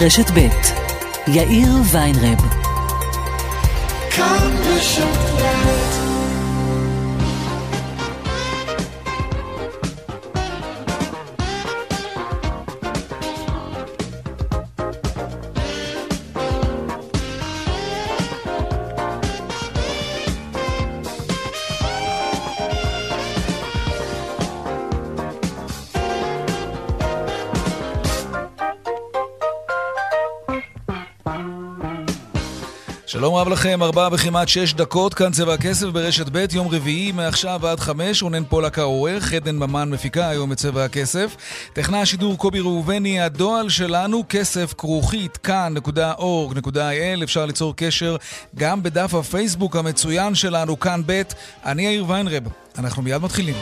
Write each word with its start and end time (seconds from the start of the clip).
רשת 0.00 0.30
ב' 0.30 0.48
יאיר 1.26 1.72
ויינרב. 1.92 2.38
כאן 4.10 4.50
שלום 33.24 33.34
רב 33.34 33.48
לכם, 33.48 33.82
ארבעה 33.82 34.08
וכמעט 34.12 34.48
שש 34.48 34.74
דקות, 34.74 35.14
כאן 35.14 35.32
צבע 35.32 35.54
הכסף 35.54 35.86
ברשת 35.86 36.26
ב', 36.32 36.46
יום 36.52 36.68
רביעי, 36.68 37.12
מעכשיו 37.12 37.66
עד 37.66 37.80
חמש, 37.80 38.22
רונן 38.22 38.44
פולק 38.44 38.78
העורך, 38.78 39.32
עדן 39.32 39.56
ממן 39.56 39.90
מפיקה 39.90 40.28
היום 40.28 40.52
את 40.52 40.56
צבע 40.56 40.84
הכסף. 40.84 41.36
טכנה 41.72 42.00
השידור 42.00 42.38
קובי 42.38 42.60
ראובני, 42.60 43.20
הדועל 43.20 43.68
שלנו, 43.68 44.24
כסף 44.28 44.74
כרוכית, 44.78 45.36
כאן.org.il, 45.36 47.22
אפשר 47.22 47.46
ליצור 47.46 47.76
קשר 47.76 48.16
גם 48.54 48.82
בדף 48.82 49.14
הפייסבוק 49.14 49.76
המצוין 49.76 50.34
שלנו, 50.34 50.80
כאן 50.80 51.02
ב', 51.06 51.22
אני 51.64 51.82
יאיר 51.82 52.04
ויינרב, 52.08 52.42
אנחנו 52.78 53.02
מיד 53.02 53.22
מתחילים. 53.22 53.56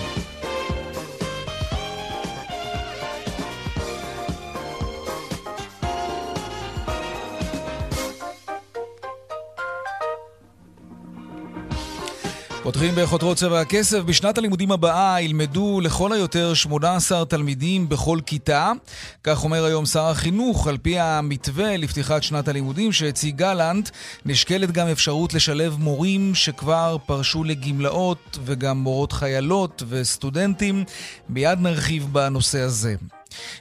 פותחים 12.63 12.95
בחותרות 12.97 13.37
צבע 13.37 13.61
הכסף. 13.61 13.99
בשנת 13.99 14.39
הלימודים 14.39 14.73
הבאה 14.73 15.21
ילמדו 15.21 15.81
לכל 15.81 16.13
היותר 16.13 16.55
18 16.55 17.25
תלמידים 17.25 17.89
בכל 17.89 18.19
כיתה. 18.27 18.73
כך 19.25 19.45
אומר 19.45 19.65
היום 19.65 19.87
שר 19.87 20.05
החינוך. 20.07 20.67
על 20.67 20.79
פי 20.79 20.99
המתווה 20.99 21.77
לפתיחת 21.77 22.23
שנת 22.23 22.49
הלימודים 22.49 22.93
שהציג 22.93 23.37
גלנט, 23.37 23.91
נשקלת 24.27 24.71
גם 24.71 24.89
אפשרות 24.89 25.35
לשלב 25.35 25.77
מורים 25.79 26.35
שכבר 26.35 26.97
פרשו 27.07 27.45
לגמלאות 27.45 28.39
וגם 28.45 28.79
מורות 28.79 29.13
חיילות 29.13 29.83
וסטודנטים. 29.89 30.85
מיד 31.29 31.59
נרחיב 31.61 32.09
בנושא 32.13 32.61
הזה. 32.61 32.95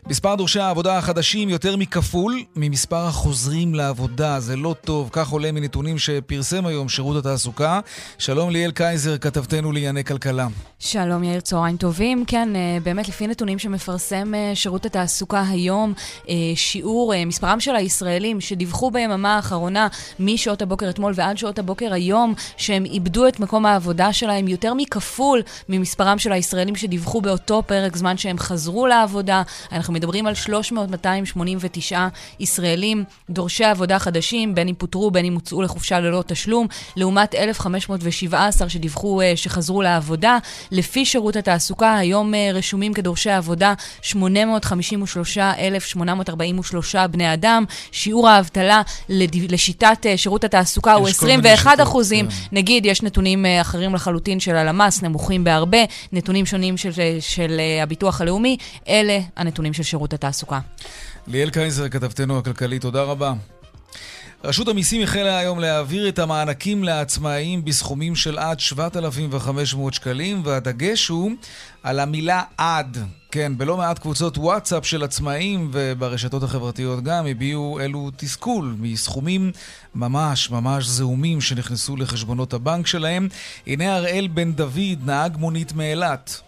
מספר 0.08 0.36
דורשי 0.36 0.60
העבודה 0.60 0.98
החדשים 0.98 1.50
יותר 1.50 1.76
מכפול 1.76 2.44
ממספר 2.56 3.06
החוזרים 3.06 3.76
לעבודה. 3.76 4.40
זה 4.40 4.56
לא 4.56 4.76
טוב, 4.86 5.10
כך 5.12 5.30
עולה 5.30 5.52
מנתונים 5.52 5.98
שפרסם 5.98 6.66
היום 6.66 6.90
שירות 6.90 7.18
התעסוקה. 7.18 7.80
שלום 8.18 8.50
ליאל 8.50 8.72
קייזר, 8.72 9.18
כתבתנו 9.18 9.72
לענייני 9.72 10.04
כלכלה. 10.04 10.48
שלום 10.80 11.24
יאיר, 11.24 11.40
צהריים 11.40 11.78
טובים. 11.78 12.26
כן, 12.28 12.56
אה, 12.56 12.78
באמת 12.84 13.08
לפי 13.08 13.28
נתונים 13.28 13.60
שמפרסם 13.60 14.34
אה, 14.36 14.52
שירות 14.56 14.86
התעסוקה 14.86 15.44
היום, 15.50 15.94
אה, 16.30 16.36
שיעור, 16.56 17.14
מספרם 17.26 17.60
של 17.60 17.76
הישראלים 17.76 18.42
שדיווחו 18.42 18.92
ביממה 18.92 19.36
האחרונה 19.36 19.88
משעות 20.20 20.62
הבוקר 20.62 20.90
אתמול 20.90 21.14
ועד 21.16 21.38
שעות 21.38 21.60
הבוקר 21.60 21.94
היום, 21.94 22.34
שהם 22.58 22.86
איבדו 22.86 23.28
את 23.28 23.40
מקום 23.40 23.66
העבודה 23.66 24.14
שלהם 24.14 24.48
יותר 24.48 24.74
מכפול 24.74 25.42
ממספרם 25.70 26.20
של 26.20 26.32
הישראלים 26.32 26.76
שדיווחו 26.76 27.22
באותו 27.22 27.64
פרק 27.66 27.98
זמן 27.98 28.18
שהם 28.18 28.38
חזרו 28.40 28.88
לעבודה. 28.88 29.42
אנחנו 29.72 29.94
מדברים 29.94 30.28
על 30.28 30.34
300-289 31.92 31.96
ישראלים 32.40 33.04
דורשי 33.30 33.64
עבודה 33.64 34.00
חדשים, 34.00 34.56
בין 34.56 34.68
אם 34.68 34.74
פוטרו, 34.78 35.12
בין 35.12 35.26
אם 35.26 35.34
הוצאו 35.34 35.62
לחופשה 35.62 36.00
ללא 36.00 36.24
תשלום, 36.28 36.68
לעומת 36.96 37.36
1,517 37.36 38.70
שדיווחו 38.70 39.22
שחזרו 39.36 39.82
לעבודה. 39.82 40.38
לפי 40.72 41.06
שירות 41.06 41.36
התעסוקה, 41.36 41.98
היום 41.98 42.34
אה, 42.34 42.50
רשומים 42.54 42.94
כדורשי 42.94 43.30
עבודה 43.30 43.74
853,843 44.02 46.96
בני 46.96 47.34
אדם. 47.34 47.66
שיעור 47.92 48.30
האבטלה 48.30 48.82
לשיטת 49.10 50.06
אה, 50.06 50.18
שירות 50.18 50.44
התעסוקה 50.44 50.94
הוא 50.94 51.08
21 51.08 51.82
אחוזים. 51.82 52.28
כן. 52.28 52.36
נגיד, 52.52 52.86
יש 52.86 53.04
נתונים 53.04 53.46
אה, 53.46 53.62
אחרים 53.62 53.96
לחלוטין 53.96 54.40
של 54.40 54.56
הלמ"ס, 54.56 55.04
נמוכים 55.04 55.44
בהרבה, 55.44 55.78
נתונים 56.12 56.46
שונים 56.46 56.78
של, 56.78 56.92
של 57.20 57.62
הביטוח 57.84 58.22
הלאומי. 58.22 58.58
אלה 58.88 59.20
הנתונים 59.38 59.51
של 59.74 59.84
שירות 59.84 60.14
התעסוקה. 60.14 60.60
ליאל 61.28 61.50
קייזר, 61.50 61.90
כתבתנו 61.90 62.38
הכלכלית, 62.38 62.82
תודה 62.82 63.04
רבה. 63.04 63.34
רשות 64.44 64.68
המיסים 64.68 65.02
החלה 65.02 65.38
היום 65.38 65.60
להעביר 65.60 66.10
את 66.10 66.20
המענקים 66.20 66.84
לעצמאים 66.84 67.66
בסכומים 67.66 68.16
של 68.16 68.40
עד 68.40 68.60
7,500 68.60 69.94
שקלים, 69.94 70.42
והדגש 70.46 71.08
הוא 71.08 71.32
על 71.84 72.00
המילה 72.00 72.44
עד. 72.58 72.98
כן, 73.32 73.58
בלא 73.58 73.78
מעט 73.78 74.00
קבוצות 74.00 74.38
וואטסאפ 74.38 74.86
של 74.86 75.04
עצמאים 75.04 75.70
וברשתות 75.74 76.44
החברתיות 76.44 77.04
גם 77.04 77.28
הביעו 77.28 77.80
אלו 77.80 78.12
תסכול 78.18 78.76
מסכומים 78.80 79.52
ממש 79.96 80.50
ממש 80.50 80.86
זעומים 80.86 81.42
שנכנסו 81.42 81.96
לחשבונות 81.96 82.54
הבנק 82.54 82.88
שלהם. 82.88 83.28
הנה 83.68 83.96
הראל 83.96 84.28
בן 84.28 84.54
דוד, 84.54 85.00
נהג 85.06 85.38
מונית 85.38 85.74
מאילת. 85.74 86.42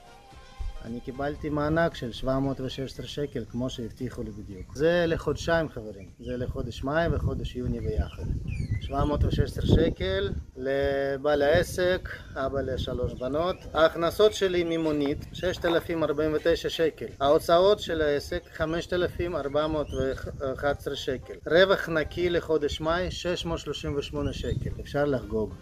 אני 0.86 1.00
קיבלתי 1.00 1.50
מענק 1.50 1.96
של 1.96 2.12
716 2.12 3.06
שקל 3.06 3.46
כמו 3.52 3.70
שהבטיחו 3.70 4.24
לי 4.24 4.32
בדיוק. 4.32 4.76
זה 4.76 5.06
לחודשיים 5.08 5.70
חברים, 5.70 6.10
זה 6.20 6.38
לחודש 6.38 6.84
מאי 6.84 7.08
וחודש 7.12 7.56
יוני 7.56 7.80
ביחד. 7.80 8.24
716 8.82 9.66
שקל 9.66 10.32
לבעל 10.58 11.42
העסק, 11.42 12.10
אבא 12.36 12.62
לשלוש 12.62 13.14
בנות. 13.14 13.56
ההכנסות 13.74 14.34
שלי 14.34 14.78
ממונית 14.78 15.26
6,049 15.34 16.70
שקל. 16.70 17.06
ההוצאות 17.20 17.80
של 17.80 18.02
העסק 18.02 18.44
5,411 18.54 20.96
שקל. 20.96 21.34
רווח 21.48 21.90
נקי 21.90 22.30
לחודש 22.30 22.82
מאי 22.82 23.12
638 23.12 24.34
שקל. 24.34 24.70
אפשר 24.82 25.06
לחגוג. 25.06 25.54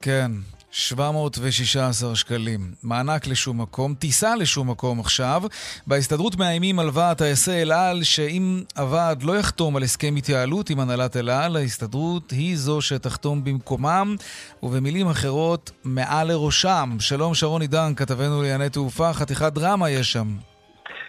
כן, 0.00 0.30
716 0.70 2.16
שקלים. 2.16 2.60
מענק 2.82 3.26
לשום 3.26 3.60
מקום, 3.60 3.94
טיסה 3.94 4.36
לשום 4.36 4.70
מקום 4.70 5.00
עכשיו. 5.00 5.42
בהסתדרות 5.86 6.36
מאיימים 6.36 6.78
על 6.78 6.86
ועד 6.92 7.16
טייסי 7.16 7.62
אל 7.62 7.72
על 7.72 8.02
שאם 8.02 8.62
הוועד 8.78 9.22
לא 9.22 9.36
יחתום 9.36 9.76
על 9.76 9.82
הסכם 9.82 10.16
התייעלות 10.16 10.70
עם 10.70 10.80
הנהלת 10.80 11.16
אל 11.16 11.30
על, 11.30 11.56
ההסתדרות 11.56 12.30
היא 12.30 12.56
זו 12.56 12.80
שתחתום 12.82 13.44
במקומם, 13.44 14.16
ובמילים 14.62 15.06
אחרות, 15.06 15.70
מעל 15.84 16.28
לראשם. 16.28 16.88
שלום 17.00 17.34
שרון 17.34 17.62
עידן, 17.62 17.94
כתבנו 17.96 18.42
לענייני 18.42 18.70
תעופה, 18.70 19.12
חתיכת 19.12 19.52
דרמה 19.52 19.90
יש 19.90 20.12
שם. 20.12 20.26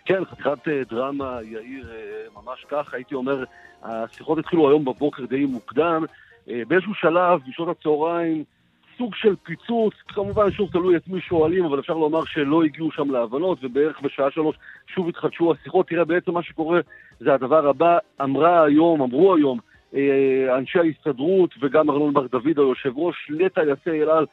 כן, 0.06 0.26
חתיכת 0.32 0.68
אה, 0.68 0.82
דרמה, 0.90 1.38
יאיר, 1.44 1.92
אה, 1.92 2.42
ממש 2.42 2.66
כך. 2.72 2.94
הייתי 2.94 3.16
אומר, 3.16 3.44
השיחות 3.84 4.38
התחילו 4.38 4.70
היום 4.70 4.86
בבוקר 4.86 5.26
די 5.26 5.46
מוקדם. 5.46 6.06
אה, 6.50 6.62
באיזשהו 6.68 6.94
שלב, 6.94 7.40
בשעות 7.50 7.78
הצהריים, 7.80 8.44
סוג 9.00 9.16
של 9.16 9.36
פיצוץ, 9.44 9.94
כמובן 10.08 10.52
שוב 10.52 10.70
תלוי 10.72 10.96
את 10.96 11.08
מי 11.08 11.22
שואלים, 11.22 11.66
אבל 11.66 11.80
אפשר 11.80 11.94
לומר 11.94 12.26
שלא 12.26 12.64
הגיעו 12.64 12.92
שם 12.92 13.12
להבנות, 13.12 13.58
ובערך 13.62 14.02
בשעה 14.02 14.32
שלוש 14.32 14.56
שוב 14.88 15.10
התחדשו 15.10 15.52
השיחות. 15.52 15.88
תראה, 15.88 16.06
בעצם 16.06 16.32
מה 16.32 16.44
שקורה 16.44 16.80
זה 17.20 17.34
הדבר 17.34 17.68
הבא, 17.68 17.98
אמרה 18.22 18.64
היום, 18.64 19.02
אמרו 19.02 19.36
היום, 19.36 19.60
אה, 19.96 20.58
אנשי 20.58 20.80
ההסתדרות 20.80 21.50
וגם 21.62 21.90
ארנון 21.90 22.14
בר 22.14 22.28
דוד, 22.28 22.60
היושב 22.60 22.98
ראש, 22.98 23.16
לטייסי 23.30 24.04
אל 24.04 24.10
על, 24.10 24.26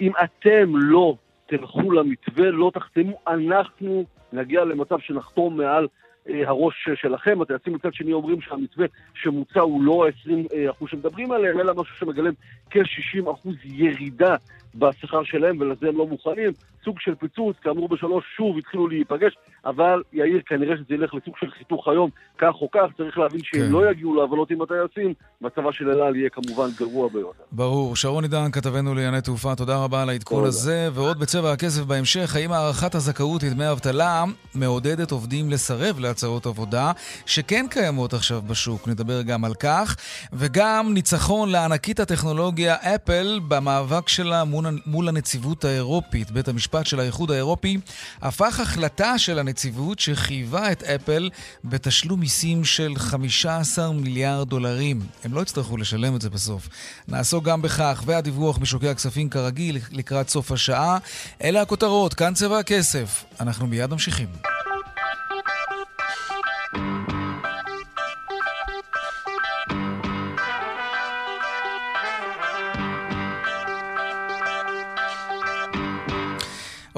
אם 0.00 0.12
אתם 0.24 0.72
לא 0.74 1.14
תלכו 1.46 1.90
למתווה, 1.90 2.50
לא 2.50 2.70
תחתמו, 2.74 3.18
אנחנו 3.26 4.04
נגיע 4.32 4.64
למצב 4.64 4.98
שנחתום 4.98 5.56
מעל 5.56 5.88
הראש 6.28 6.88
שלכם. 6.94 7.40
הטייסים 7.40 7.74
מצד 7.74 7.94
שני 7.94 8.12
אומרים 8.12 8.40
שהמתווה 8.40 8.86
שמוצע 9.14 9.60
הוא 9.60 9.82
לא 9.82 10.06
ה-20% 10.06 10.90
שמדברים 10.90 11.32
עליהם, 11.32 11.60
אלא 11.60 11.74
משהו 11.74 11.96
שמגלם 11.98 12.32
כ-60% 12.70 13.48
ירידה 13.64 14.36
בשכר 14.74 15.24
שלהם, 15.24 15.60
ולזה 15.60 15.88
הם 15.88 15.96
לא 15.96 16.06
מוכנים. 16.06 16.52
סוג 16.84 17.00
של 17.00 17.14
פיצוץ, 17.14 17.56
כאמור 17.62 17.88
בשלוש 17.88 18.24
שוב 18.36 18.58
התחילו 18.58 18.88
להיפגש, 18.88 19.36
אבל 19.64 20.02
יאיר, 20.12 20.40
כנראה 20.46 20.76
שזה 20.76 20.94
ילך 20.94 21.14
לסוג 21.14 21.34
של 21.40 21.50
חיתוך 21.50 21.88
היום, 21.88 22.10
כך 22.38 22.54
או 22.60 22.70
כך, 22.70 22.86
צריך 22.96 23.18
להבין 23.18 23.40
שאם 23.42 23.60
כן. 23.60 23.70
לא 23.70 23.90
יגיעו 23.90 24.14
להבנות 24.14 24.50
עם 24.50 24.62
הטייסים, 24.62 25.14
מצבה 25.40 25.72
של 25.72 25.90
אל 25.90 26.00
על 26.00 26.16
יהיה 26.16 26.30
כמובן 26.30 26.68
גרוע 26.78 27.08
ביותר. 27.08 27.42
ברור. 27.52 27.96
שרון 27.96 28.24
עידן, 28.24 28.50
כתבנו 28.52 28.94
לענייני 28.94 29.20
תעופה, 29.20 29.54
תודה 29.54 29.84
רבה 29.84 30.02
על 30.02 30.08
העדכון 30.08 30.44
הזה, 30.44 30.88
ועוד 30.94 31.18
בצבע 31.20 31.52
הכסף 31.52 31.82
בהמשך, 31.82 32.36
האם 32.36 32.52
הארכת 32.52 32.94
הזכאות 32.94 33.42
לדמי 33.42 33.70
אבטלה 33.70 34.24
מעודדת 34.54 35.10
עובדים 35.10 35.50
לסרב 35.50 35.98
להצעות 35.98 36.46
עבודה, 36.46 36.92
שכן 37.26 37.66
קיימות 37.70 38.12
עכשיו 38.12 38.42
בשוק, 38.42 38.88
נדבר 38.88 39.22
גם 39.22 39.44
על 39.44 39.54
כך, 39.54 39.96
וגם 40.32 40.90
ניצחון 40.94 41.48
לענקית 41.48 42.00
הטכנולוגיה 42.00 42.74
אפל 42.74 43.40
במאבק 43.48 44.08
שלה 44.08 44.42
מול 44.86 45.08
הנציבות 45.08 45.64
האירופית. 45.64 46.30
בית 46.30 46.48
המשפט 46.48 46.67
המשפט 46.68 46.86
של 46.86 47.00
האיחוד 47.00 47.30
האירופי, 47.30 47.78
הפך 48.22 48.60
החלטה 48.60 49.18
של 49.18 49.38
הנציבות 49.38 49.98
שחייבה 49.98 50.72
את 50.72 50.82
אפל 50.82 51.30
בתשלום 51.64 52.20
מיסים 52.20 52.64
של 52.64 52.94
15 52.96 53.92
מיליארד 53.92 54.48
דולרים. 54.48 55.00
הם 55.24 55.34
לא 55.34 55.40
יצטרכו 55.40 55.76
לשלם 55.76 56.16
את 56.16 56.20
זה 56.20 56.30
בסוף. 56.30 56.68
נעסוק 57.08 57.44
גם 57.44 57.62
בכך, 57.62 58.02
והדיווח 58.06 58.58
משוקי 58.58 58.88
הכספים 58.88 59.28
כרגיל 59.28 59.78
לקראת 59.92 60.28
סוף 60.28 60.52
השעה. 60.52 60.98
אלה 61.42 61.62
הכותרות, 61.62 62.14
כאן 62.14 62.34
צבע 62.34 62.58
הכסף. 62.58 63.24
אנחנו 63.40 63.66
מיד 63.66 63.90
ממשיכים. 63.90 64.57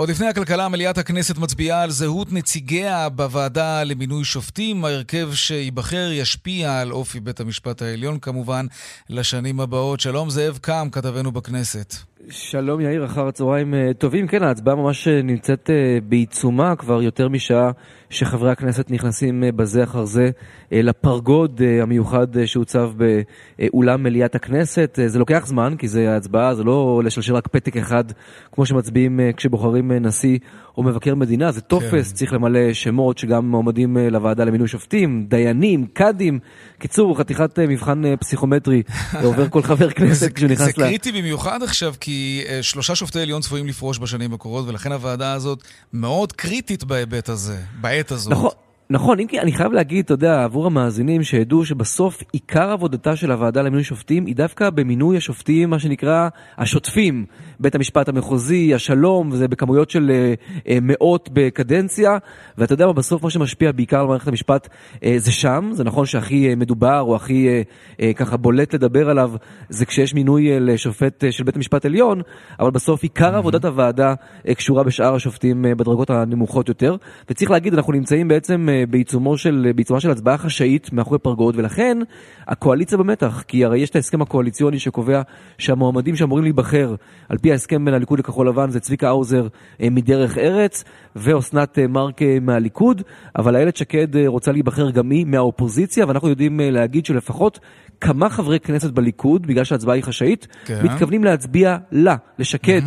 עוד 0.01 0.09
לפני 0.09 0.27
הכלכלה, 0.27 0.69
מליאת 0.69 0.99
הכנסת 0.99 1.39
מצביעה 1.39 1.83
על 1.83 1.91
זהות 1.91 2.33
נציגיה 2.33 3.09
בוועדה 3.09 3.85
למינוי 3.85 4.25
שופטים. 4.25 4.85
ההרכב 4.85 5.31
שייבחר 5.35 6.11
ישפיע 6.13 6.81
על 6.81 6.93
אופי 6.93 7.21
בית 7.21 7.41
המשפט 7.41 7.83
העליון, 7.83 8.19
כמובן, 8.19 8.67
לשנים 9.09 9.61
הבאות. 9.61 10.01
שלום, 10.01 10.31
זאב 10.31 10.59
קם, 10.63 10.89
כתבנו 10.93 11.33
בכנסת. 11.33 12.10
שלום 12.29 12.81
יאיר, 12.81 13.05
אחר 13.05 13.29
הצהריים 13.29 13.75
אה, 13.75 13.91
טובים. 13.99 14.27
כן, 14.27 14.43
ההצבעה 14.43 14.75
ממש 14.75 15.09
אה, 15.09 15.23
נמצאת 15.23 15.71
אה, 15.71 15.99
בעיצומה 16.09 16.77
כבר 16.77 17.03
יותר 17.03 17.29
משעה 17.29 17.71
שחברי 18.11 18.51
הכנסת 18.51 18.91
נכנסים 18.91 19.45
בזה 19.57 19.85
אחר 19.85 20.05
זה 20.05 20.31
לפרגוד 20.73 21.61
המיוחד 21.83 22.47
שהוצב 22.47 22.91
באולם 23.59 24.03
מליאת 24.03 24.35
הכנסת. 24.35 24.99
זה 25.07 25.19
לוקח 25.19 25.47
זמן, 25.47 25.75
כי 25.79 25.89
זה 25.89 26.13
ההצבעה, 26.13 26.55
זה 26.55 26.65
לא 26.65 27.03
לשלשל 27.05 27.35
רק 27.35 27.49
פתק 27.49 27.77
אחד, 27.77 28.05
כמו 28.53 28.67
שמצביעים 28.67 29.21
כשבוחרים 29.37 29.93
נשיא 29.93 30.39
או 30.81 30.85
מבקר 30.85 31.15
מדינה. 31.15 31.53
זה 31.53 31.61
טופס, 31.61 32.09
כן. 32.09 32.15
צריך 32.17 32.33
למלא 32.33 32.73
שמות 32.73 33.19
שגם 33.19 33.51
מועמדים 33.51 33.97
לוועדה 33.97 34.45
למינוי 34.45 34.69
שופטים, 34.69 35.27
דיינים, 35.29 35.87
קאדים. 35.87 36.39
קיצור, 36.79 37.19
חתיכת 37.19 37.59
מבחן 37.59 38.17
פסיכומטרי 38.17 38.83
עובר 39.25 39.49
כל 39.49 39.63
חבר 39.63 39.91
כנסת 39.91 40.33
כשהוא 40.33 40.51
נכנס 40.51 40.61
ל... 40.61 40.65
זה 40.67 40.73
קריטי 40.73 41.13
במיוחד 41.13 41.63
עכשיו, 41.63 41.95
כי... 42.01 42.45
שלושה 42.63 42.95
שופטי 42.95 43.21
עליון 43.21 43.41
צפויים 43.41 43.67
לפרוש 43.67 43.99
בשנים 43.99 44.35
הקרובות, 44.35 44.69
ולכן 44.69 44.93
הוועדה 44.93 45.33
הזאת 45.33 45.65
מאוד 45.93 46.33
קריטית 46.33 46.85
בהיבט 46.85 47.29
הזה, 47.29 47.57
בעת 47.81 48.11
הזאת. 48.11 48.33
נכון. 48.33 48.70
נכון, 48.93 49.21
אם 49.21 49.27
כי 49.27 49.41
אני 49.41 49.53
חייב 49.53 49.73
להגיד, 49.73 50.05
אתה 50.05 50.15
יודע, 50.15 50.45
עבור 50.45 50.67
המאזינים 50.67 51.23
שידעו 51.23 51.65
שבסוף 51.65 52.23
עיקר 52.33 52.71
עבודתה 52.71 53.17
של 53.17 53.33
הוועדה 53.33 53.63
למינוי 53.63 53.85
שופטים 53.85 54.27
היא 54.27 54.37
דווקא 54.37 54.71
במינוי 54.71 55.17
השופטים, 55.17 55.71
מה 55.71 55.79
שנקרא 55.79 56.29
השוטפים. 56.59 57.25
בית 57.61 57.75
המשפט 57.75 58.09
המחוזי, 58.09 58.75
השלום, 58.75 59.29
וזה 59.33 59.49
בכמויות 59.49 59.91
של 59.91 60.11
uh, 60.11 60.59
uh, 60.59 60.71
מאות 60.83 61.29
בקדנציה, 61.33 62.19
ואתה 62.59 62.73
יודע 62.73 62.87
מה, 62.87 62.93
בסוף 62.93 63.23
מה 63.23 63.31
שמשפיע 63.31 63.73
בעיקר 63.73 64.01
על 64.01 64.07
מערכת 64.07 64.29
המשפט 64.29 64.69
uh, 64.95 64.99
זה 65.17 65.33
שם, 65.33 65.71
זה 65.73 65.85
נכון 65.85 66.07
שהכי 66.07 66.53
uh, 66.53 66.57
מדובר 66.57 67.01
או 67.01 67.17
הכי 67.17 67.49
uh, 67.49 67.93
uh, 67.93 68.05
ככה 68.17 68.37
בולט 68.37 68.75
לדבר 68.75 69.11
עליו 69.11 69.33
זה 69.69 69.87
כשיש 69.87 70.15
מינוי 70.15 70.57
uh, 70.57 70.61
לשופט 70.61 71.25
uh, 71.25 71.31
של 71.31 71.45
בית 71.45 71.57
המשפט 71.57 71.85
עליון, 71.85 72.23
אבל 72.61 72.71
בסוף 72.71 73.03
עיקר 73.03 73.37
עבודת 73.37 73.65
הוועדה 73.65 74.15
uh, 74.15 74.55
קשורה 74.55 74.83
בשאר 74.83 75.15
השופטים 75.15 75.65
uh, 75.65 75.75
בדרגות 75.75 76.11
הנמוכות 76.11 76.69
יותר, 76.69 76.97
וצריך 77.31 77.51
להגיד, 77.51 77.75
אנחנו 77.75 77.93
נמצאים 77.93 78.29
בעצם 78.29 78.69
uh, 78.69 78.80
בעיצומו 78.91 79.39
של, 79.39 79.71
בעיצומה 79.75 80.01
של 80.01 80.11
הצבעה 80.11 80.39
חשאית 80.39 80.93
מאחורי 80.93 81.19
פרגוד, 81.19 81.57
ולכן 81.57 81.99
הקואליציה 82.49 82.99
במתח, 82.99 83.45
כי 83.49 83.65
הרי 83.65 83.79
יש 83.79 83.91
את 83.91 83.97
ההסכם 83.97 84.23
הקואליציוני 84.23 84.79
שקובע 84.79 85.23
שהמועמדים 85.59 86.17
שאמורים 86.17 86.45
להיבחר 86.45 86.95
על 87.29 87.39
פי 87.39 87.53
ההסכם 87.53 87.85
בין 87.85 87.95
הליכוד 87.95 88.19
לכחול 88.19 88.49
לבן 88.49 88.71
זה 88.71 88.81
צביקה 88.81 89.09
האוזר 89.09 89.47
אה, 89.83 89.91
מדרך 89.91 90.39
ארץ 90.39 90.85
ואוסנת 91.17 91.79
אה, 91.79 91.87
מארק 91.87 92.21
מהליכוד, 92.41 93.03
אבל 93.39 93.57
איילת 93.57 93.77
שקד 93.77 94.17
אה, 94.17 94.25
רוצה 94.27 94.53
להיבחר 94.53 94.91
גם 94.91 95.11
היא 95.11 95.27
מהאופוזיציה, 95.27 96.07
ואנחנו 96.07 96.29
יודעים 96.29 96.61
להגיד 96.63 97.07
שלפחות 97.07 97.59
כמה 98.01 98.31
חברי 98.31 98.61
כנסת 98.61 98.91
בליכוד, 98.91 99.47
בגלל 99.47 99.65
שההצבעה 99.65 99.95
היא 99.95 100.05
חשאית, 100.05 100.47
כן. 100.65 100.81
מתכוונים 100.83 101.25
להצביע 101.25 101.77
לה, 101.93 102.17
לשקד, 102.39 102.83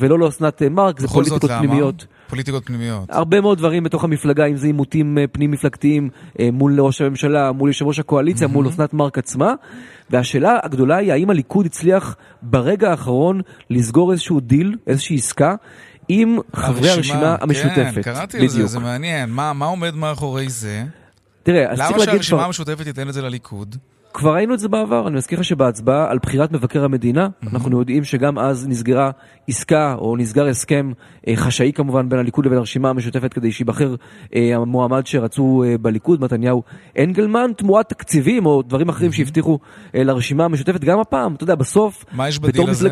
ולא 0.00 0.18
לאוסנת 0.18 0.62
מארק, 0.62 1.00
זה 1.00 1.08
פוליטיקות 1.08 1.50
פנימיות. 1.50 2.06
פוליטיקות 2.28 2.66
פנימיות. 2.66 3.04
הרבה 3.08 3.40
מאוד 3.40 3.58
דברים 3.58 3.84
בתוך 3.84 4.04
המפלגה, 4.04 4.46
אם 4.46 4.56
זה 4.56 4.66
עימותים 4.66 5.18
פנים 5.32 5.50
מפלגתיים 5.50 6.10
מול 6.52 6.80
ראש 6.80 7.00
הממשלה, 7.00 7.52
מול 7.52 7.68
יושב 7.68 7.86
ראש 7.86 7.98
הקואליציה, 7.98 8.46
מול 8.46 8.66
אוסנת 8.66 8.94
מארק 8.94 9.18
עצמה. 9.18 9.54
והשאלה 10.10 10.58
הגדולה 10.62 10.96
היא 10.96 11.12
האם 11.12 11.30
הליכוד 11.30 11.66
הצליח 11.66 12.16
ברגע 12.42 12.90
האחרון 12.90 13.40
לסגור 13.70 14.12
איזשהו 14.12 14.40
דיל, 14.40 14.76
איזושהי 14.86 15.16
עסקה. 15.16 15.54
עם 16.08 16.38
חברי 16.56 16.90
הרשימה 16.90 17.36
המשותפת. 17.40 17.94
כן, 17.94 18.02
קראתי 18.02 18.38
על 18.38 18.48
זה, 18.48 18.66
זה 18.66 18.78
מעניין. 18.78 19.30
מה, 19.30 19.52
מה 19.52 19.66
עומד 19.66 19.94
מאחורי 19.94 20.48
זה? 20.48 20.84
תראה, 21.42 21.70
אז 21.70 21.78
צריך 21.78 21.90
להגיד... 21.90 22.08
למה 22.08 22.12
שהרשימה 22.12 22.44
המשותפת 22.44 22.84
תיתן 22.84 23.08
את 23.08 23.14
זה 23.14 23.22
לליכוד? 23.22 23.76
כבר 24.16 24.34
ראינו 24.34 24.54
את 24.54 24.58
זה 24.58 24.68
בעבר, 24.68 25.08
אני 25.08 25.16
מזכיר 25.16 25.38
לך 25.38 25.44
שבהצבעה 25.44 26.10
על 26.10 26.18
בחירת 26.18 26.52
מבקר 26.52 26.84
המדינה, 26.84 27.26
mm-hmm. 27.26 27.48
אנחנו 27.52 27.78
יודעים 27.78 28.04
שגם 28.04 28.38
אז 28.38 28.68
נסגרה 28.68 29.10
עסקה, 29.48 29.94
או 29.98 30.16
נסגר 30.16 30.46
הסכם 30.46 30.92
אה, 31.28 31.36
חשאי 31.36 31.72
כמובן 31.74 32.08
בין 32.08 32.18
הליכוד 32.18 32.46
לבין 32.46 32.58
הרשימה 32.58 32.90
המשותפת 32.90 33.32
כדי 33.32 33.52
שייבחר 33.52 33.94
אה, 34.34 34.56
המועמד 34.56 35.06
שרצו 35.06 35.64
אה, 35.66 35.78
בליכוד, 35.78 36.20
מתניהו 36.20 36.62
אנגלמן, 36.98 37.50
תמורת 37.56 37.88
תקציבים 37.88 38.46
או 38.46 38.62
דברים 38.62 38.88
אחרים 38.88 39.10
mm-hmm. 39.10 39.14
שהבטיחו 39.14 39.58
אה, 39.94 40.04
לרשימה 40.04 40.44
המשותפת, 40.44 40.80
גם 40.80 41.00
הפעם, 41.00 41.34
אתה 41.34 41.44
יודע, 41.44 41.54
בסוף... 41.54 42.04
מה 42.12 42.28
יש 42.28 42.38
בדיל 42.38 42.70
הזה? 42.70 42.88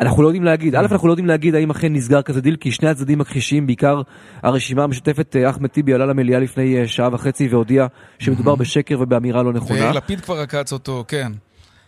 אנחנו 0.00 0.22
לא 0.22 0.28
יודעים 0.28 0.44
להגיד, 0.44 0.74
א', 0.74 0.86
אנחנו 0.90 1.08
לא 1.08 1.12
יודעים 1.12 1.26
להגיד 1.26 1.54
האם 1.54 1.70
אכן 1.70 1.92
נסגר 1.92 2.22
כזה 2.22 2.40
דיל, 2.40 2.56
כי 2.56 2.72
שני 2.72 2.88
הצדדים 2.88 3.18
מכחישים, 3.18 3.66
בעיקר 3.66 4.02
הרשימה 4.42 4.84
המשותפת, 4.84 5.36
אה, 5.36 5.50
אחמד 5.50 5.68
טיבי 5.68 5.94
עלה 5.94 6.06
למליאה 6.06 6.38
לפני 6.38 6.80
אה, 6.80 6.88
שעה 6.88 7.08
וחצי 7.12 7.48
והודיע 7.48 7.86
שמדובר 8.18 8.54
בשקר 8.54 8.96
ובאמירה 9.00 9.42
לא 9.42 9.52
נכונה. 9.52 9.90
ולפיד 9.90 10.20
כבר 10.20 10.40
עקץ 10.40 10.72
אותו, 10.72 11.04
כן. 11.08 11.32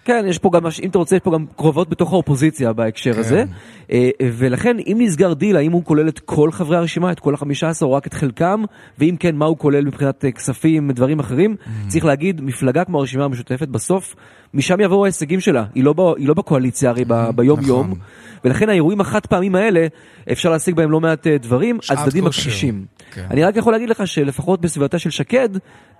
כן, 0.04 0.24
יש 0.28 0.38
פה 0.38 0.50
גם, 0.52 0.66
אם 0.82 0.90
אתה 0.90 0.98
רוצה, 0.98 1.16
יש 1.16 1.22
פה 1.24 1.30
גם 1.30 1.46
קרובות 1.56 1.88
בתוך 1.88 2.12
האופוזיציה 2.12 2.72
בהקשר 2.72 3.12
כן. 3.12 3.20
הזה. 3.20 3.44
אה, 3.92 4.10
ולכן, 4.20 4.76
אם 4.78 4.96
נסגר 5.00 5.32
דיל, 5.32 5.56
האם 5.56 5.72
הוא 5.72 5.84
כולל 5.84 6.08
את 6.08 6.18
כל 6.18 6.52
חברי 6.52 6.76
הרשימה, 6.76 7.12
את 7.12 7.20
כל 7.20 7.34
החמישה 7.34 7.68
עשר, 7.68 7.86
או 7.86 7.92
רק 7.92 8.06
את 8.06 8.14
חלקם, 8.14 8.64
ואם 8.98 9.16
כן, 9.20 9.36
מה 9.36 9.44
הוא 9.44 9.58
כולל 9.58 9.84
מבחינת 9.84 10.24
כספים, 10.34 10.90
דברים 10.90 11.18
אחרים, 11.18 11.56
mm. 11.58 11.68
צריך 11.88 12.04
להגיד, 12.04 12.40
מפלגה 12.40 12.84
כמו 12.84 12.98
הרשימה 12.98 13.24
המשותפת, 13.24 13.68
בסוף, 13.68 14.14
משם 14.54 14.80
יבואו 14.80 15.04
ההישגים 15.04 15.40
שלה. 15.40 15.64
היא 15.74 15.84
לא, 15.84 15.92
ב, 15.92 16.00
היא 16.00 16.28
לא 16.28 16.34
בקואליציה 16.34 16.90
הרי 16.90 17.04
ב, 17.08 17.30
ביום-יום. 17.30 17.86
נכון. 17.86 17.98
ולכן 18.44 18.68
האירועים 18.68 19.00
החד 19.00 19.26
פעמים 19.26 19.54
האלה, 19.54 19.86
אפשר 20.32 20.50
להשיג 20.50 20.74
בהם 20.74 20.90
לא 20.90 21.00
מעט 21.00 21.26
אה, 21.26 21.38
דברים, 21.38 21.78
הצדדים 21.90 22.24
מכחישים. 22.24 22.84
כן. 23.12 23.26
אני 23.30 23.44
רק 23.44 23.56
יכול 23.56 23.72
להגיד 23.72 23.90
לך 23.90 24.06
שלפחות 24.06 24.60
בסביבתה 24.60 24.98
של 24.98 25.10
שקד, 25.10 25.48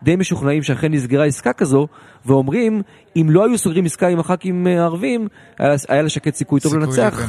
די 0.03 0.17
משוכנעים 0.17 0.63
שאכן 0.63 0.93
נסגרה 0.93 1.25
עסקה 1.25 1.53
כזו, 1.53 1.87
ואומרים, 2.27 2.83
אם 3.17 3.27
לא 3.31 3.45
היו 3.45 3.59
סוגרים 3.59 3.85
עסקה 3.85 4.09
עם 4.09 4.21
הח"כים 4.21 4.67
אה, 4.67 4.81
הערבים, 4.81 5.29
היה, 5.59 5.75
היה 5.89 6.03
לשקד 6.03 6.35
סיכוי 6.35 6.61
טוב 6.61 6.75
לנצח. 6.75 7.21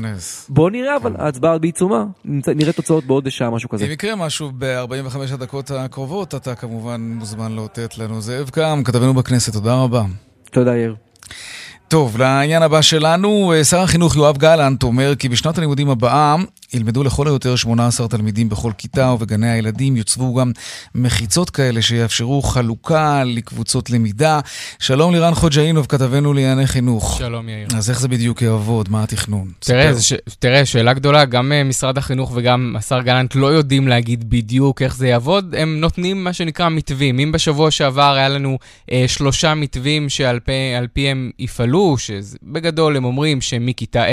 בוא 0.49 0.69
נראה, 0.69 0.95
אבל 0.95 1.13
כן. 1.13 1.21
ההצבעה 1.21 1.57
בעיצומה, 1.57 2.05
נראה 2.55 2.73
תוצאות 2.73 3.03
בעוד 3.03 3.29
שעה, 3.29 3.49
משהו 3.49 3.69
כזה. 3.69 3.85
אם 3.85 3.91
יקרה 3.91 4.15
משהו 4.15 4.51
ב-45 4.57 5.33
הדקות 5.33 5.71
הקרובות, 5.71 6.35
אתה 6.35 6.55
כמובן 6.55 7.01
מוזמן 7.01 7.51
לאותת 7.51 7.97
לנו. 7.97 8.21
זאב 8.21 8.49
קם, 8.49 8.81
כתבנו 8.85 9.13
בכנסת, 9.13 9.53
תודה 9.53 9.73
רבה. 9.75 10.03
תודה, 10.51 10.75
יאיר. 10.77 10.95
טוב, 11.87 12.17
לעניין 12.17 12.63
הבא 12.63 12.81
שלנו, 12.81 13.53
אה, 13.53 13.63
שר 13.63 13.79
החינוך 13.79 14.15
יואב 14.15 14.37
גלנט 14.37 14.83
אומר 14.83 15.15
כי 15.15 15.29
בשנת 15.29 15.57
הלימודים 15.57 15.89
הבאה 15.89 16.35
ילמדו 16.73 17.03
לכל 17.03 17.27
היותר 17.27 17.55
18 17.55 18.07
תלמידים 18.07 18.49
בכל 18.49 18.71
כיתה 18.77 19.11
ובגני 19.11 19.51
הילדים 19.51 19.97
יוצבו 19.97 20.33
גם 20.35 20.51
מחיצות 20.95 21.49
כאלה 21.49 21.81
שיאפשרו 21.81 22.41
חלוקה 22.41 23.23
לקבוצות 23.23 23.89
למידה. 23.89 24.39
שלום 24.79 25.13
לירן 25.13 25.35
חוג'אינוב, 25.35 25.85
כתבנו 25.85 26.33
לענייני 26.33 26.67
חינוך. 26.67 27.15
שלום 27.19 27.49
יאיר. 27.49 27.67
אז 27.77 27.89
איך 27.89 27.99
זה 27.99 28.07
בדיוק 28.07 28.41
יעבוד? 28.41 28.89
מה 28.89 29.03
התכנון? 29.03 29.51
תראה, 29.59 30.01
ש... 30.01 30.13
תראה, 30.39 30.65
שאלה 30.65 30.93
גדולה, 30.93 31.25
גם 31.25 31.51
uh, 31.51 31.67
משרד 31.69 31.97
החינוך 31.97 32.31
וגם 32.35 32.75
השר 32.77 33.01
גלנט 33.01 33.35
לא 33.35 33.47
יודעים 33.47 33.87
להגיד 33.87 34.29
בדיוק 34.29 34.81
איך 34.81 34.95
זה 34.95 35.07
יעבוד, 35.07 35.55
הם 35.57 35.79
נותנים 35.79 36.23
מה 36.23 36.33
שנקרא 36.33 36.69
מתווים. 36.69 37.19
אם 37.19 37.31
בשבוע 37.31 37.71
שעבר 37.71 38.13
היה 38.13 38.29
לנו 38.29 38.57
uh, 38.89 38.93
שלושה 39.07 39.53
מתווים 39.53 40.09
שעל 40.09 40.39
פי, 40.39 40.51
פיהם 40.93 41.31
יפעלו, 41.39 41.95
שבגדול 41.97 42.97
הם 42.97 43.05
אומרים 43.05 43.41
שמכיתה 43.41 44.05
A 44.05 44.09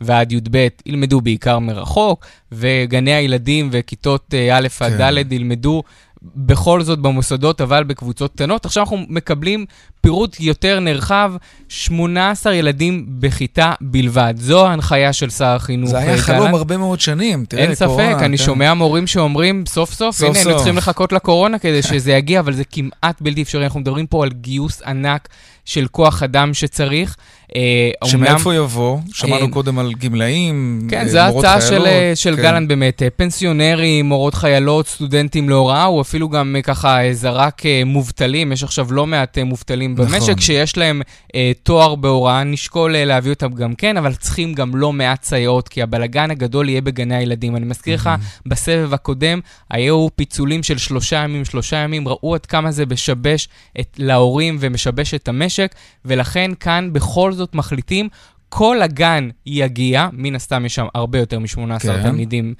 ועד 0.00 0.32
י"ב 0.32 0.68
ילמדו 0.86 1.20
בעיקר 1.20 1.58
מרחוק. 1.58 1.87
מרחוק, 1.88 2.26
וגני 2.52 3.14
הילדים 3.14 3.68
וכיתות 3.72 4.34
אה, 4.34 4.56
א' 4.58 4.68
עד 4.80 4.92
כן. 4.98 5.14
ד' 5.26 5.32
ילמדו 5.32 5.82
בכל 6.22 6.82
זאת 6.82 6.98
במוסדות, 6.98 7.60
אבל 7.60 7.84
בקבוצות 7.84 8.32
קטנות. 8.32 8.64
עכשיו 8.64 8.82
אנחנו 8.82 8.98
מקבלים 9.08 9.66
פירוט 10.00 10.40
יותר 10.40 10.80
נרחב, 10.80 11.32
18 11.68 12.54
ילדים 12.54 13.06
בכיתה 13.08 13.72
בלבד. 13.80 14.34
זו 14.36 14.66
ההנחיה 14.66 15.12
של 15.12 15.30
שר 15.30 15.44
החינוך. 15.44 15.90
זה 15.90 15.98
היה 15.98 16.06
גלנט. 16.06 16.20
חלום 16.20 16.54
הרבה 16.54 16.76
מאוד 16.76 17.00
שנים. 17.00 17.44
תראה, 17.44 17.62
אין 17.62 17.74
ספק, 17.74 17.86
קורונה, 17.86 18.24
אני 18.24 18.38
כן. 18.38 18.44
שומע 18.44 18.74
מורים 18.74 19.06
שאומרים, 19.06 19.66
סוף 19.66 19.92
סוף, 19.92 20.16
סוף 20.16 20.24
הנה, 20.24 20.34
סוף. 20.34 20.46
היינו 20.46 20.56
צריכים 20.58 20.76
לחכות 20.76 21.12
לקורונה 21.12 21.58
כדי 21.58 21.82
שזה 21.82 22.12
יגיע, 22.12 22.40
אבל 22.40 22.52
זה 22.52 22.64
כמעט 22.64 23.20
בלתי 23.20 23.42
אפשרי. 23.42 23.64
אנחנו 23.64 23.80
מדברים 23.80 24.06
פה 24.06 24.24
על 24.24 24.30
גיוס 24.30 24.82
ענק 24.82 25.28
של 25.64 25.86
כוח 25.90 26.22
אדם 26.22 26.54
שצריך. 26.54 27.16
אה, 27.56 28.08
שמאיפה 28.08 28.54
יבוא? 28.54 28.98
שמענו 29.12 29.46
אה, 29.46 29.50
קודם 29.50 29.78
על 29.78 29.92
גמלאים, 29.94 30.80
כן, 30.90 30.98
אה, 30.98 31.08
זו 31.08 31.18
ההצעה 31.18 31.60
של, 31.60 31.84
של 32.14 32.36
כן. 32.36 32.42
גלנט 32.42 32.68
באמת. 32.68 33.02
פנסיונרים, 33.16 34.06
מורות 34.06 34.34
חיילות, 34.34 34.88
סטודנטים 34.88 35.48
להוראה, 35.48 35.84
הוא 35.84 36.00
אפילו 36.00 36.28
גם 36.28 36.56
ככה 36.62 36.98
זרק 37.12 37.62
מובטלים, 37.86 38.52
יש 38.52 38.64
עכשיו 38.64 38.92
לא 38.92 39.06
מעט 39.06 39.38
מובטלים 39.38 39.94
נכון. 39.98 40.06
במשק, 40.06 40.40
שיש 40.40 40.76
להם 40.76 41.02
אה, 41.34 41.52
תואר 41.62 41.94
בהוראה, 41.94 42.44
נשקול 42.44 42.96
אה, 42.96 43.04
להביא 43.04 43.30
אותם 43.32 43.52
גם 43.52 43.74
כן, 43.74 43.96
אבל 43.96 44.14
צריכים 44.14 44.54
גם 44.54 44.76
לא 44.76 44.92
מעט 44.92 45.22
סייעות, 45.22 45.68
כי 45.68 45.82
הבלגן 45.82 46.30
הגדול 46.30 46.68
יהיה 46.68 46.80
בגני 46.80 47.16
הילדים. 47.16 47.56
אני 47.56 47.64
מזכיר 47.64 47.94
לך, 47.94 48.10
בסבב 48.46 48.94
הקודם 48.94 49.40
היו 49.70 50.08
פיצולים 50.16 50.62
של 50.62 50.78
שלושה 50.78 51.16
ימים, 51.16 51.44
שלושה 51.44 51.76
ימים, 51.76 52.08
ראו 52.08 52.34
עד 52.34 52.46
כמה 52.46 52.70
זה 52.70 52.86
משבש 52.86 53.48
את, 53.80 53.96
להורים 53.98 54.56
ומשבש 54.60 55.14
את 55.14 55.28
המשק, 55.28 55.74
ולכן 56.04 56.50
כאן 56.60 56.92
בכל 56.92 57.32
זאת 57.38 57.54
מחליטים. 57.54 58.08
כל 58.48 58.82
הגן 58.82 59.28
יגיע, 59.46 60.08
מן 60.12 60.34
הסתם 60.34 60.66
יש 60.66 60.74
שם 60.74 60.86
הרבה 60.94 61.18
יותר 61.18 61.38
מ-18 61.38 61.78
כן. 61.78 62.02
תלמידים, 62.02 62.54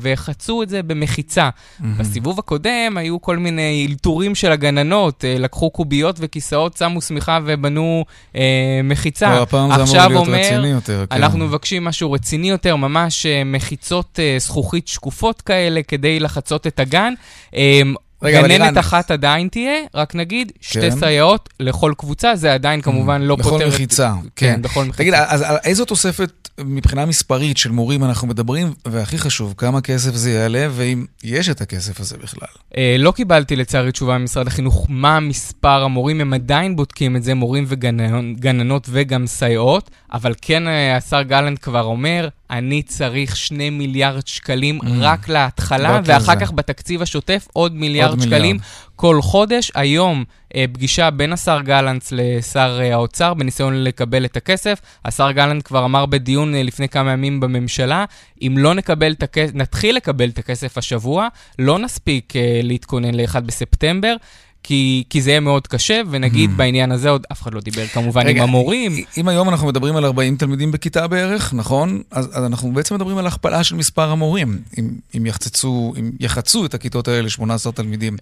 ויחצו 0.00 0.62
את 0.62 0.68
זה 0.68 0.82
במחיצה. 0.82 1.48
בסיבוב 1.80 2.38
הקודם 2.38 2.96
היו 2.96 3.20
כל 3.20 3.36
מיני 3.36 3.86
אלתורים 3.90 4.34
של 4.34 4.52
הגננות, 4.52 5.24
אה, 5.24 5.38
לקחו 5.38 5.70
קוביות 5.70 6.16
וכיסאות, 6.18 6.76
שמו 6.76 7.02
שמיכה 7.02 7.38
ובנו 7.44 8.04
אה, 8.36 8.80
מחיצה. 8.84 9.42
הפעם 9.42 9.70
זה 9.76 10.04
אמור 10.04 10.08
להיות 10.08 10.26
אומר, 10.26 10.38
רציני 10.38 10.68
יותר. 10.68 11.04
כן. 11.10 11.16
אנחנו 11.16 11.38
מבקשים 11.38 11.84
משהו 11.84 12.12
רציני 12.12 12.48
יותר, 12.48 12.76
ממש 12.76 13.26
אה, 13.26 13.42
מחיצות 13.44 14.18
אה, 14.22 14.36
זכוכית 14.38 14.88
שקופות 14.88 15.40
כאלה 15.42 15.82
כדי 15.82 16.20
לחצות 16.20 16.66
את 16.66 16.80
הגן. 16.80 17.14
אה, 17.54 17.80
רגע, 18.22 18.42
גננת 18.42 18.78
אחת 18.78 19.10
עדיין 19.10 19.48
תהיה, 19.48 19.72
רק 19.94 20.14
נגיד, 20.14 20.52
שתי 20.60 20.80
כן. 20.80 20.98
סייעות 20.98 21.48
לכל 21.60 21.92
קבוצה, 21.98 22.36
זה 22.36 22.54
עדיין 22.54 22.80
כמובן 22.80 23.22
לא 23.22 23.36
בכל 23.36 23.50
פותר... 23.50 23.68
את- 23.68 23.72
מחיצה, 23.72 24.12
כן, 24.36 24.54
כן. 24.54 24.62
בכל 24.62 24.80
מחיצה. 24.84 24.98
תגיד, 25.02 25.14
אז 25.14 25.42
על 25.42 25.56
איזו 25.64 25.84
תוספת 25.84 26.48
מבחינה 26.64 27.06
מספרית 27.06 27.56
של 27.56 27.70
מורים 27.70 28.04
אנחנו 28.04 28.28
מדברים, 28.28 28.72
והכי 28.86 29.18
חשוב, 29.18 29.54
כמה 29.56 29.80
כסף 29.80 30.14
זה 30.14 30.30
יעלה, 30.30 30.66
ואם 30.70 31.04
יש 31.24 31.48
את 31.48 31.60
הכסף 31.60 32.00
הזה 32.00 32.16
בכלל. 32.22 32.48
אה, 32.76 32.96
לא 32.98 33.10
קיבלתי 33.12 33.56
לצערי 33.56 33.92
תשובה 33.92 34.18
ממשרד 34.18 34.46
החינוך 34.46 34.86
מה 34.88 35.20
מספר 35.20 35.82
המורים, 35.84 36.20
הם 36.20 36.32
עדיין 36.32 36.76
בודקים 36.76 37.16
את 37.16 37.22
זה, 37.22 37.34
מורים 37.34 37.64
וגננות 37.68 38.86
וגם 38.90 39.26
סייעות, 39.26 39.90
אבל 40.12 40.34
כן 40.42 40.68
אה, 40.68 40.96
השר 40.96 41.22
גלנט 41.22 41.58
כבר 41.62 41.82
אומר, 41.82 42.28
אני 42.50 42.82
צריך 42.82 43.36
שני 43.36 43.70
מיליארד 43.70 44.26
שקלים 44.26 44.78
רק 45.00 45.28
להתחלה, 45.28 45.88
Mm. 45.88 45.92
רק 45.92 46.02
ואחר 46.06 46.32
לזה. 46.32 46.40
כך 46.40 46.52
בתקציב 46.52 47.02
השוטף 47.02 47.48
עוד 47.52 47.74
מיליארד 47.74 48.10
עוד 48.10 48.20
שקלים 48.20 48.40
מיליארד. 48.42 48.60
כל 48.96 49.22
חודש. 49.22 49.72
היום 49.74 50.24
אה, 50.54 50.64
פגישה 50.72 51.10
בין 51.10 51.32
השר 51.32 51.60
גלנט 51.60 52.04
לשר 52.12 52.78
אה, 52.82 52.94
האוצר 52.94 53.34
בניסיון 53.34 53.84
לקבל 53.84 54.24
את 54.24 54.36
הכסף. 54.36 54.80
השר 55.04 55.30
גלנט 55.30 55.66
כבר 55.66 55.84
אמר 55.84 56.06
בדיון 56.06 56.54
אה, 56.54 56.62
לפני 56.62 56.88
כמה 56.88 57.12
ימים 57.12 57.40
בממשלה, 57.40 58.04
אם 58.42 58.54
לא 58.58 58.74
נקבל 58.74 59.12
את 59.12 59.22
הכסף, 59.22 59.54
נתחיל 59.54 59.96
לקבל 59.96 60.28
את 60.28 60.38
הכסף 60.38 60.78
השבוע, 60.78 61.28
לא 61.58 61.78
נספיק 61.78 62.36
אה, 62.36 62.60
להתכונן 62.62 63.14
ל-1 63.14 63.40
בספטמבר. 63.40 64.14
כי, 64.62 65.04
כי 65.10 65.22
זה 65.22 65.30
יהיה 65.30 65.40
מאוד 65.40 65.66
קשה, 65.66 66.00
ונגיד 66.10 66.56
בעניין 66.56 66.92
הזה 66.92 67.10
עוד 67.10 67.26
אף 67.32 67.42
אחד 67.42 67.54
לא 67.54 67.60
דיבר 67.60 67.86
כמובן 67.86 68.26
רגע, 68.26 68.42
עם 68.42 68.48
המורים. 68.48 68.92
אם 69.16 69.28
היום 69.28 69.48
אנחנו 69.48 69.66
מדברים 69.66 69.96
על 69.96 70.04
40 70.04 70.36
תלמידים 70.36 70.72
בכיתה 70.72 71.06
בערך, 71.06 71.54
נכון? 71.54 72.02
אז, 72.10 72.28
אז 72.32 72.44
אנחנו 72.44 72.72
בעצם 72.72 72.94
מדברים 72.94 73.18
על 73.18 73.26
הכפלה 73.26 73.64
של 73.64 73.76
מספר 73.76 74.10
המורים, 74.10 74.58
אם, 74.78 74.90
אם 75.16 75.26
יחצצו, 75.26 75.94
אם 75.98 76.10
יחצו 76.20 76.64
את 76.64 76.74
הכיתות 76.74 77.08
האלה 77.08 77.22
ל-18 77.22 77.72
תלמידים. 77.72 78.16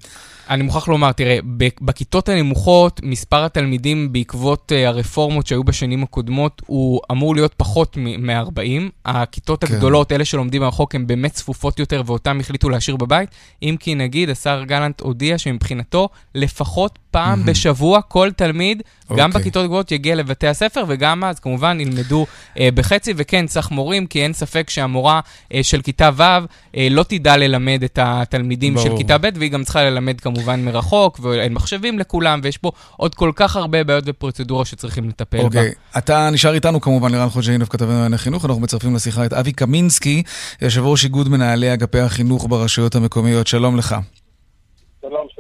אני 0.51 0.63
מוכרח 0.63 0.89
לומר, 0.89 1.13
תראה, 1.13 1.39
בכיתות 1.81 2.29
הנמוכות, 2.29 3.01
מספר 3.03 3.45
התלמידים 3.45 4.13
בעקבות 4.13 4.73
uh, 4.73 4.89
הרפורמות 4.89 5.47
שהיו 5.47 5.65
בשנים 5.65 6.03
הקודמות, 6.03 6.63
הוא 6.67 7.01
אמור 7.11 7.35
להיות 7.35 7.55
פחות 7.57 7.97
מ-40. 7.97 8.61
הכיתות 9.05 9.65
כן. 9.65 9.75
הגדולות, 9.75 10.13
אלה 10.13 10.25
שלומדים 10.25 10.63
מרחוק, 10.63 10.95
הן 10.95 11.07
באמת 11.07 11.33
צפופות 11.33 11.79
יותר, 11.79 12.03
ואותן 12.07 12.41
החליטו 12.41 12.69
להשאיר 12.69 12.97
בבית. 12.97 13.29
אם 13.63 13.77
כי 13.81 13.95
נגיד, 13.95 14.31
השר 14.31 14.63
גלנט 14.67 15.01
הודיע 15.01 15.39
שמבחינתו, 15.39 16.09
לפחות 16.37 16.99
פעם 17.11 17.45
בשבוע 17.45 18.01
כל 18.03 18.31
תלמיד, 18.37 18.83
גם 19.17 19.29
אוקיי. 19.31 19.41
בכיתות 19.41 19.67
גבוהות, 19.67 19.93
יגיע 19.93 20.15
לבתי 20.15 20.47
הספר, 20.47 20.85
וגם 20.89 21.25
אז 21.25 21.39
כמובן 21.39 21.79
ילמדו 21.81 22.27
uh, 22.55 22.59
בחצי, 22.75 23.15
וכן, 23.17 23.47
צריך 23.47 23.71
מורים, 23.71 24.07
כי 24.07 24.23
אין 24.23 24.33
ספק 24.33 24.71
שהמורה 24.71 25.21
uh, 25.21 25.57
של 25.63 25.83
כיתה 25.83 26.11
ו' 26.17 26.23
uh, 26.23 26.77
לא 26.91 27.03
תדע 27.03 27.37
ללמד 27.37 27.83
את 27.85 27.99
התלמידים 28.03 28.79
של 28.79 28.85
ברור. 28.89 28.99
כיתה 28.99 29.19
ב', 29.19 29.29
והיא 29.37 29.51
גם 29.51 29.65
צריכה 29.65 29.83
ללמד 29.83 30.21
כמובן 30.21 30.65
מרחוק, 30.65 31.21
ואין 31.23 31.55
מחשבים 31.55 31.99
לכולם, 31.99 32.41
ויש 32.43 32.59
פה 32.59 32.71
עוד 32.97 33.15
כל 33.15 33.33
כך 33.37 33.57
הרבה 33.57 33.85
בעיות 33.85 34.05
ופרוצדורה 34.07 34.65
שצריכים 34.65 35.09
לטפל 35.09 35.39
בה. 35.39 35.45
אוקיי, 35.45 35.71
אתה 35.99 36.31
נשאר 36.31 36.55
איתנו 36.55 36.81
כמובן, 36.81 37.11
לירן 37.11 37.29
חוג'יינוב, 37.29 37.69
כתבי 37.69 37.89
מענייני 37.93 38.19
חינוך, 38.19 38.45
אנחנו 38.45 38.61
מצרפים 38.63 38.95
לשיחה 38.95 39.27
את 39.27 39.33
אבי 39.33 39.53
קמינסקי, 39.53 40.23
יושב 40.63 40.83
ראש 40.85 41.05
איגוד 41.05 41.29
מנהלי 41.29 41.73
אגפי 41.75 42.01
החינוך 42.01 42.47
ברשויות 42.49 42.95
המקומיות. 42.95 43.47
שלום 43.47 43.77
לך. 43.77 43.97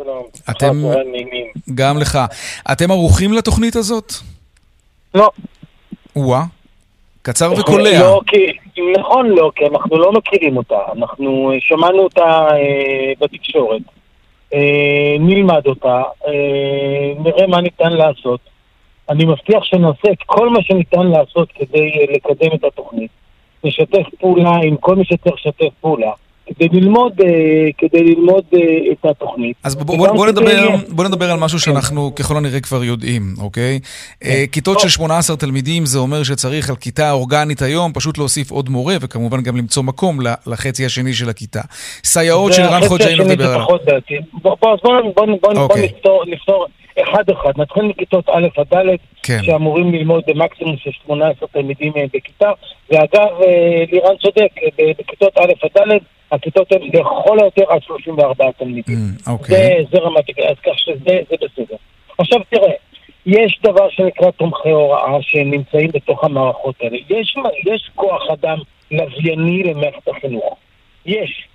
שלום. 0.06 0.24
אתם-. 0.50 0.82
גם 1.74 1.98
לך. 1.98 2.18
אתם 2.72 2.90
ערוכים 2.90 3.32
לתוכנית 3.32 3.76
הזאת? 3.76 4.12
לא. 5.14 5.30
או-אה. 6.16 6.42
קצר 7.22 7.52
וקולע. 7.58 8.00
לא, 8.00 8.20
כי, 8.26 8.52
נכון 8.98 9.26
לא, 9.28 9.50
כי 9.56 9.64
אנחנו 9.66 9.98
לא 9.98 10.12
מכירים 10.12 10.56
אותה. 10.56 10.78
אנחנו 10.96 11.50
אה, 11.52 11.56
שמענו 11.60 11.98
אותה 11.98 12.46
אה, 12.50 13.12
בתקשורת. 13.20 13.82
אה, 14.54 15.16
נלמד 15.20 15.66
אותה, 15.66 16.02
אה, 16.26 17.12
נראה 17.18 17.46
מה 17.46 17.60
ניתן 17.60 17.92
לעשות. 17.92 18.40
אני 19.08 19.24
מבטיח 19.24 19.64
שנעשה 19.64 20.12
את 20.12 20.22
כל 20.26 20.50
מה 20.50 20.62
שניתן 20.62 21.06
לעשות 21.06 21.52
כדי 21.54 21.90
אה, 21.90 22.14
לקדם 22.14 22.50
את 22.54 22.64
התוכנית. 22.64 23.10
נשתף 23.64 24.06
פעולה 24.20 24.56
עם 24.62 24.76
כל 24.76 24.96
מי 24.96 25.04
שצריך 25.04 25.34
לשתף 25.34 25.74
פעולה. 25.80 26.12
כדי 26.46 26.68
ללמוד, 26.80 27.12
אה, 27.20 27.26
כדי 27.78 28.02
ללמוד 28.04 28.44
אה, 28.54 28.60
את 28.92 29.04
התוכנית. 29.04 29.56
אז 29.64 29.74
בוא, 29.74 29.96
בוא, 29.96 30.08
בוא, 30.08 30.26
נדבר, 30.26 30.68
בוא 30.88 31.04
נדבר 31.04 31.30
על 31.30 31.38
משהו 31.38 31.58
שאנחנו 31.60 32.14
ככל 32.14 32.36
הנראה 32.36 32.60
כבר 32.60 32.84
יודעים, 32.84 33.22
אוקיי? 33.40 33.78
אה, 34.24 34.44
כיתות 34.52 34.80
של 34.80 34.88
18 34.88 35.36
תלמידים, 35.36 35.86
זה 35.86 35.98
אומר 35.98 36.22
שצריך 36.22 36.70
על 36.70 36.76
כיתה 36.76 37.10
אורגנית 37.10 37.62
היום 37.62 37.92
פשוט 37.92 38.18
להוסיף 38.18 38.50
עוד 38.50 38.68
מורה, 38.68 38.94
וכמובן 39.00 39.42
גם 39.42 39.56
למצוא 39.56 39.82
מקום 39.82 40.18
לחצי 40.46 40.84
השני 40.86 41.12
של 41.12 41.28
הכיתה. 41.28 41.60
סייעות 42.04 42.52
של 42.52 42.62
רן 42.62 42.80
דיבר 42.80 43.44
זה 43.44 43.54
עליו. 43.54 43.60
פחות 43.66 43.84
בעייתי. 43.84 44.14
בוא 44.42 44.56
בוא- 44.60 44.72
אז 44.74 44.78
בוא- 44.82 44.92
בוא- 45.14 45.26
בוא- 45.26 45.52
בוא 45.54 45.62
אוקיי. 45.62 45.82
נפתור- 46.26 46.66
אחד-אחד. 47.02 47.52
נתחיל 47.56 47.82
מכיתות 47.82 48.28
א' 48.28 48.46
עד 48.60 48.66
ד', 48.74 48.86
כן. 49.22 49.38
שאמורים 49.42 49.92
ללמוד 49.94 50.22
במקסימום 50.26 50.76
של 50.78 50.90
18 51.04 51.48
תלמידים 51.52 51.92
בכיתה. 52.14 52.50
ואגב, 52.90 53.28
לירן 53.92 54.16
צודק, 54.22 54.48
בכיתות 54.98 55.32
א' 55.38 55.52
עד 55.62 55.70
ד', 55.88 55.96
הכיתות 56.32 56.72
הן 56.72 56.82
לכל 56.82 57.38
היותר 57.40 57.64
עד 57.68 57.82
34 57.82 58.52
תלמידים. 58.58 58.96
Mm, 58.96 59.24
זה, 59.24 59.30
אוקיי. 59.30 59.84
זה 59.90 59.98
רמת, 59.98 60.24
אז 60.50 60.56
כך 60.58 60.78
שזה 60.78 61.18
זה 61.30 61.36
בסדר. 61.40 61.76
עכשיו 62.18 62.40
תראה, 62.50 62.72
יש 63.26 63.58
דבר 63.62 63.90
שנקרא 63.90 64.30
תומכי 64.30 64.70
הוראה 64.70 65.22
שהם 65.22 65.50
נמצאים 65.50 65.90
בתוך 65.94 66.24
המערכות 66.24 66.74
האלה. 66.80 66.96
יש, 67.10 67.36
יש 67.66 67.90
כוח 67.94 68.22
אדם 68.32 68.58
לווייני 68.90 69.62
למערכת 69.62 70.08
החינוך. 70.08 70.56
יש. 71.06 71.48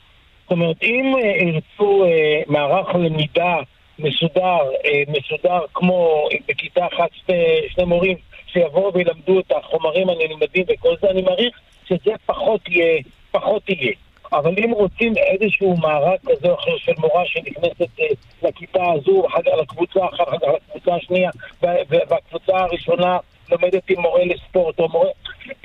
זאת 0.44 0.52
אומרת, 0.52 0.84
אם 0.84 1.14
אה, 1.16 1.48
ירצו 1.48 2.06
אה, 2.06 2.42
מערך 2.48 2.96
למידה 2.96 3.56
מסודר, 4.00 4.60
אה, 4.86 5.04
מסודר 5.08 5.60
כמו 5.74 6.28
בכיתה 6.48 6.88
אחת 6.94 7.10
שני, 7.26 7.44
שני 7.70 7.84
מורים 7.86 8.18
שיבואו 8.48 8.94
וילמדו 8.94 9.40
את 9.40 9.52
החומרים 9.52 10.10
הנלמדים 10.10 10.66
וכל 10.68 10.96
זה, 11.02 11.10
אני 11.10 11.22
מעריך 11.22 11.60
שזה 11.86 12.12
פחות 12.26 12.62
יהיה, 12.70 13.02
פחות 13.32 13.70
יהיה. 13.70 13.94
אבל 14.34 14.54
אם 14.58 14.72
רוצים 14.72 15.14
איזשהו 15.18 15.78
מארג 15.78 16.18
כזה 16.26 16.50
או 16.50 16.56
אחר 16.56 16.78
של 16.78 16.92
מורה 16.98 17.26
שנכנסת 17.26 18.00
אה, 18.00 18.06
לכיתה 18.44 18.84
הזו, 18.92 19.28
אחר 19.28 19.42
כך 19.42 19.52
לקבוצה, 19.62 20.00
אחר 20.06 20.26
כך 20.26 20.48
לקבוצה 20.68 20.96
השנייה, 20.96 21.30
והקבוצה 21.62 22.58
הראשונה 22.58 23.18
לומדת 23.52 23.90
עם 23.90 24.02
מורה 24.02 24.26
לספורט 24.26 24.80
או 24.80 24.90
מורה... 24.90 25.08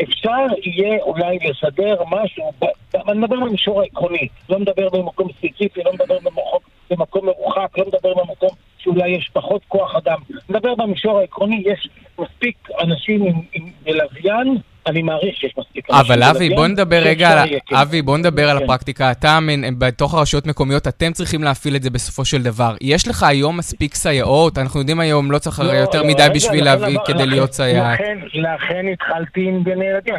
אפשר 0.02 0.46
יהיה 0.62 1.02
אולי 1.02 1.38
לסדר 1.38 1.96
משהו, 2.10 2.52
אני 2.94 3.18
מדבר 3.18 3.36
במישור 3.36 3.80
העקרוני, 3.80 4.28
לא 4.48 4.58
מדבר 4.58 4.88
במקום 4.88 5.28
ספציפי, 5.32 5.82
לא 5.84 5.92
מדבר 5.92 6.18
במקום, 6.18 6.58
במקום 6.90 7.26
מרוחק, 7.26 7.78
לא 7.78 7.84
מדבר 7.86 8.14
במקום 8.14 8.48
שאולי 8.78 9.08
יש 9.08 9.30
פחות 9.32 9.62
כוח 9.68 9.96
אדם. 9.96 10.18
מדבר 10.48 10.74
במישור 10.74 11.18
העקרוני, 11.18 11.62
יש 11.66 11.88
מספיק 12.18 12.68
אנשים 12.80 13.22
עם, 13.22 13.40
עם 13.52 13.70
בלוויין, 13.82 14.58
אני 14.86 15.02
מעריך 15.02 15.36
שיש 15.36 15.54
מספיק 15.58 15.90
אבל 15.90 16.22
אבי, 16.22 16.50
בוא 16.50 16.66
נדבר 16.66 17.02
רגע 17.02 17.42
על... 17.42 17.48
אבי, 17.72 18.02
בוא 18.02 18.18
נדבר 18.18 18.50
על 18.50 18.58
כן. 18.58 18.64
הפרקטיקה. 18.64 19.10
אתה, 19.10 19.38
בתוך 19.78 20.14
הרשויות 20.14 20.46
מקומיות, 20.46 20.88
אתם 20.88 21.12
צריכים 21.12 21.42
להפעיל 21.42 21.76
את 21.76 21.82
זה 21.82 21.90
בסופו 21.90 22.24
של 22.24 22.42
דבר. 22.42 22.74
יש 22.80 23.08
לך 23.08 23.22
היום 23.22 23.56
מספיק 23.56 23.94
סייעות? 23.94 24.58
אנחנו 24.58 24.80
יודעים 24.80 25.00
היום, 25.00 25.30
לא 25.30 25.38
צריך 25.38 25.60
לא, 25.60 25.72
יותר 25.72 26.02
לא, 26.02 26.08
מדי 26.08 26.26
בשביל 26.34 26.64
להביא 26.64 26.98
כדי 27.06 27.26
להיות 27.26 27.52
סייעת. 27.52 28.00
לכן 28.34 28.86
התחלתי 28.92 29.40
עם 29.48 29.62
גני 29.62 29.84
ילדים, 29.84 30.14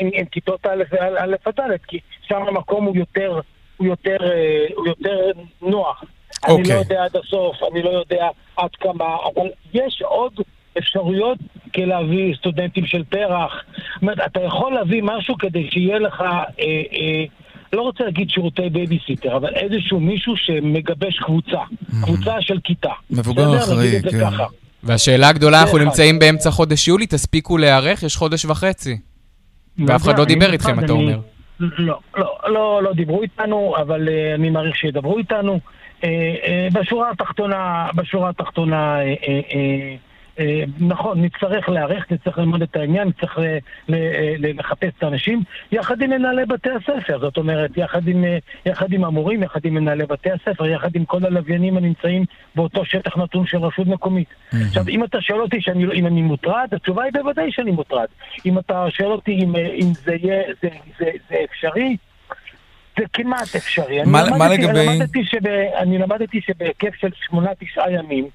עם 0.00 0.24
כיתות 0.24 0.66
א' 0.66 1.34
עד 1.44 1.60
ד', 1.60 1.76
כי 1.88 1.98
שם 2.22 2.42
המקום 2.48 2.84
הוא 2.84 2.96
יותר... 2.96 3.40
הוא 3.76 3.86
יותר, 3.86 4.16
אה, 4.22 4.66
הוא 4.76 4.86
יותר 4.86 5.30
נוח. 5.62 6.02
Okay. 6.02 6.46
אני 6.46 6.56
לא 6.56 6.58
אוקיי. 6.58 6.76
יודע 6.76 7.04
עד 7.04 7.16
הסוף, 7.16 7.56
אני 7.72 7.82
לא 7.82 7.90
יודע 7.90 8.28
עד 8.56 8.70
כמה, 8.80 9.16
אבל 9.34 9.48
יש 9.74 10.02
עוד 10.04 10.32
אפשרויות 10.78 11.38
כלהביא 11.74 12.34
סטודנטים 12.34 12.86
של 12.86 13.04
פרח. 13.04 13.52
זאת 13.94 14.02
אומרת, 14.02 14.18
אתה 14.26 14.40
יכול 14.40 14.74
להביא 14.74 15.02
משהו 15.02 15.38
כדי 15.38 15.68
שיהיה 15.70 15.98
לך, 15.98 16.20
אה, 16.20 16.46
אה, 16.60 17.24
לא 17.72 17.82
רוצה 17.82 18.04
להגיד 18.04 18.30
שירותי 18.30 18.70
בייביסיטר, 18.70 19.36
אבל 19.36 19.54
איזשהו 19.54 20.00
מישהו 20.00 20.36
שמגבש 20.36 21.18
קבוצה, 21.18 21.50
mm-hmm. 21.50 22.04
קבוצה 22.04 22.34
של 22.40 22.58
כיתה. 22.64 22.92
מבוגר 23.10 23.56
אחראי, 23.56 24.02
כן. 24.10 24.26
והשאלה 24.82 25.28
הגדולה, 25.28 25.62
אנחנו 25.62 25.78
נמצאים 25.78 26.18
באמצע 26.18 26.50
חודש 26.50 26.88
יולי, 26.88 27.06
תספיקו 27.06 27.58
להיערך, 27.58 28.02
יש 28.02 28.16
חודש 28.16 28.44
וחצי. 28.44 28.98
ואף 29.86 30.02
אחד 30.02 30.18
לא 30.18 30.24
דיבר 30.24 30.52
איתכם, 30.52 30.84
אתה 30.84 30.92
אומר. 30.92 31.18
לא, 31.60 31.98
לא, 32.16 32.36
לא, 32.46 32.82
לא 32.82 32.92
דיברו 32.92 33.22
איתנו, 33.22 33.74
אבל 33.80 34.08
uh, 34.08 34.34
אני 34.34 34.50
מעריך 34.50 34.76
שידברו 34.76 35.18
איתנו. 35.18 35.60
Uh, 36.00 36.04
uh, 36.04 36.06
בשורה 36.72 37.10
התחתונה, 37.10 37.86
בשורה 37.94 38.30
התחתונה, 38.30 38.98
uh, 38.98 39.20
uh, 39.20 39.24
uh, 39.24 39.54
אה, 39.54 39.96
נכון, 40.80 41.22
נצטרך 41.22 41.68
להיערך, 41.68 42.12
נצטרך 42.12 42.38
ללמוד 42.38 42.62
את 42.62 42.76
העניין, 42.76 43.08
נצטרך 43.08 43.38
לחפש 44.38 44.88
את 44.98 45.02
האנשים, 45.02 45.42
יחד 45.72 46.02
עם 46.02 46.10
מנהלי 46.10 46.46
בתי 46.46 46.68
הספר, 46.70 47.18
זאת 47.18 47.36
אומרת, 47.36 47.70
יחד 47.76 48.08
עם, 48.08 48.24
אה, 48.24 48.38
יחד 48.66 48.92
עם 48.92 49.04
המורים, 49.04 49.42
יחד 49.42 49.60
עם 49.64 49.74
מנהלי 49.74 50.06
בתי 50.06 50.30
הספר, 50.30 50.66
יחד 50.66 50.96
עם 50.96 51.04
כל 51.04 51.24
הלוויינים 51.24 51.76
הנמצאים 51.76 52.24
באותו 52.54 52.84
שטח 52.84 53.16
נתון 53.16 53.46
של 53.46 53.58
רשות 53.58 53.86
מקומית. 53.86 54.28
עכשיו, 54.52 54.88
אם 54.88 55.04
אתה 55.04 55.20
שואל 55.20 55.40
אותי 55.40 55.60
שאני, 55.60 55.86
לא- 55.86 55.92
אם 55.92 56.06
אני 56.06 56.22
מוטרד, 56.22 56.68
התשובה 56.72 57.02
היא 57.02 57.12
בוודאי 57.12 57.52
שאני 57.52 57.70
מוטרד. 57.70 58.06
אם 58.46 58.58
אתה 58.58 58.86
שואל 58.90 59.12
אותי 59.12 59.32
אם, 59.32 59.56
אה, 59.56 59.70
אם 59.74 59.92
זה 60.04 60.14
יהיה, 60.22 60.42
זה, 60.62 60.68
זה, 60.98 61.10
זה 61.30 61.36
אפשרי, 61.44 61.96
זה 62.98 63.04
כמעט 63.12 63.56
אפשרי. 63.56 64.02
מה, 64.02 64.22
מה 64.38 64.48
לגבי... 64.48 64.70
אני 64.70 64.98
למדתי, 64.98 65.24
שב, 65.24 65.46
אני 65.76 65.98
למדתי 65.98 66.40
שבהיקף 66.40 66.94
של 66.94 67.08
שמונה-תשעה 67.26 67.92
ימים, 67.92 68.28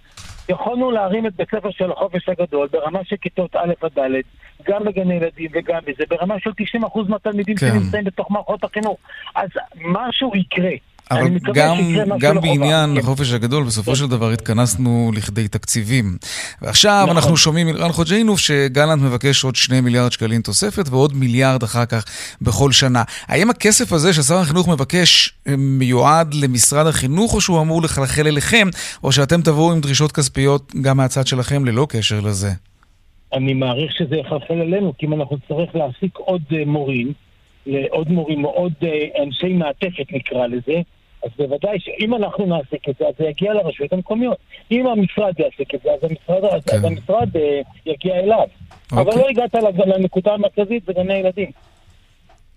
יכולנו 0.49 0.91
להרים 0.91 1.27
את 1.27 1.35
בית 1.35 1.49
ספר 1.51 1.71
של 1.71 1.91
החופש 1.91 2.29
הגדול 2.29 2.67
ברמה 2.71 2.99
של 3.03 3.15
כיתות 3.15 3.55
א' 3.55 3.73
עד 3.81 3.99
ד', 3.99 4.21
גם 4.63 4.83
בגני 4.83 5.13
ילדים 5.13 5.51
וגם 5.53 5.79
בזה, 5.87 6.03
ברמה 6.09 6.39
של 6.39 6.49
90% 6.83 6.99
מהתלמידים 7.07 7.55
כן. 7.55 7.67
שנמצאים 7.67 8.03
בתוך 8.03 8.31
מערכות 8.31 8.63
החינוך. 8.63 8.97
אז 9.35 9.49
משהו 9.75 10.31
יקרה. 10.35 10.71
אבל 11.11 11.37
גם, 11.53 11.77
גם 12.19 12.41
בעניין 12.41 12.97
החופש 12.97 13.31
הגדול, 13.31 13.63
בסופו 13.63 13.91
כן. 13.91 13.97
של 13.97 14.07
דבר 14.07 14.31
התכנסנו 14.31 15.11
לכדי 15.15 15.47
תקציבים. 15.47 16.17
ועכשיו 16.61 17.03
נכון. 17.03 17.15
אנחנו 17.17 17.37
שומעים 17.37 17.67
מרן 17.67 17.91
חוג'יינוף 17.91 18.39
שגלנט 18.39 19.01
מבקש 19.01 19.43
עוד 19.43 19.55
שני 19.55 19.81
מיליארד 19.81 20.11
שקלים 20.11 20.41
תוספת 20.41 20.89
ועוד 20.89 21.15
מיליארד 21.15 21.63
אחר 21.63 21.85
כך 21.85 22.05
בכל 22.41 22.71
שנה. 22.71 23.03
האם 23.27 23.49
הכסף 23.49 23.93
הזה 23.93 24.13
ששר 24.13 24.35
החינוך 24.35 24.67
מבקש 24.67 25.33
אה, 25.47 25.53
מיועד 25.57 26.33
למשרד 26.33 26.87
החינוך, 26.87 27.33
או 27.33 27.41
שהוא 27.41 27.61
אמור 27.61 27.81
לחלחל 27.81 28.27
אליכם, 28.27 28.67
או 29.03 29.11
שאתם 29.11 29.41
תבואו 29.41 29.71
עם 29.71 29.81
דרישות 29.81 30.11
כספיות 30.11 30.75
גם 30.81 30.97
מהצד 30.97 31.27
שלכם 31.27 31.65
ללא 31.65 31.87
קשר 31.89 32.19
לזה? 32.19 32.49
אני 33.33 33.53
מעריך 33.53 33.91
שזה 33.97 34.15
יחלחל 34.15 34.53
אלינו, 34.53 34.93
כי 34.97 35.05
אם 35.05 35.13
אנחנו 35.13 35.35
נצטרך 35.35 35.75
להעסיק 35.75 36.17
עוד 36.17 36.41
uh, 36.49 36.55
מורים, 36.65 37.13
לעוד 37.65 38.11
מורים 38.11 38.45
או 38.45 38.49
עוד 38.49 38.73
אנשי 39.23 39.53
מעטפת 39.53 40.11
נקרא 40.11 40.47
לזה, 40.47 40.81
אז 41.23 41.29
בוודאי 41.37 41.79
שאם 41.79 42.15
אנחנו 42.15 42.45
נעסיק 42.45 42.89
את 42.89 42.95
זה, 42.99 43.07
אז 43.07 43.13
זה 43.19 43.25
יגיע 43.25 43.53
לרשויות 43.53 43.93
המקומיות. 43.93 44.37
אם 44.71 44.87
המשרד 44.87 45.33
יעסיק 45.39 45.75
את 45.75 45.79
זה, 45.83 45.89
אז 45.91 45.99
המשרד, 46.03 46.61
כן. 46.63 46.75
אז 46.77 46.83
המשרד 46.83 47.29
uh, 47.35 47.39
יגיע 47.85 48.15
אליו. 48.15 48.47
אוקיי. 48.91 49.03
אבל 49.03 49.21
לא 49.21 49.29
הגעת 49.29 49.55
לנקודה 49.85 50.33
המרכזית 50.33 50.85
בגני 50.85 51.13
ילדים. 51.13 51.51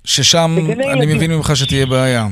ששם 0.05 0.51
אני 0.59 0.87
ילדים. 0.87 1.17
מבין 1.17 1.31
ממך 1.33 1.57
שתהיה 1.57 1.87
בעיה. 1.87 2.27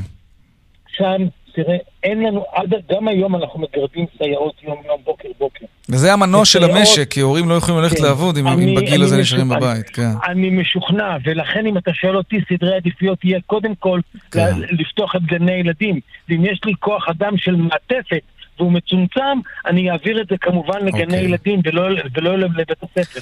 שם 0.89 1.27
תראה, 1.63 1.77
אין 2.03 2.23
לנו, 2.23 2.45
עד, 2.53 2.75
גם 2.93 3.09
היום 3.09 3.37
אנחנו 3.37 3.61
מגרדים 3.61 4.07
סייעות 4.19 4.55
יום-יום, 4.63 5.01
בוקר-בוקר. 5.05 5.67
וזה 5.89 6.13
המנוע 6.13 6.45
של 6.45 6.65
המשק, 6.65 7.11
כי 7.11 7.21
הורים 7.21 7.49
לא 7.49 7.55
יכולים 7.55 7.81
ללכת 7.81 7.97
כן. 7.97 8.05
לעבוד 8.05 8.37
אם, 8.37 8.49
אני, 8.49 8.65
אם 8.65 8.75
בגיל 8.75 9.03
הזה 9.03 9.17
נשארים 9.21 9.49
בבית, 9.49 9.89
כן. 9.89 10.11
אני 10.27 10.51
משוכנע, 10.51 11.17
ולכן 11.25 11.67
אם 11.67 11.79
אתה 11.79 11.95
שואל 11.95 12.17
אותי, 12.17 12.41
סדרי 12.53 12.77
עדיפויות 12.77 13.25
יהיה 13.25 13.41
קודם 13.47 13.75
כל 13.75 14.01
כן. 14.31 14.55
לפתוח 14.71 15.17
את 15.17 15.23
גני 15.23 15.53
ילדים. 15.53 16.01
ואם 16.29 16.45
יש 16.45 16.61
לי 16.65 16.73
כוח 16.79 17.09
אדם 17.09 17.37
של 17.37 17.57
מעטפת, 17.57 18.23
והוא 18.59 18.73
מצומצם, 18.73 19.39
אני 19.67 19.91
אעביר 19.91 20.21
את 20.21 20.27
זה 20.31 20.37
כמובן 20.41 20.85
לגני 20.85 21.03
אוקיי. 21.03 21.25
ילדים 21.25 21.61
ולא, 21.65 21.83
ולא 22.15 22.39
לבית 22.39 22.83
הספר. 22.83 23.21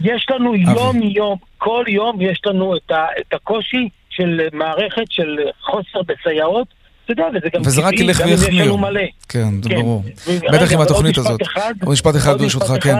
יש 0.00 0.26
לנו 0.30 0.54
יום-יום, 0.54 1.38
כל 1.58 1.84
יום 1.88 2.20
יש 2.20 2.40
לנו 2.46 2.76
את, 2.76 2.90
ה, 2.90 3.06
את 3.20 3.34
הקושי 3.34 3.88
של 4.10 4.40
מערכת 4.52 5.10
של 5.10 5.38
חוסר 5.60 6.02
בסייעות, 6.06 6.77
אתה 7.10 7.22
יודע, 7.22 7.38
וזה 7.38 7.48
גם 7.54 7.60
וזה 7.60 7.80
רק 7.80 7.94
ילך 7.94 8.20
ויחמיר. 8.24 8.76
כן, 9.28 9.62
זה 9.62 9.68
כן. 9.68 9.76
ברור. 9.76 10.02
בטח 10.52 10.72
עם 10.72 10.80
התוכנית 10.80 11.18
הזאת. 11.18 11.40
עוד 11.82 11.92
משפט 11.92 12.16
אחד 12.16 12.38
ברשותך, 12.38 12.72
כן. 12.80 12.96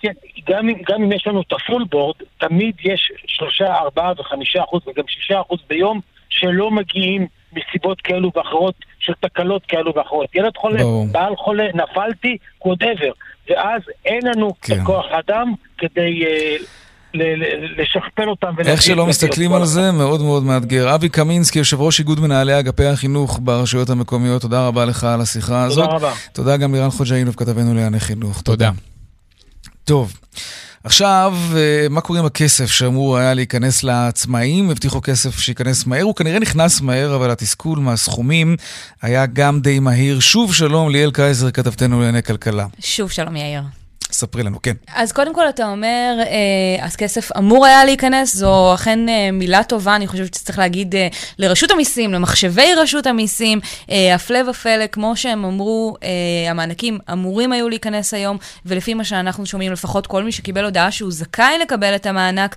כן, 0.00 0.12
גם, 0.48 0.68
גם 0.88 1.02
אם 1.02 1.12
יש 1.12 1.26
לנו 1.26 1.40
את 1.40 1.52
הפול 1.52 1.84
בורד, 1.90 2.16
תמיד 2.38 2.74
יש 2.84 3.12
שלושה, 3.26 3.74
ארבעה 3.74 4.12
וחמישה 4.18 4.62
אחוז 4.62 4.82
וגם 4.86 5.04
שישה 5.08 5.40
אחוז 5.40 5.58
ביום 5.68 6.00
שלא 6.28 6.70
מגיעים 6.70 7.26
מסיבות 7.52 8.00
כאלו 8.00 8.30
ואחרות, 8.36 8.74
של 8.98 9.12
תקלות 9.20 9.62
כאלו 9.66 9.94
ואחרות. 9.94 10.34
ילד 10.34 10.56
חולה, 10.56 10.82
בעל 11.12 11.36
חולה, 11.36 11.66
נפלתי, 11.74 12.36
whatever. 12.64 13.12
ואז 13.50 13.82
אין 14.04 14.20
לנו 14.26 14.54
כן. 14.62 14.84
כוח 14.84 15.06
אדם 15.12 15.54
כדי... 15.78 16.22
Uh, 16.24 16.62
לשכפל 17.14 18.28
אותם. 18.28 18.54
איך 18.66 18.82
שלא 18.82 19.06
מסתכלים 19.06 19.52
על 19.52 19.64
זה, 19.64 19.92
מאוד 19.92 20.22
מאוד 20.22 20.42
מאתגר. 20.42 20.94
אבי 20.94 21.08
קמינסקי, 21.08 21.58
יושב 21.58 21.80
ראש 21.80 21.98
איגוד 21.98 22.20
מנהלי 22.20 22.58
אגפי 22.58 22.86
החינוך 22.86 23.40
ברשויות 23.42 23.90
המקומיות, 23.90 24.42
תודה 24.42 24.66
רבה 24.66 24.84
לך 24.84 25.04
על 25.04 25.20
השיחה 25.20 25.64
הזאת. 25.64 25.84
תודה 25.84 25.96
רבה. 25.96 26.12
תודה 26.32 26.56
גם 26.56 26.74
לירן 26.74 26.90
חוג'אינוב, 26.90 27.34
כתבנו 27.34 27.74
לענייני 27.74 28.00
חינוך. 28.00 28.42
תודה. 28.42 28.70
טוב. 29.84 30.12
עכשיו, 30.84 31.34
אה, 31.56 31.86
מה 31.90 32.00
קורה 32.00 32.18
עם 32.18 32.24
הכסף 32.24 32.66
שאמור 32.66 33.16
היה 33.18 33.34
להיכנס 33.34 33.82
לעצמאים? 33.82 34.70
הבטיחו 34.70 35.00
כסף 35.02 35.38
שייכנס 35.38 35.86
מהר, 35.86 36.02
הוא 36.02 36.14
כנראה 36.14 36.38
נכנס 36.38 36.80
מהר, 36.80 37.14
אבל 37.16 37.30
התסכול 37.30 37.78
מהסכומים 37.78 38.56
היה 39.02 39.26
גם 39.26 39.60
די 39.60 39.78
מהיר. 39.78 40.20
שוב 40.20 40.54
שלום, 40.54 40.90
ליאל 40.90 41.10
קייזר, 41.10 41.50
כתבתנו 41.50 41.98
לענייני 41.98 42.22
כלכלה. 42.22 42.66
שוב 42.80 43.10
שלום, 43.10 43.36
יאיר. 43.36 43.62
ספרי 44.12 44.42
לנו, 44.42 44.62
כן. 44.62 44.72
אז 44.94 45.12
קודם 45.12 45.34
כל 45.34 45.48
אתה 45.48 45.66
אומר, 45.66 46.16
אה, 46.20 46.84
אז 46.84 46.96
כסף 46.96 47.36
אמור 47.38 47.66
היה 47.66 47.84
להיכנס, 47.84 48.36
זו 48.36 48.74
אכן 48.74 49.08
אה, 49.08 49.30
מילה 49.32 49.62
טובה, 49.62 49.96
אני 49.96 50.06
חושבת 50.06 50.34
שצריך 50.34 50.58
להגיד 50.58 50.94
אה, 50.94 51.08
לרשות 51.38 51.70
המיסים, 51.70 52.12
למחשבי 52.12 52.74
רשות 52.76 53.06
המיסים, 53.06 53.60
הפלא 54.14 54.50
ופלא, 54.50 54.86
כמו 54.86 55.16
שהם 55.16 55.44
אמרו, 55.44 55.96
המענקים 56.50 56.98
אמורים 57.12 57.52
היו 57.52 57.68
להיכנס 57.68 58.14
היום, 58.14 58.36
ולפי 58.66 58.94
מה 58.94 59.04
שאנחנו 59.04 59.46
שומעים, 59.46 59.72
לפחות 59.72 60.06
כל 60.06 60.22
מי 60.22 60.32
שקיבל 60.32 60.64
הודעה 60.64 60.90
שהוא 60.90 61.12
זכאי 61.12 61.58
לקבל 61.62 61.94
את 61.94 62.06
המענק, 62.06 62.56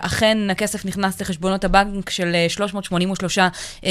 אכן 0.00 0.38
הכסף 0.50 0.84
נכנס 0.84 1.20
לחשבונות 1.20 1.64
הבנק 1.64 2.10
של 2.10 2.36
383 2.48 3.38
אה, 3.38 3.48
אה, 3.84 3.90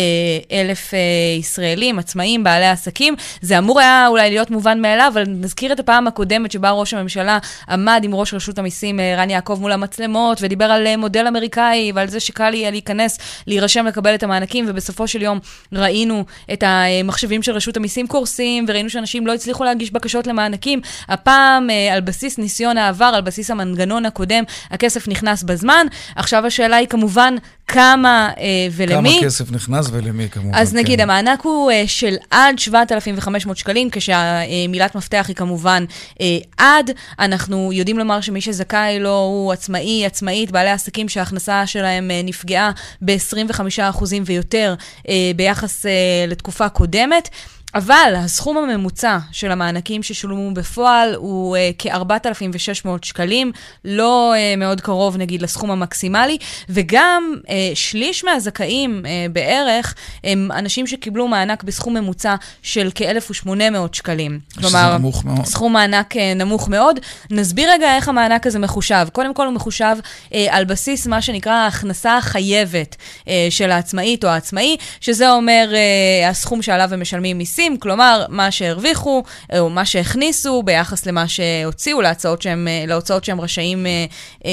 אלף 0.51 0.93
ישראלים, 1.39 1.99
עצמאים, 1.99 2.43
בעלי 2.43 2.67
עסקים. 2.67 3.15
זה 3.41 3.57
אמור 3.57 3.79
היה 3.79 4.07
אולי 4.07 4.29
להיות 4.29 4.51
מובן 4.51 4.81
מאליו, 4.81 5.11
אבל 5.13 5.23
נזכיר 5.27 5.73
את 5.73 5.79
הפעם 5.79 6.07
הקודמת 6.07 6.51
שבה 6.51 6.69
ראש 6.75 6.93
הממשלה 6.93 7.39
עמד 7.69 8.01
עם 8.03 8.15
ראש 8.15 8.33
רשות 8.33 8.59
המיסים 8.59 8.99
אה, 8.99 9.15
רן 9.17 9.29
יעקב 9.29 9.57
מול 9.61 9.71
המצלמות, 9.71 10.37
ודיבר 10.41 10.65
על 10.65 10.87
אה, 10.87 10.97
מודל 10.97 11.27
אמריקאי 11.27 11.91
ועל 11.95 12.07
זה 12.07 12.19
שקל 12.19 12.53
יהיה 12.53 12.71
להיכנס, 12.71 13.17
להירשם 13.47 13.85
לקבל 13.85 14.15
את 14.15 14.23
המענקים, 14.23 14.65
ובסופו 14.67 15.07
של 15.07 15.21
יום 15.21 15.39
ראינו 15.73 16.25
את 16.53 16.63
המחשבים 16.67 17.43
של 17.43 17.51
רשות 17.51 17.77
המיסים 17.77 18.07
קורסים, 18.07 18.65
וראינו 18.67 18.89
שאנשים 18.89 19.27
לא 19.27 19.33
הצליחו 19.33 19.63
להגיש 19.63 19.91
בקשות 19.91 20.27
למענקים. 20.27 20.81
הפעם, 21.07 21.69
אה, 21.69 21.93
על 21.93 22.01
בסיס 22.01 22.37
ניסיון 22.37 22.77
העבר, 22.77 23.11
על 23.15 23.21
בסיס 23.21 23.51
המנגנון 23.51 24.05
הקודם, 24.05 24.43
הכסף 24.71 25.07
נכנס 25.07 25.43
בזמן. 25.43 25.87
עכשיו 26.15 26.45
השאלה 26.45 26.75
היא 26.75 26.87
כמובן, 26.87 27.35
כמה 27.67 28.29
אה, 28.39 28.67
ולמי. 28.71 29.17
כמה 29.19 29.25
כסף 29.25 29.51
נכנס 29.51 29.87
ולמי 29.91 30.29
כמובן. 30.29 30.57
אז 30.57 30.71
כן. 30.71 30.77
נגיד, 30.77 31.01
המענק 31.01 31.41
הוא 31.41 31.71
אה, 31.71 31.83
של 31.87 32.15
עד 32.31 32.59
7,500 32.59 33.57
שקלים, 33.57 33.89
כשהמילת 33.91 34.95
מפתח 34.95 35.25
היא 35.27 35.35
כמובן 35.35 35.85
אה, 36.21 36.37
עד. 36.65 36.91
אנחנו 37.19 37.73
יודעים 37.73 37.97
לומר 37.97 38.21
שמי 38.21 38.41
שזכאי 38.41 38.99
לו 38.99 39.17
הוא 39.17 39.53
עצמאי, 39.53 40.05
עצמאית, 40.05 40.51
בעלי 40.51 40.69
עסקים 40.69 41.09
שההכנסה 41.09 41.67
שלהם 41.67 42.11
אה, 42.11 42.21
נפגעה 42.23 42.71
ב-25% 43.01 44.03
ויותר 44.25 44.75
אה, 45.09 45.31
ביחס 45.35 45.85
אה, 45.85 45.91
לתקופה 46.27 46.69
קודמת. 46.69 47.29
אבל 47.75 48.13
הסכום 48.17 48.57
הממוצע 48.57 49.17
של 49.31 49.51
המענקים 49.51 50.03
ששולמו 50.03 50.53
בפועל 50.53 51.15
הוא 51.15 51.57
uh, 51.57 51.59
כ-4,600 51.77 52.87
שקלים, 53.01 53.51
לא 53.85 54.33
uh, 54.35 54.59
מאוד 54.59 54.81
קרוב 54.81 55.17
נגיד 55.17 55.41
לסכום 55.41 55.71
המקסימלי, 55.71 56.37
וגם 56.69 57.33
uh, 57.43 57.49
שליש 57.73 58.23
מהזכאים 58.23 59.01
uh, 59.03 59.31
בערך 59.31 59.95
הם 60.23 60.49
אנשים 60.51 60.87
שקיבלו 60.87 61.27
מענק 61.27 61.63
בסכום 61.63 61.93
ממוצע 61.93 62.35
של 62.61 62.89
כ-1,800 62.95 63.49
שקלים. 63.93 64.39
כלומר, 64.59 64.97
נמוך 64.97 65.25
מאוד. 65.25 65.45
סכום 65.45 65.73
מענק 65.73 66.15
uh, 66.15 66.19
נמוך 66.35 66.69
מאוד. 66.69 66.99
נסביר 67.31 67.71
רגע 67.71 67.95
איך 67.95 68.09
המענק 68.09 68.47
הזה 68.47 68.59
מחושב. 68.59 69.07
קודם 69.13 69.33
כל 69.33 69.45
הוא 69.45 69.53
מחושב 69.53 69.95
uh, 70.29 70.35
על 70.49 70.65
בסיס 70.65 71.07
מה 71.07 71.21
שנקרא 71.21 71.53
ההכנסה 71.53 72.17
החייבת 72.17 72.95
uh, 72.95 73.27
של 73.49 73.71
העצמאית 73.71 74.23
או 74.23 74.29
העצמאי, 74.29 74.77
שזה 75.01 75.31
אומר 75.31 75.69
uh, 75.71 76.29
הסכום 76.29 76.61
שעליו 76.61 76.93
הם 76.93 77.01
משלמים 77.01 77.37
מיסים. 77.37 77.64
מיסים, 77.69 77.77
כלומר, 77.77 78.25
מה 78.29 78.51
שהרוויחו 78.51 79.23
או 79.57 79.69
מה 79.69 79.85
שהכניסו 79.85 80.63
ביחס 80.63 81.05
למה 81.05 81.27
שהוציאו 81.27 82.01
להוצאות 82.01 82.41
שהם, 82.41 82.67
להוצאות 82.87 83.23
שהם 83.23 83.41
רשאים 83.41 83.85
אה, 83.85 84.05
אה, 84.45 84.51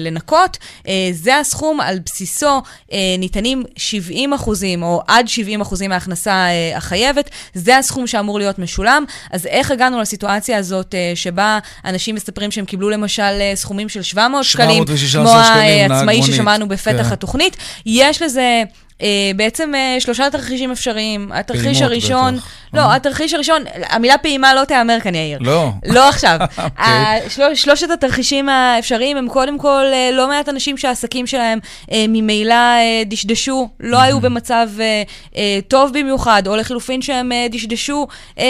לנקות. 0.00 0.58
אה, 0.88 1.08
זה 1.12 1.38
הסכום, 1.38 1.80
על 1.80 1.98
בסיסו 1.98 2.62
אה, 2.92 2.98
ניתנים 3.18 3.62
70 3.76 4.32
אחוזים 4.32 4.82
או 4.82 5.02
עד 5.06 5.28
70 5.28 5.60
אחוזים 5.60 5.90
מההכנסה 5.90 6.32
אה, 6.32 6.76
החייבת. 6.76 7.30
זה 7.54 7.78
הסכום 7.78 8.06
שאמור 8.06 8.38
להיות 8.38 8.58
משולם. 8.58 9.04
אז 9.30 9.46
איך 9.46 9.70
הגענו 9.70 10.00
לסיטואציה 10.00 10.58
הזאת 10.58 10.94
אה, 10.94 11.12
שבה 11.14 11.58
אנשים 11.84 12.14
מספרים 12.14 12.50
שהם 12.50 12.64
קיבלו 12.64 12.90
למשל 12.90 13.22
אה, 13.22 13.52
סכומים 13.54 13.88
של 13.88 14.02
700 14.02 14.44
שקלים, 14.44 14.84
כמו 15.12 15.28
העצמאי 15.30 16.22
ששמענו 16.22 16.68
בפתח 16.68 17.06
כן. 17.06 17.12
התוכנית? 17.12 17.56
יש 17.86 18.22
לזה... 18.22 18.62
Uh, 19.00 19.04
בעצם 19.36 19.72
uh, 19.74 20.00
שלושה 20.00 20.30
תרחישים 20.30 20.70
אפשריים. 20.70 21.32
התרחיש 21.32 21.82
הראשון, 21.82 22.36
בטח. 22.36 22.48
לא. 22.74 22.94
התרחיש 22.94 23.34
הראשון, 23.34 23.64
המילה 23.88 24.18
פעימה 24.18 24.54
לא 24.54 24.64
תיאמר 24.64 25.00
כאן, 25.00 25.14
יאיר. 25.14 25.38
לא. 25.40 25.70
לא 25.86 26.08
עכשיו. 26.08 26.38
okay. 26.40 26.62
אוקיי. 26.62 27.30
של, 27.30 27.54
שלושת 27.54 27.90
התרחישים 27.90 28.48
האפשריים 28.48 29.16
הם 29.16 29.28
קודם 29.28 29.58
כל 29.58 29.84
uh, 29.90 30.14
לא 30.14 30.28
מעט 30.28 30.48
אנשים 30.48 30.76
שהעסקים 30.76 31.26
שלהם 31.26 31.58
uh, 31.82 31.92
ממילא 32.08 32.54
uh, 32.54 33.08
דשדשו, 33.08 33.68
לא 33.80 34.00
היו 34.00 34.20
במצב 34.20 34.68
uh, 34.76 35.30
uh, 35.32 35.36
טוב 35.68 35.98
במיוחד, 35.98 36.42
או 36.46 36.56
לחילופין 36.56 37.02
שהם 37.02 37.32
uh, 37.32 37.52
דשדשו 37.52 38.06
uh, 38.36 38.40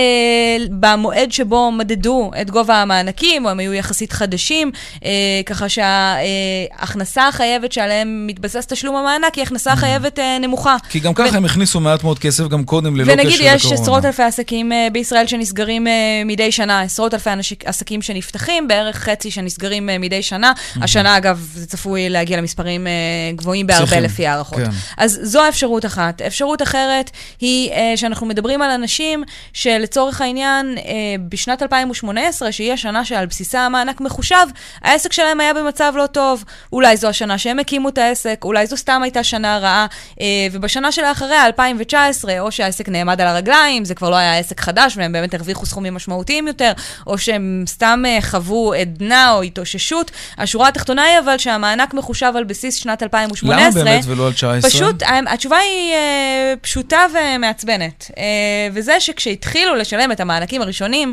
במועד 0.71 1.33
שבו 1.33 1.73
מדדו 1.73 2.31
את 2.41 2.51
גובה 2.51 2.83
המענקים, 2.83 3.45
או 3.45 3.51
הם 3.51 3.59
היו 3.59 3.75
יחסית 3.75 4.13
חדשים, 4.13 4.71
uh, 4.95 5.03
ככה 5.47 5.67
שההכנסה 5.69 7.25
uh, 7.25 7.29
החייבת 7.29 7.73
שעליהם 7.73 8.27
מתבסס 8.27 8.67
תשלום 8.67 8.97
המענק 8.97 9.35
היא 9.35 9.43
הכנסה 9.43 9.77
חייבת... 9.77 10.19
נמוכה. 10.39 10.77
כי 10.89 11.01
גם 11.01 11.15
ככה 11.15 11.29
ו... 11.33 11.37
הם 11.37 11.45
הכניסו 11.45 11.81
מעט 11.81 12.05
מאוד 12.05 12.19
כסף 12.19 12.49
גם 12.49 12.65
קודם, 12.65 12.97
ללא 12.97 13.05
קשר 13.05 13.13
לקורונה. 13.13 13.35
ונגיד 13.35 13.57
יש 13.57 13.73
עשרות 13.73 14.05
אלפי 14.05 14.23
עסקים 14.23 14.73
uh, 14.73 14.75
בישראל 14.93 15.27
שנסגרים 15.27 15.87
uh, 15.87 15.91
מדי 16.25 16.53
שנה, 16.53 16.81
עשרות 16.81 17.15
אלפי 17.15 17.31
עסקים 17.65 18.03
שנפתחים, 18.03 18.69
בערך 18.69 18.97
חצי 18.97 19.31
שנסגרים 19.31 19.89
uh, 19.89 19.93
מדי 19.99 20.23
שנה. 20.23 20.53
Mm-hmm. 20.57 20.85
השנה, 20.85 21.17
אגב, 21.17 21.49
זה 21.55 21.67
צפוי 21.67 22.09
להגיע 22.09 22.37
למספרים 22.37 22.87
גבוהים 23.35 23.67
בהרבה 23.67 23.87
צריכים. 23.87 24.05
לפי 24.05 24.27
הערכות. 24.27 24.59
כן. 24.59 24.71
אז 24.97 25.19
זו 25.23 25.49
אפשרות 25.49 25.87
אחת. 25.87 26.23
אפשרות 26.23 26.63
אחרת 26.63 27.11
היא 27.41 27.71
שאנחנו 27.97 28.27
מדברים 28.27 28.63
על 28.63 28.71
אנשים 28.71 29.25
שלצורך 29.53 30.21
העניין, 30.21 30.77
בשנת 31.29 31.63
2018, 31.63 32.53
שהיא 32.53 32.73
השנה 32.73 33.05
שעל 33.05 33.27
בסיסה 33.27 33.61
המענק 33.61 34.01
מחושב, 34.01 34.47
העסק 34.83 35.13
שלהם 35.13 35.41
היה 35.41 35.55
במצב 35.55 35.93
לא 35.97 36.07
טוב. 36.07 36.45
אולי 36.73 36.97
זו 36.97 37.09
השנה 37.09 37.39
שהם 37.39 37.59
הקימו 37.59 37.89
את 37.89 37.99
העסק, 37.99 38.41
אולי 38.45 38.67
זו 38.67 38.77
סתם 38.77 39.01
הייתה 39.03 39.25
שנה 39.25 39.59
רעה. 39.59 39.87
אה, 40.27 40.49
ובשנה 40.53 40.93
שלאחריה, 40.93 41.47
2019, 41.47 42.41
או 42.41 42.53
שהעסק 42.53 42.89
נעמד 42.89 43.21
על 43.21 43.27
הרגליים, 43.27 43.85
זה 43.85 43.95
כבר 43.95 44.11
לא 44.11 44.17
היה 44.17 44.39
עסק 44.39 44.61
חדש, 44.61 44.97
והם 44.97 45.13
באמת 45.13 45.35
הרוויחו 45.35 45.67
סכומים 45.67 45.95
משמעותיים 45.95 46.47
יותר, 46.47 46.73
או 47.07 47.19
שהם 47.19 47.65
סתם 47.67 48.03
אה, 48.07 48.19
חוו 48.23 48.73
עדנה 48.75 49.33
או 49.33 49.43
התאוששות. 49.43 50.11
השורה 50.39 50.69
התחתונה 50.69 51.03
היא 51.03 51.19
אבל 51.19 51.39
שהמענק 51.39 51.95
מחושב 51.95 52.33
על 52.37 52.45
בסיס 52.45 52.75
שנת 52.75 53.03
2018. 53.03 53.83
למה 53.83 53.91
באמת 53.91 54.05
ולא 54.07 54.27
על 54.27 54.33
19? 54.33 54.71
פשוט, 54.71 55.03
התשובה 55.27 55.57
היא 55.57 55.93
אה, 55.93 56.55
פשוטה 56.61 57.01
ומעצבנת. 57.15 58.11
וזה 58.73 59.01
שכשהתחילו 59.01 59.75
לשלם 59.75 60.13
את 60.13 60.21
המענקים 60.21 60.63
הראשונים, 60.63 61.13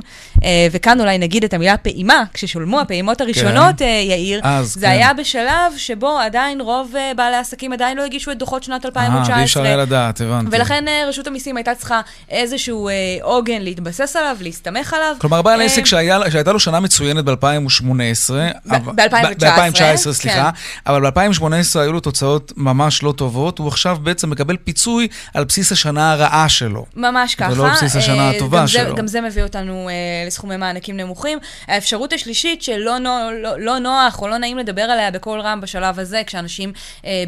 וכאן 0.71 0.99
אולי 0.99 1.17
נגיד 1.17 1.43
את 1.43 1.53
המילה 1.53 1.77
פעימה, 1.77 2.23
כששולמו 2.33 2.79
הפעימות 2.79 3.21
הראשונות, 3.21 3.75
כן. 3.77 3.85
יאיר, 3.85 4.39
אז, 4.43 4.73
זה 4.73 4.85
כן. 4.85 4.91
היה 4.91 5.13
בשלב 5.13 5.77
שבו 5.77 6.19
עדיין 6.19 6.61
רוב 6.61 6.93
בעלי 7.15 7.35
העסקים 7.35 7.73
עדיין 7.73 7.97
לא 7.97 8.03
הגישו 8.03 8.31
את 8.31 8.37
דוחות 8.37 8.63
שנת 8.63 8.85
2019. 9.05 9.33
אה, 9.33 9.37
ואי 9.37 9.45
אפשר 9.45 9.61
היה 9.61 9.77
לדעת, 9.77 10.21
הבנתי. 10.21 10.55
ולכן 10.55 10.87
אה, 10.87 11.03
רשות 11.07 11.27
המיסים 11.27 11.57
הייתה 11.57 11.75
צריכה 11.75 12.01
איזשהו 12.29 12.87
אה, 12.87 12.93
עוגן 13.21 13.61
להתבסס 13.61 14.15
עליו, 14.15 14.37
להסתמך 14.41 14.93
עליו. 14.93 15.15
כלומר, 15.19 15.41
בעל 15.41 15.61
עסק 15.61 15.85
שהייתה 15.85 16.51
לו 16.51 16.59
שנה 16.59 16.79
מצוינת 16.79 17.25
ב-2018, 17.25 18.33
ב-2019, 18.65 20.11
סליחה, 20.11 20.51
כן. 20.51 20.91
אבל 20.91 21.09
ב-2018 21.09 21.79
היו 21.79 21.93
לו 21.93 21.99
תוצאות 21.99 22.53
ממש 22.57 23.03
לא 23.03 23.11
טובות, 23.11 23.59
הוא 23.59 23.67
עכשיו 23.67 23.97
בעצם 24.03 24.29
מקבל 24.29 24.57
פיצוי 24.57 25.07
על 25.33 25.43
בסיס 25.43 25.71
השנה 25.71 26.11
הרעה 26.11 26.49
שלו. 26.49 26.85
ממש 26.95 27.35
ככה. 27.35 27.53
ולא 27.53 27.65
על 27.67 27.71
בסיס 27.73 27.95
השנה 27.95 28.29
הטובה 28.29 28.67
שלו. 28.67 28.95
גם 28.95 29.07
זה 29.07 29.21
מביא 29.21 29.43
אותנו 29.43 29.89
לסכומי 30.27 30.57
מענקים 30.57 30.97
נמוכים. 30.97 31.39
האפשרות 31.67 32.13
השלישית 32.13 32.63
שלא 32.63 32.97
לא, 32.99 33.57
לא 33.57 33.79
נוח 33.79 34.21
או 34.21 34.27
לא 34.27 34.37
נעים 34.37 34.57
לדבר 34.57 34.81
עליה 34.81 35.11
בקול 35.11 35.39
רם 35.39 35.61
בשלב 35.61 35.99
הזה, 35.99 36.21
כשאנשים 36.25 36.73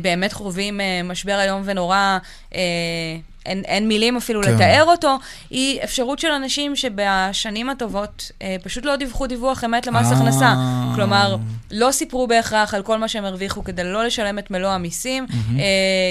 באמת 0.02 0.34
חווים 0.34 0.80
משבר 1.04 1.42
איום 1.42 1.62
ונורא 1.66 2.18
אה, 2.56 3.18
אין, 3.46 3.62
אין 3.66 3.88
מילים 3.88 4.18
אפילו 4.18 4.44
כן. 4.44 4.54
לתאר 4.54 4.84
אותו, 4.88 5.18
היא 5.50 5.80
אפשרות 5.84 6.20
של 6.20 6.32
אנשים 6.32 6.76
שבשנים 6.76 7.70
הטובות 7.70 8.32
אה, 8.42 8.56
פשוט 8.64 8.86
לא 8.86 8.96
דיווחו 8.96 9.28
דיווח 9.28 9.64
אמת 9.64 9.88
למס 9.88 10.12
אה. 10.12 10.18
הכנסה. 10.18 10.54
כלומר, 10.96 11.36
לא 11.72 11.92
סיפרו 11.92 12.28
בהכרח 12.28 12.74
על 12.74 12.82
כל 12.82 12.98
מה 12.98 13.08
שהם 13.08 13.26
הרוויחו 13.26 13.64
כדי 13.64 13.84
לא 13.84 14.06
לשלם 14.06 14.40
את 14.40 14.52
מלוא 14.52 14.70
המיסים, 14.70 15.26
mm-hmm. 15.30 15.60
אה, 15.60 15.64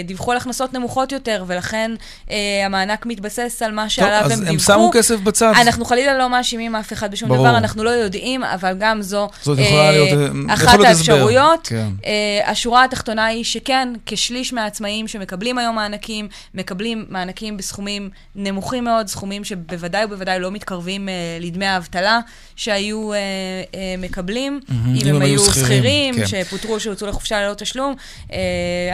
דיווחו 0.04 0.32
על 0.32 0.36
הכנסות 0.36 0.72
נמוכות 0.72 1.12
יותר, 1.12 1.44
ולכן 1.46 1.90
אה, 2.30 2.36
המענק 2.64 3.06
מתבסס 3.06 3.62
על 3.64 3.72
מה 3.72 3.88
שעליו 3.88 4.20
הם 4.22 4.28
דיווחו. 4.28 4.42
אז 4.42 4.48
הם 4.48 4.58
שמו 4.58 4.90
כסף 4.92 5.20
בצד. 5.20 5.52
אנחנו 5.60 5.84
חלילה 5.84 6.18
לא 6.18 6.28
מאשימים 6.28 6.76
אף 6.76 6.92
אחד 6.92 7.10
בשום 7.10 7.28
ברור. 7.28 7.46
דבר, 7.46 7.56
אנחנו 7.56 7.84
לא 7.84 7.90
יודעים, 7.90 8.44
אבל 8.44 8.74
גם 8.78 9.02
זו 9.02 9.28
אה, 9.48 9.90
להיות, 9.90 10.08
אחת 10.48 10.78
האפשרויות. 10.84 11.66
כן. 11.66 11.88
אה, 12.06 12.50
השורה 12.50 12.84
התחתונה 12.84 13.26
היא 13.26 13.44
שכן, 13.44 13.88
כשליש 14.06 14.52
מהעצמאים 14.52 15.08
שמקבלים 15.08 15.58
היום 15.58 15.74
מענקים, 15.74 16.28
מקבלים 16.54 17.04
מענקים. 17.08 17.23
מענקים 17.24 17.56
בסכומים 17.56 18.10
נמוכים 18.34 18.84
מאוד, 18.84 19.06
סכומים 19.06 19.44
שבוודאי 19.44 20.04
ובוודאי 20.04 20.40
לא 20.40 20.50
מתקרבים 20.50 21.08
uh, 21.08 21.44
לדמי 21.44 21.66
האבטלה 21.66 22.20
שהיו 22.56 23.12
uh, 23.12 23.16
uh, 23.16 23.76
מקבלים, 23.98 24.60
mm-hmm, 24.62 24.72
אם 24.72 25.06
אם 25.06 25.14
הם 25.14 25.22
היו 25.22 25.40
שכירים, 25.40 26.14
כן. 26.14 26.26
שפוטרו, 26.26 26.80
שהוצאו 26.80 27.06
לחופשה 27.06 27.40
ללא 27.40 27.54
תשלום. 27.54 27.94
Uh, 28.28 28.32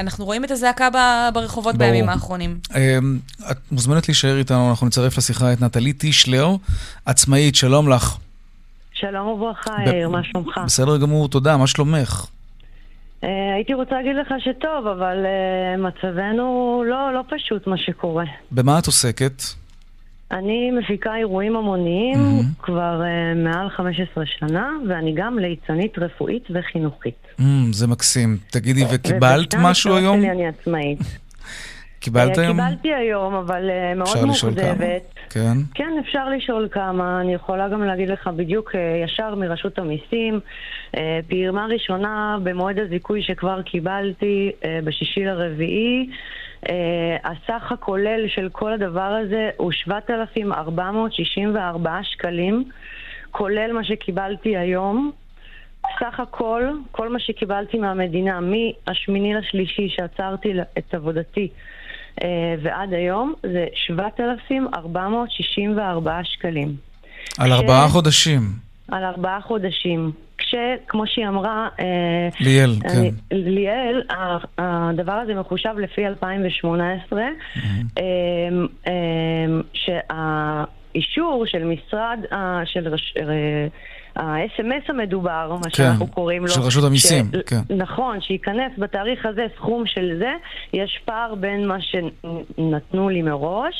אנחנו 0.00 0.24
רואים 0.24 0.44
את 0.44 0.50
הזעקה 0.50 0.88
ברחובות 1.34 1.74
ברור. 1.76 1.90
בימים 1.90 2.08
האחרונים. 2.08 2.58
Uh, 2.68 2.74
את 3.50 3.58
מוזמנת 3.72 4.08
להישאר 4.08 4.38
איתנו, 4.38 4.70
אנחנו 4.70 4.86
נצרף 4.86 5.18
לשיחה 5.18 5.52
את 5.52 5.60
נטלי 5.60 5.92
טישלר, 5.92 6.56
עצמאית, 7.06 7.54
שלום 7.54 7.88
לך. 7.88 8.16
שלום 8.92 9.26
וברכה, 9.26 9.76
יאיר, 9.86 10.08
ב- 10.08 10.12
מה 10.12 10.20
שלומך? 10.24 10.60
בסדר 10.66 10.96
גמור, 10.96 11.28
תודה, 11.28 11.56
מה 11.56 11.66
שלומך? 11.66 12.26
אה, 13.24 13.54
הייתי 13.54 13.74
רוצה 13.74 13.94
להגיד 13.94 14.16
לך 14.16 14.34
שטוב, 14.38 14.86
אבל 14.86 15.26
אה, 15.26 15.76
מצבנו 15.76 16.82
לא, 16.86 17.12
לא 17.14 17.20
פשוט 17.28 17.66
מה 17.66 17.76
שקורה. 17.78 18.24
במה 18.50 18.78
את 18.78 18.86
עוסקת? 18.86 19.42
אני 20.30 20.70
מפיקה 20.70 21.16
אירועים 21.16 21.56
המוניים 21.56 22.18
mm-hmm. 22.18 22.64
כבר 22.64 23.02
uh, 23.02 23.38
מעל 23.38 23.70
15 23.70 24.24
שנה, 24.26 24.70
ואני 24.88 25.14
גם 25.16 25.38
ליצנית 25.38 25.98
רפואית 25.98 26.44
וחינוכית. 26.50 27.26
Mm, 27.38 27.42
זה 27.72 27.86
מקסים. 27.86 28.36
תגידי, 28.50 28.84
וקיבלת 28.94 29.54
משהו 29.54 29.96
היום? 29.96 30.18
ובשנה 30.18 30.32
אני 30.32 30.46
עצמאית. 30.46 30.98
קיבלת 32.00 32.38
היום? 32.38 32.56
קיבלתי 32.56 32.94
היום, 32.94 33.34
אבל 33.34 33.70
uh, 33.70 33.98
מאוד 33.98 34.26
מאוכזבת. 34.26 35.14
כן. 35.30 35.56
כן, 35.74 35.92
אפשר 36.00 36.28
לשאול 36.28 36.68
כמה. 36.70 37.20
אני 37.20 37.34
יכולה 37.34 37.68
גם 37.68 37.82
להגיד 37.82 38.08
לך 38.08 38.30
בדיוק 38.36 38.70
uh, 38.70 38.74
ישר 39.04 39.34
מרשות 39.34 39.78
המיסים. 39.78 40.40
פעימה 41.28 41.66
ראשונה 41.66 42.38
במועד 42.42 42.78
הזיכוי 42.78 43.22
שכבר 43.22 43.62
קיבלתי 43.62 44.50
בשישי 44.84 45.24
לרביעי. 45.24 46.10
הסך 47.24 47.72
הכולל 47.72 48.28
של 48.28 48.48
כל 48.52 48.72
הדבר 48.72 49.00
הזה 49.00 49.50
הוא 49.56 49.72
7,464 49.72 51.98
שקלים, 52.02 52.64
כולל 53.30 53.72
מה 53.72 53.84
שקיבלתי 53.84 54.56
היום. 54.56 55.10
סך 55.98 56.20
הכל, 56.20 56.62
כל 56.90 57.08
מה 57.08 57.18
שקיבלתי 57.18 57.78
מהמדינה, 57.78 58.40
מהשמיני 58.40 59.34
לשלישי 59.34 59.88
שעצרתי 59.88 60.52
את 60.78 60.94
עבודתי 60.94 61.40
אה, 61.40 61.46
ועד 62.62 62.92
היום 62.92 63.34
זה 63.42 63.66
7,464 63.74 66.20
שקלים. 66.24 66.74
על 67.38 67.52
ארבעה 67.52 67.88
חודשים. 67.88 68.40
על 68.88 69.04
ארבעה 69.04 69.40
חודשים. 69.40 70.10
שכמו 70.40 71.06
שהיא 71.06 71.28
אמרה, 71.28 71.68
אה, 71.80 71.84
ליאל, 72.40 72.70
כן. 72.82 72.88
אני- 72.98 73.10
ליאל, 73.32 74.02
ה- 74.10 74.38
הדבר 74.58 75.12
הזה 75.12 75.34
מחושב 75.34 75.74
לפי 75.78 76.06
2018, 76.06 77.22
אמ, 77.98 78.02
אמ, 78.86 78.92
שהאישור 79.72 81.44
של 81.46 81.64
משרד, 81.64 82.18
של 82.64 82.88
רש- 82.88 83.14
אה, 83.16 83.66
ה-SMS 84.16 84.84
המדובר, 84.88 85.52
מה 85.56 85.64
כן, 85.64 85.70
שאנחנו 85.70 86.06
קוראים 86.06 86.42
לו, 86.42 86.48
של 86.48 86.60
רשות 86.60 86.84
המיסים, 86.84 87.24
ש- 87.32 87.36
כן. 87.50 87.60
נכון, 87.76 88.20
שייכנס 88.20 88.72
בתאריך 88.78 89.26
הזה 89.26 89.46
סכום 89.56 89.86
של 89.86 90.16
זה, 90.18 90.32
יש 90.72 91.00
פער 91.04 91.34
בין 91.34 91.66
מה 91.68 91.76
שנתנו 91.80 93.08
לי 93.08 93.22
מראש 93.22 93.74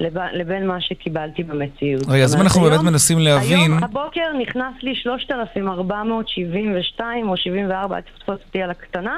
לב- 0.00 0.18
לבין 0.32 0.66
מה 0.66 0.80
שקיבלתי 0.80 1.42
במציאות. 1.42 2.02
רגע, 2.08 2.24
אז 2.24 2.36
אם 2.36 2.40
אנחנו 2.40 2.60
באמת 2.60 2.72
היום- 2.72 2.86
מנסים 2.86 3.18
להבין... 3.18 3.58
היום 3.58 3.84
הבוקר 3.84 4.32
נכנס 4.42 4.74
לי 4.82 4.94
3,472 4.96 7.28
או 7.28 7.36
74, 7.36 7.96
אל 7.96 8.00
תתפוס 8.00 8.38
אותי 8.46 8.62
על 8.62 8.70
הקטנה, 8.70 9.16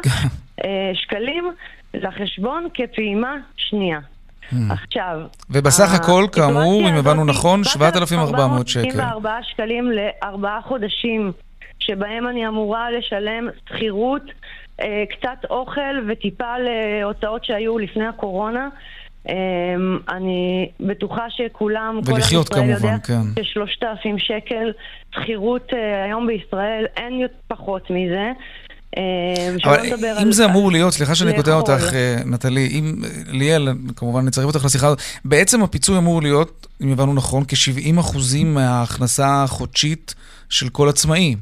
אה, 0.65 0.91
שקלים 0.95 1.53
לחשבון 1.95 2.67
כפעימה 2.75 3.37
שנייה. 3.57 3.99
עכשיו... 4.71 5.21
ובסך 5.51 5.95
הכל, 5.95 6.27
כאמור, 6.33 6.89
אם 6.89 6.95
הבנו 6.95 7.25
נכון, 7.25 7.65
7,400 7.65 8.69
שקל. 8.69 8.83
7,474 8.83 9.39
שקלים 9.43 9.91
לארבעה 9.91 10.61
חודשים, 10.63 11.33
שבהם 11.79 12.29
אני 12.29 12.49
אמורה 12.49 12.91
לשלם 12.91 13.49
שכירות, 13.69 14.23
אה, 14.81 15.05
קצת 15.11 15.51
אוכל 15.51 16.09
וטיפה 16.09 16.55
להוצאות 16.59 17.45
שהיו 17.45 17.79
לפני 17.79 18.07
הקורונה. 18.07 18.69
אה, 19.29 19.35
אני 20.09 20.71
בטוחה 20.81 21.31
שכולם, 21.31 22.01
כל 22.07 22.13
עם 22.13 22.19
ישראל 22.19 22.43
כמובן, 22.45 22.71
יודע 22.71 22.99
כן. 23.07 23.43
ששלושת 23.43 23.83
אלפים 23.83 24.19
שקל 24.19 24.73
שכירות 25.15 25.73
אה, 25.73 26.05
היום 26.05 26.27
בישראל, 26.27 26.87
אין 26.97 27.27
פחות 27.49 27.91
מזה. 27.91 28.33
אה, 28.97 29.03
אבל 29.65 29.87
אם 29.87 29.93
על- 30.17 30.33
זה 30.33 30.45
אמור 30.45 30.73
להיות, 30.73 30.93
סליחה 30.95 31.15
שאני 31.15 31.37
קוטע. 31.37 31.55
אותך, 31.55 31.93
אה, 31.95 32.17
נטלי, 32.27 32.67
אם, 32.67 32.95
ליאל, 33.27 33.69
כמובן 33.97 34.25
נצרף 34.25 34.45
אותך 34.45 34.65
לשיחה 34.65 34.87
הזאת, 34.87 34.99
בעצם 35.25 35.63
הפיצוי 35.63 35.99
אמור 35.99 36.23
להיות, 36.23 36.67
אם 36.83 36.93
הבנו 36.93 37.15
נכון, 37.15 37.45
כ-70 37.49 38.01
אחוזים 38.01 38.55
מההכנסה 38.55 39.43
החודשית 39.43 40.15
של 40.49 40.69
כל 40.69 40.89
עצמאי. 40.89 41.37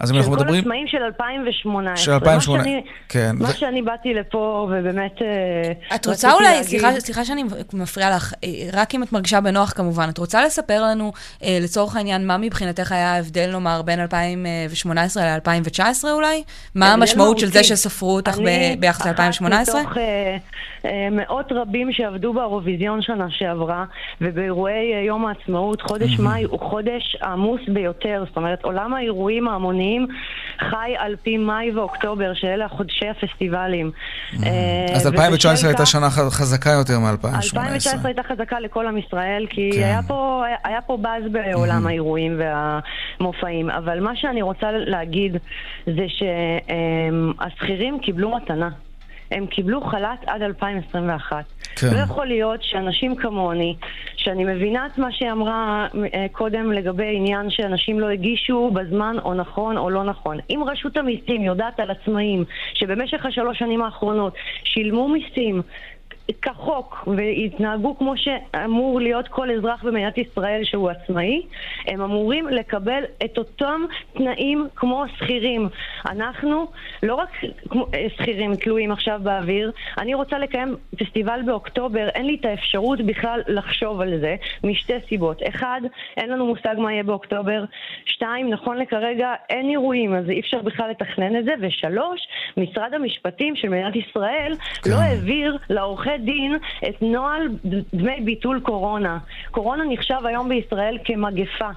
אז 0.00 0.12
אם 0.12 0.16
אנחנו 0.16 0.32
של 0.32 0.38
כל 0.38 0.44
מדברים... 0.44 0.60
עצמאים 0.62 0.86
של 0.86 0.98
2018. 1.02 1.96
של 1.96 2.12
2018, 2.12 2.56
מה 2.56 2.64
שאני- 2.64 2.82
כן. 3.08 3.30
מה 3.38 3.48
ו- 3.48 3.52
שאני 3.52 3.82
באתי 3.82 4.14
לפה, 4.14 4.38
ובאמת... 4.70 5.22
אה, 5.22 5.96
את 5.96 6.06
רוצה 6.06 6.32
אולי, 6.32 6.44
להגיד- 6.44 6.62
סליחה, 6.62 7.00
סליחה 7.00 7.24
שאני 7.24 7.42
מפריעה 7.72 8.10
לך, 8.10 8.34
אה, 8.44 8.48
רק 8.72 8.94
אם 8.94 9.02
את 9.02 9.12
מרגישה 9.12 9.40
בנוח 9.40 9.72
כמובן, 9.72 10.08
את 10.08 10.18
רוצה 10.18 10.44
לספר 10.44 10.82
לנו, 10.82 11.12
אה, 11.44 11.58
לצורך 11.62 11.96
העניין, 11.96 12.26
מה 12.26 12.36
מבחינתך 12.38 12.92
היה 12.92 13.14
ההבדל, 13.14 13.50
נאמר, 13.52 13.82
בין 13.82 14.00
2018 14.00 15.22
ל-2019 15.24 15.80
אולי? 16.12 16.42
מה 16.74 16.86
הבדל 16.86 17.00
המשמעות 17.00 17.38
של 17.38 17.46
זה. 17.46 17.64
שספרו 17.64 18.16
אותך 18.16 18.38
ביחס 18.78 19.06
ל-2018? 19.06 19.12
אחת 19.12 19.68
מתוך 19.80 19.96
אה, 19.96 20.36
אה, 20.84 21.08
מאות 21.10 21.52
רבים 21.52 21.92
שעבדו 21.92 22.32
באירוויזיון 22.32 23.02
שנה 23.02 23.26
שעברה, 23.30 23.84
ובאירועי 24.20 24.74
יום 25.06 25.26
העצמאות, 25.26 25.82
חודש 25.82 26.18
מאי 26.18 26.42
הוא 26.44 26.60
חודש 26.60 27.16
עמוס 27.22 27.60
ביותר. 27.68 28.24
זאת 28.28 28.36
אומרת, 28.36 28.64
עולם 28.64 28.94
האירועים 28.94 29.48
ההמוניים 29.48 29.89
חי 30.58 30.94
על 30.98 31.16
פי 31.22 31.36
מאי 31.36 31.70
ואוקטובר, 31.70 32.32
שאלה 32.34 32.68
חודשי 32.68 33.08
הפסטיבלים. 33.08 33.90
אה, 34.32 34.86
אז 34.94 35.06
ובשל 35.06 35.08
2019 35.08 35.70
הייתה 35.70 35.86
שנה 35.86 36.10
חזקה 36.10 36.70
יותר 36.70 36.98
מ-2018. 36.98 37.26
2019 37.26 38.00
הייתה 38.04 38.22
חזקה 38.22 38.60
לכל 38.60 38.86
עם 38.86 38.98
ישראל, 38.98 39.46
כי 39.50 39.70
כן. 39.74 39.82
היה, 39.82 40.00
פה, 40.08 40.42
היה, 40.46 40.56
היה 40.64 40.80
פה 40.80 40.96
באז 40.96 41.22
בעולם 41.32 41.86
האירועים 41.86 42.40
והמופעים. 42.40 43.70
אבל 43.70 44.00
מה 44.00 44.16
שאני 44.16 44.42
רוצה 44.42 44.66
להגיד 44.72 45.36
זה 45.86 46.06
שהשכירים 46.08 47.98
קיבלו 48.00 48.36
מתנה. 48.36 48.68
הם 49.30 49.46
קיבלו 49.46 49.80
חל"ת 49.80 50.24
עד 50.26 50.42
2021. 50.42 51.44
כן. 51.76 51.86
לא 51.92 51.98
יכול 51.98 52.26
להיות 52.26 52.62
שאנשים 52.62 53.16
כמוני, 53.16 53.76
שאני 54.16 54.44
מבינה 54.44 54.86
את 54.86 54.98
מה 54.98 55.12
שהיא 55.12 55.32
אמרה 55.32 55.86
אה, 56.14 56.26
קודם 56.32 56.72
לגבי 56.72 57.16
עניין 57.16 57.50
שאנשים 57.50 58.00
לא 58.00 58.08
הגישו 58.08 58.70
בזמן 58.74 59.16
או 59.24 59.34
נכון 59.34 59.78
או 59.78 59.90
לא 59.90 60.04
נכון. 60.04 60.38
אם 60.50 60.64
רשות 60.66 60.96
המיסים 60.96 61.42
יודעת 61.42 61.80
על 61.80 61.90
עצמאים 61.90 62.44
שבמשך 62.74 63.26
השלוש 63.26 63.58
שנים 63.58 63.82
האחרונות 63.82 64.34
שילמו 64.64 65.08
מיסים 65.08 65.62
כחוק 66.42 67.08
והתנהגו 67.16 67.98
כמו 67.98 68.14
שאמור 68.16 69.00
להיות 69.00 69.28
כל 69.28 69.50
אזרח 69.50 69.84
במדינת 69.84 70.18
ישראל 70.18 70.64
שהוא 70.64 70.90
עצמאי, 70.90 71.42
הם 71.86 72.00
אמורים 72.00 72.48
לקבל 72.48 73.02
את 73.24 73.38
אותם 73.38 73.80
תנאים 74.12 74.68
כמו 74.76 75.04
שכירים. 75.16 75.68
אנחנו 76.06 76.66
לא 77.02 77.14
רק 77.14 77.28
אה, 77.94 78.06
שכירים 78.16 78.56
תלויים 78.56 78.92
עכשיו 78.92 79.20
באוויר, 79.22 79.72
אני 79.98 80.14
רוצה 80.14 80.38
לקיים 80.38 80.76
פסטיבל 80.96 81.40
באוקטובר, 81.46 82.08
אין 82.08 82.26
לי 82.26 82.36
את 82.40 82.44
האפשרות 82.44 83.00
בכלל 83.00 83.40
לחשוב 83.48 84.00
על 84.00 84.18
זה, 84.20 84.36
משתי 84.64 84.94
סיבות. 85.08 85.42
אחד, 85.48 85.80
אין 86.16 86.30
לנו 86.30 86.46
מושג 86.46 86.74
מה 86.78 86.92
יהיה 86.92 87.02
באוקטובר. 87.02 87.64
שתיים, 88.04 88.50
נכון 88.50 88.76
לכרגע 88.76 89.34
אין 89.50 89.70
אירועים, 89.70 90.14
אז 90.14 90.30
אי 90.30 90.40
אפשר 90.40 90.62
בכלל 90.62 90.90
לתכנן 90.90 91.36
את 91.36 91.44
זה. 91.44 91.54
ושלוש, 91.60 92.20
משרד 92.56 92.94
המשפטים 92.94 93.56
של 93.56 93.68
מדינת 93.68 93.96
ישראל 93.96 94.54
כן. 94.82 94.90
לא 94.90 94.96
העביר 94.96 95.56
לעורכי 95.70 96.18
דין 96.20 96.56
את 96.88 97.02
נוהל 97.02 97.48
דמי 97.94 98.20
ביטול 98.24 98.60
קורונה. 98.60 99.18
קורונה 99.50 99.84
נחשב 99.88 100.20
היום 100.24 100.48
בישראל 100.48 100.98
כמגפה. 101.04 101.70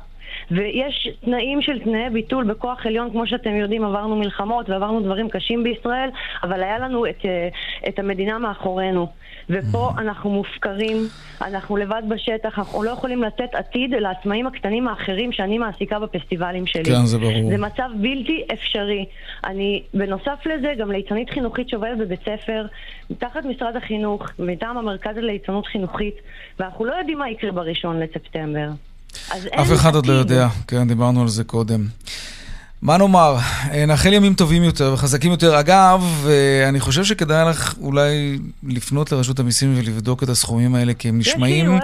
ויש 0.51 1.09
תנאים 1.25 1.61
של 1.61 1.79
תנאי 1.79 2.09
ביטול 2.09 2.43
בכוח 2.43 2.85
עליון, 2.85 3.11
כמו 3.11 3.27
שאתם 3.27 3.55
יודעים, 3.55 3.85
עברנו 3.85 4.15
מלחמות 4.15 4.69
ועברנו 4.69 4.99
דברים 4.99 5.29
קשים 5.29 5.63
בישראל, 5.63 6.09
אבל 6.43 6.63
היה 6.63 6.79
לנו 6.79 7.05
את, 7.05 7.25
אה, 7.25 7.47
את 7.87 7.99
המדינה 7.99 8.37
מאחורינו. 8.39 9.07
ופה 9.49 9.89
אנחנו 9.97 10.29
מופקרים, 10.29 10.97
אנחנו 11.41 11.77
לבד 11.77 12.01
בשטח, 12.09 12.59
אנחנו 12.59 12.83
לא 12.83 12.89
יכולים 12.89 13.23
לתת 13.23 13.55
עתיד 13.55 13.91
לעצמאים 13.91 14.47
הקטנים 14.47 14.87
האחרים 14.87 15.31
שאני 15.31 15.57
מעסיקה 15.57 15.99
בפסטיבלים 15.99 16.67
שלי. 16.67 16.83
כן, 16.83 17.05
זה 17.05 17.17
ברור. 17.17 17.49
זה 17.49 17.57
מצב 17.57 17.89
בלתי 17.95 18.45
אפשרי. 18.53 19.05
אני, 19.45 19.83
בנוסף 19.93 20.45
לזה, 20.45 20.73
גם 20.77 20.91
ליצנית 20.91 21.29
חינוכית 21.29 21.69
שעובדת 21.69 21.97
בבית 21.97 22.19
ספר, 22.21 22.65
תחת 23.17 23.45
משרד 23.45 23.75
החינוך, 23.75 24.29
מטעם 24.39 24.77
המרכז 24.77 25.17
לליצנות 25.17 25.67
חינוכית, 25.67 26.15
ואנחנו 26.59 26.85
לא 26.85 26.93
יודעים 26.93 27.17
מה 27.17 27.29
יקרה 27.29 27.51
בראשון 27.51 27.99
לספטמבר. 27.99 28.67
אף 29.61 29.73
אחד 29.73 29.95
עוד 29.95 30.05
לא. 30.05 30.13
יודע, 30.13 30.47
כן, 30.67 30.87
דיברנו 30.87 31.21
על 31.21 31.27
זה 31.27 31.43
קודם. 31.43 31.87
מה 32.83 32.97
נאמר? 32.97 33.35
אה, 33.71 33.85
נאחל 33.85 34.13
ימים 34.13 34.33
טובים 34.33 34.63
יותר 34.63 34.91
וחזקים 34.93 35.31
יותר. 35.31 35.59
אגב, 35.59 36.25
אה, 36.29 36.69
אני 36.69 36.79
חושב 36.79 37.03
שכדאי 37.03 37.49
לך 37.49 37.75
אולי 37.81 38.37
לפנות 38.67 39.11
לרשות 39.11 39.39
המיסים 39.39 39.73
ולבדוק 39.77 40.23
את 40.23 40.29
הסכומים 40.29 40.75
האלה, 40.75 40.93
כי 40.93 41.09
הם 41.09 41.19
נשמעים 41.19 41.79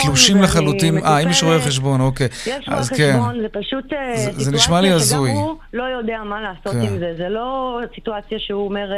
תלושים 0.00 0.36
ואני 0.36 0.44
לחלוטים. 0.46 0.98
אה, 0.98 1.18
אם 1.18 1.28
יש 1.28 1.42
רואה. 1.42 1.60
חשבון, 1.60 2.00
אוקיי. 2.00 2.28
יש 2.46 2.68
רואה 2.68 2.80
כן. 2.96 3.12
חשבון, 3.12 3.40
זה 3.42 3.48
פשוט 3.52 3.92
אה, 3.92 4.16
זה- 4.16 4.32
זה 4.44 4.52
נשמע 4.52 4.80
לי 4.80 4.90
הזוי. 4.90 5.30
הוא 5.30 5.54
לא 5.72 5.82
יודע 5.82 6.18
מה 6.24 6.40
לעשות 6.40 6.72
כן. 6.72 6.92
עם 6.92 6.98
זה. 6.98 7.14
זה 7.18 7.28
לא 7.28 7.80
סיטואציה 7.94 8.38
שהוא 8.38 8.64
אומר, 8.64 8.90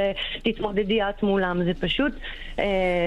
תתמודדי 0.44 1.02
את 1.02 1.22
מולם. 1.22 1.64
זה 1.64 1.72
פשוט 1.80 2.12
אה, 2.58 2.64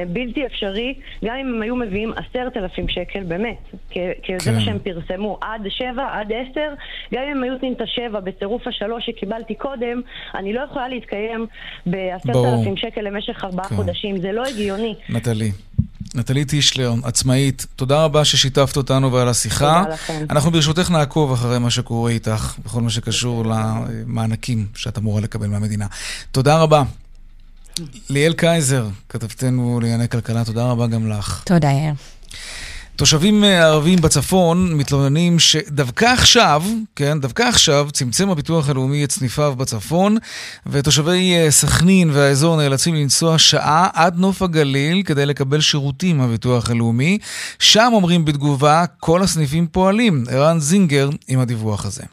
בלתי 0.09 0.45
אפשרי, 0.45 0.93
גם 1.25 1.35
אם 1.41 1.53
הם 1.55 1.61
היו 1.61 1.75
מביאים 1.75 2.13
עשרת 2.15 2.57
אלפים 2.57 2.87
שקל, 2.89 3.23
באמת, 3.23 3.57
כי 3.89 3.99
כי 4.23 4.33
זה 4.39 4.45
כן. 4.45 4.55
מה 4.55 4.61
שהם 4.61 4.77
פרסמו, 4.83 5.37
עד 5.41 5.61
שבע, 5.69 6.07
עד 6.11 6.31
עשר, 6.31 6.69
גם 7.13 7.21
אם 7.23 7.37
הם 7.37 7.43
היו 7.43 7.53
נותנים 7.53 7.73
את 7.73 7.81
השבע 7.81 8.19
בצירוף 8.35 8.67
השלוש 8.67 9.05
שקיבלתי 9.05 9.55
קודם, 9.55 10.01
אני 10.35 10.53
לא 10.53 10.61
יכולה 10.69 10.87
להתקיים 10.87 11.45
בעשרת 11.85 12.25
ברור. 12.25 12.59
אלפים 12.59 12.77
שקל 12.77 13.01
למשך 13.01 13.43
ארבעה 13.43 13.69
כן. 13.69 13.75
חודשים. 13.75 14.21
זה 14.21 14.31
לא 14.31 14.43
הגיוני. 14.45 14.95
נטלי. 15.09 15.51
נטלי 16.15 16.45
טישלר, 16.45 16.93
עצמאית, 17.03 17.65
תודה 17.75 18.03
רבה 18.03 18.25
ששיתפת 18.25 18.77
אותנו 18.77 19.11
ועל 19.11 19.27
השיחה. 19.29 19.81
תודה 19.83 19.93
לכם. 19.93 20.25
אנחנו 20.29 20.51
ברשותך 20.51 20.91
נעקוב 20.91 21.31
אחרי 21.31 21.59
מה 21.59 21.69
שקורה 21.69 22.11
איתך, 22.11 22.55
בכל 22.65 22.81
מה 22.81 22.89
שקשור 22.89 23.43
למענקים 23.45 24.65
שאת 24.75 24.97
אמורה 24.97 25.21
לקבל 25.21 25.47
מהמדינה. 25.47 25.85
תודה 26.31 26.59
רבה. 26.61 26.83
ליאל 28.09 28.33
קייזר, 28.33 28.87
כתבתנו 29.09 29.79
לענייני 29.79 30.09
כלכלה, 30.09 30.45
תודה 30.45 30.71
רבה 30.71 30.87
גם 30.87 31.11
לך. 31.11 31.43
תודה, 31.45 31.67
יאיר. 31.67 31.93
תושבים 32.95 33.43
אה, 33.43 33.65
ערבים 33.65 34.01
בצפון 34.01 34.73
מתלוננים 34.73 35.39
שדווקא 35.39 36.05
עכשיו, 36.05 36.63
כן, 36.95 37.19
דווקא 37.19 37.43
עכשיו, 37.43 37.87
צמצם 37.93 38.29
הביטוח 38.29 38.69
הלאומי 38.69 39.03
את 39.03 39.11
סניפיו 39.11 39.55
בצפון, 39.57 40.17
ותושבי 40.67 41.33
אה, 41.35 41.51
סכנין 41.51 42.09
והאזור 42.13 42.57
נאלצים 42.57 42.95
לנסוע 42.95 43.37
שעה 43.37 43.87
עד 43.93 44.17
נוף 44.17 44.41
הגליל 44.41 45.03
כדי 45.03 45.25
לקבל 45.25 45.61
שירותים 45.61 46.17
מהביטוח 46.17 46.69
הלאומי. 46.69 47.17
שם 47.59 47.89
אומרים 47.93 48.25
בתגובה, 48.25 48.85
כל 48.99 49.21
הסניפים 49.21 49.67
פועלים. 49.67 50.23
ערן 50.29 50.59
זינגר 50.59 51.09
עם 51.27 51.39
הדיווח 51.39 51.85
הזה. 51.85 52.03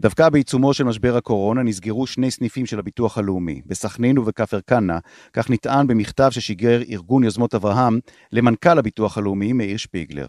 דווקא 0.00 0.28
בעיצומו 0.28 0.74
של 0.74 0.84
משבר 0.84 1.16
הקורונה 1.16 1.62
נסגרו 1.62 2.06
שני 2.06 2.30
סניפים 2.30 2.66
של 2.66 2.78
הביטוח 2.78 3.18
הלאומי, 3.18 3.60
בסכנין 3.66 4.18
ובכפר 4.18 4.60
כנא, 4.60 4.98
כך 5.32 5.50
נטען 5.50 5.86
במכתב 5.86 6.28
ששיגר 6.30 6.80
ארגון 6.90 7.24
יוזמות 7.24 7.54
אברהם 7.54 7.98
למנכ"ל 8.32 8.78
הביטוח 8.78 9.18
הלאומי 9.18 9.52
מאיר 9.52 9.76
שפיגלר. 9.76 10.26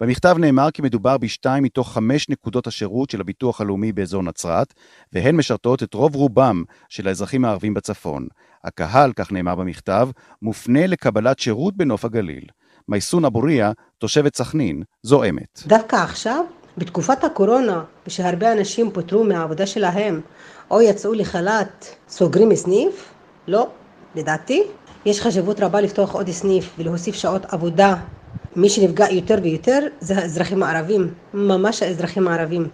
במכתב 0.00 0.36
נאמר 0.38 0.70
כי 0.70 0.82
מדובר 0.82 1.18
בשתיים 1.18 1.62
מתוך 1.62 1.92
חמש 1.92 2.28
נקודות 2.28 2.66
השירות 2.66 3.10
של 3.10 3.20
הביטוח 3.20 3.60
הלאומי 3.60 3.92
באזור 3.92 4.22
נצרת, 4.22 4.74
והן 5.12 5.36
משרתות 5.36 5.82
את 5.82 5.94
רוב 5.94 6.14
רובם 6.14 6.62
של 6.88 7.08
האזרחים 7.08 7.44
הערבים 7.44 7.74
בצפון. 7.74 8.26
הקהל, 8.64 9.12
כך 9.12 9.32
נאמר 9.32 9.54
במכתב, 9.54 10.08
מופנה 10.42 10.86
לקבלת 10.86 11.38
שירות 11.38 11.76
בנוף 11.76 12.04
הגליל. 12.04 12.44
מייסון 12.88 13.24
אבוריה, 13.24 13.72
תושבת 13.98 14.36
סכנין, 14.36 14.82
זועמת. 15.02 15.62
דווקא 15.66 15.96
עכשיו, 15.96 16.44
בתקופת 16.78 17.24
הקורונה, 17.24 17.82
כשהרבה 18.04 18.52
אנשים 18.52 18.90
פוטרו 18.90 19.24
מהעבודה 19.24 19.66
שלהם 19.66 20.20
או 20.70 20.82
יצאו 20.82 21.12
לחל"ת, 21.14 21.86
סוגרים 22.08 22.54
סניף? 22.54 23.08
לא, 23.48 23.66
לדעתי. 24.14 24.62
יש 25.06 25.20
חשיבות 25.20 25.60
רבה 25.60 25.80
לפתוח 25.80 26.14
עוד 26.14 26.30
סניף 26.30 26.74
ולהוסיף 26.78 27.14
שעות 27.14 27.44
עבודה. 27.48 27.94
מי 28.56 28.68
שנפגע 28.68 29.06
יותר 29.10 29.38
ויותר 29.42 29.78
זה 30.00 30.18
האזרחים 30.18 30.62
הערבים, 30.62 31.14
ממש 31.34 31.82
האזרחים 31.82 32.28
הערבים. 32.28 32.68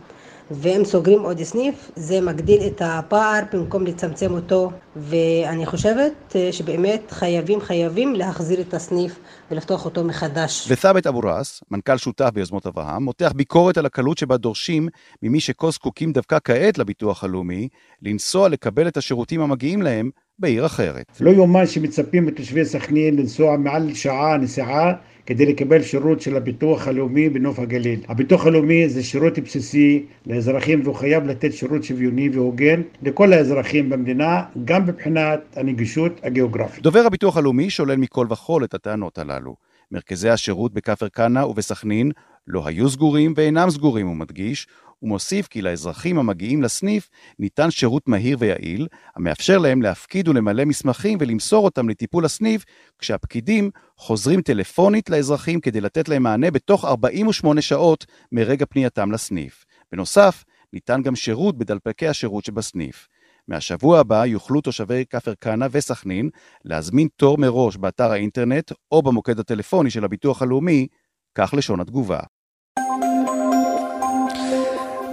ואם 0.54 0.84
סוגרים 0.84 1.20
עוד 1.20 1.42
סניף, 1.42 1.90
זה 1.96 2.20
מגדיל 2.20 2.62
את 2.66 2.82
הפער 2.84 3.40
במקום 3.52 3.86
לצמצם 3.86 4.32
אותו, 4.32 4.70
ואני 4.96 5.66
חושבת 5.66 6.36
אה, 6.36 6.52
שבאמת 6.52 7.10
חייבים 7.10 7.60
חייבים 7.60 8.14
להחזיר 8.14 8.60
את 8.60 8.74
הסניף 8.74 9.18
ולפתוח 9.50 9.84
אותו 9.84 10.04
מחדש. 10.04 10.70
ות'אבת 10.70 11.06
אבו 11.06 11.20
ראס, 11.20 11.62
מנכ"ל 11.70 11.96
שותף 11.96 12.30
ביוזמות 12.34 12.66
אברהם, 12.66 13.02
מותח 13.02 13.32
ביקורת 13.36 13.78
על 13.78 13.86
הקלות 13.86 14.18
שבה 14.18 14.36
דורשים 14.36 14.88
ממי 15.22 15.40
שכה 15.40 15.70
זקוקים 15.70 16.12
דווקא 16.12 16.38
כעת 16.44 16.78
לביטוח 16.78 17.24
הלאומי, 17.24 17.68
לנסוע 18.02 18.48
לקבל 18.48 18.88
את 18.88 18.96
השירותים 18.96 19.40
המגיעים 19.40 19.82
להם 19.82 20.10
בעיר 20.38 20.66
אחרת. 20.66 21.04
לא 21.20 21.30
יאומן 21.30 21.66
שמצפים 21.66 22.26
מתושבי 22.26 22.64
סכנין 22.64 23.16
לנסוע 23.16 23.56
מעל 23.56 23.94
שעה 23.94 24.36
נסיעה 24.36 24.92
כדי 25.32 25.46
לקבל 25.46 25.82
שירות 25.82 26.20
של 26.20 26.36
הביטוח 26.36 26.88
הלאומי 26.88 27.28
בנוף 27.28 27.58
הגליל. 27.58 28.00
הביטוח 28.08 28.46
הלאומי 28.46 28.88
זה 28.88 29.02
שירות 29.02 29.38
בסיסי 29.38 30.06
לאזרחים 30.26 30.80
והוא 30.84 30.94
חייב 30.94 31.26
לתת 31.26 31.52
שירות 31.52 31.84
שוויוני 31.84 32.28
והוגן 32.28 32.82
לכל 33.02 33.32
האזרחים 33.32 33.90
במדינה, 33.90 34.42
גם 34.64 34.86
מבחינת 34.86 35.40
הנגישות 35.56 36.20
הגיאוגרפית. 36.22 36.82
דובר 36.82 37.00
הביטוח 37.06 37.36
הלאומי 37.36 37.70
שולל 37.70 37.96
מכל 37.96 38.26
וכול 38.30 38.64
את 38.64 38.74
הטענות 38.74 39.18
הללו. 39.18 39.56
מרכזי 39.92 40.28
השירות 40.28 40.74
בכפר 40.74 41.08
כנא 41.08 41.38
ובסכנין 41.38 42.10
לא 42.48 42.66
היו 42.66 42.88
סגורים 42.88 43.34
ואינם 43.36 43.70
סגורים, 43.70 44.06
הוא 44.06 44.16
מדגיש, 44.16 44.66
ומוסיף 45.02 45.46
כי 45.46 45.62
לאזרחים 45.62 46.18
המגיעים 46.18 46.62
לסניף 46.62 47.08
ניתן 47.38 47.70
שירות 47.70 48.08
מהיר 48.08 48.36
ויעיל, 48.40 48.88
המאפשר 49.16 49.58
להם 49.58 49.82
להפקיד 49.82 50.28
ולמלא 50.28 50.64
מסמכים 50.64 51.18
ולמסור 51.20 51.64
אותם 51.64 51.88
לטיפול 51.88 52.24
הסניף, 52.24 52.64
כשהפקידים 52.98 53.70
חוזרים 53.96 54.42
טלפונית 54.42 55.10
לאזרחים 55.10 55.60
כדי 55.60 55.80
לתת 55.80 56.08
להם 56.08 56.22
מענה 56.22 56.50
בתוך 56.50 56.84
48 56.84 57.62
שעות 57.62 58.06
מרגע 58.32 58.66
פנייתם 58.66 59.12
לסניף. 59.12 59.64
בנוסף, 59.92 60.44
ניתן 60.72 61.02
גם 61.02 61.16
שירות 61.16 61.58
בדלפקי 61.58 62.08
השירות 62.08 62.44
שבסניף. 62.44 63.08
מהשבוע 63.48 63.98
הבא 63.98 64.26
יוכלו 64.26 64.60
תושבי 64.60 65.04
כפר 65.10 65.34
כנא 65.40 65.66
וסכנין 65.70 66.30
להזמין 66.64 67.08
תור 67.16 67.38
מראש 67.38 67.76
באתר 67.76 68.10
האינטרנט 68.10 68.72
או 68.92 69.02
במוקד 69.02 69.38
הטלפוני 69.38 69.90
של 69.90 70.04
הביטוח 70.04 70.42
הלאומי, 70.42 70.86
כך 71.34 71.54
לשון 71.56 71.80
התגובה. 71.80 72.20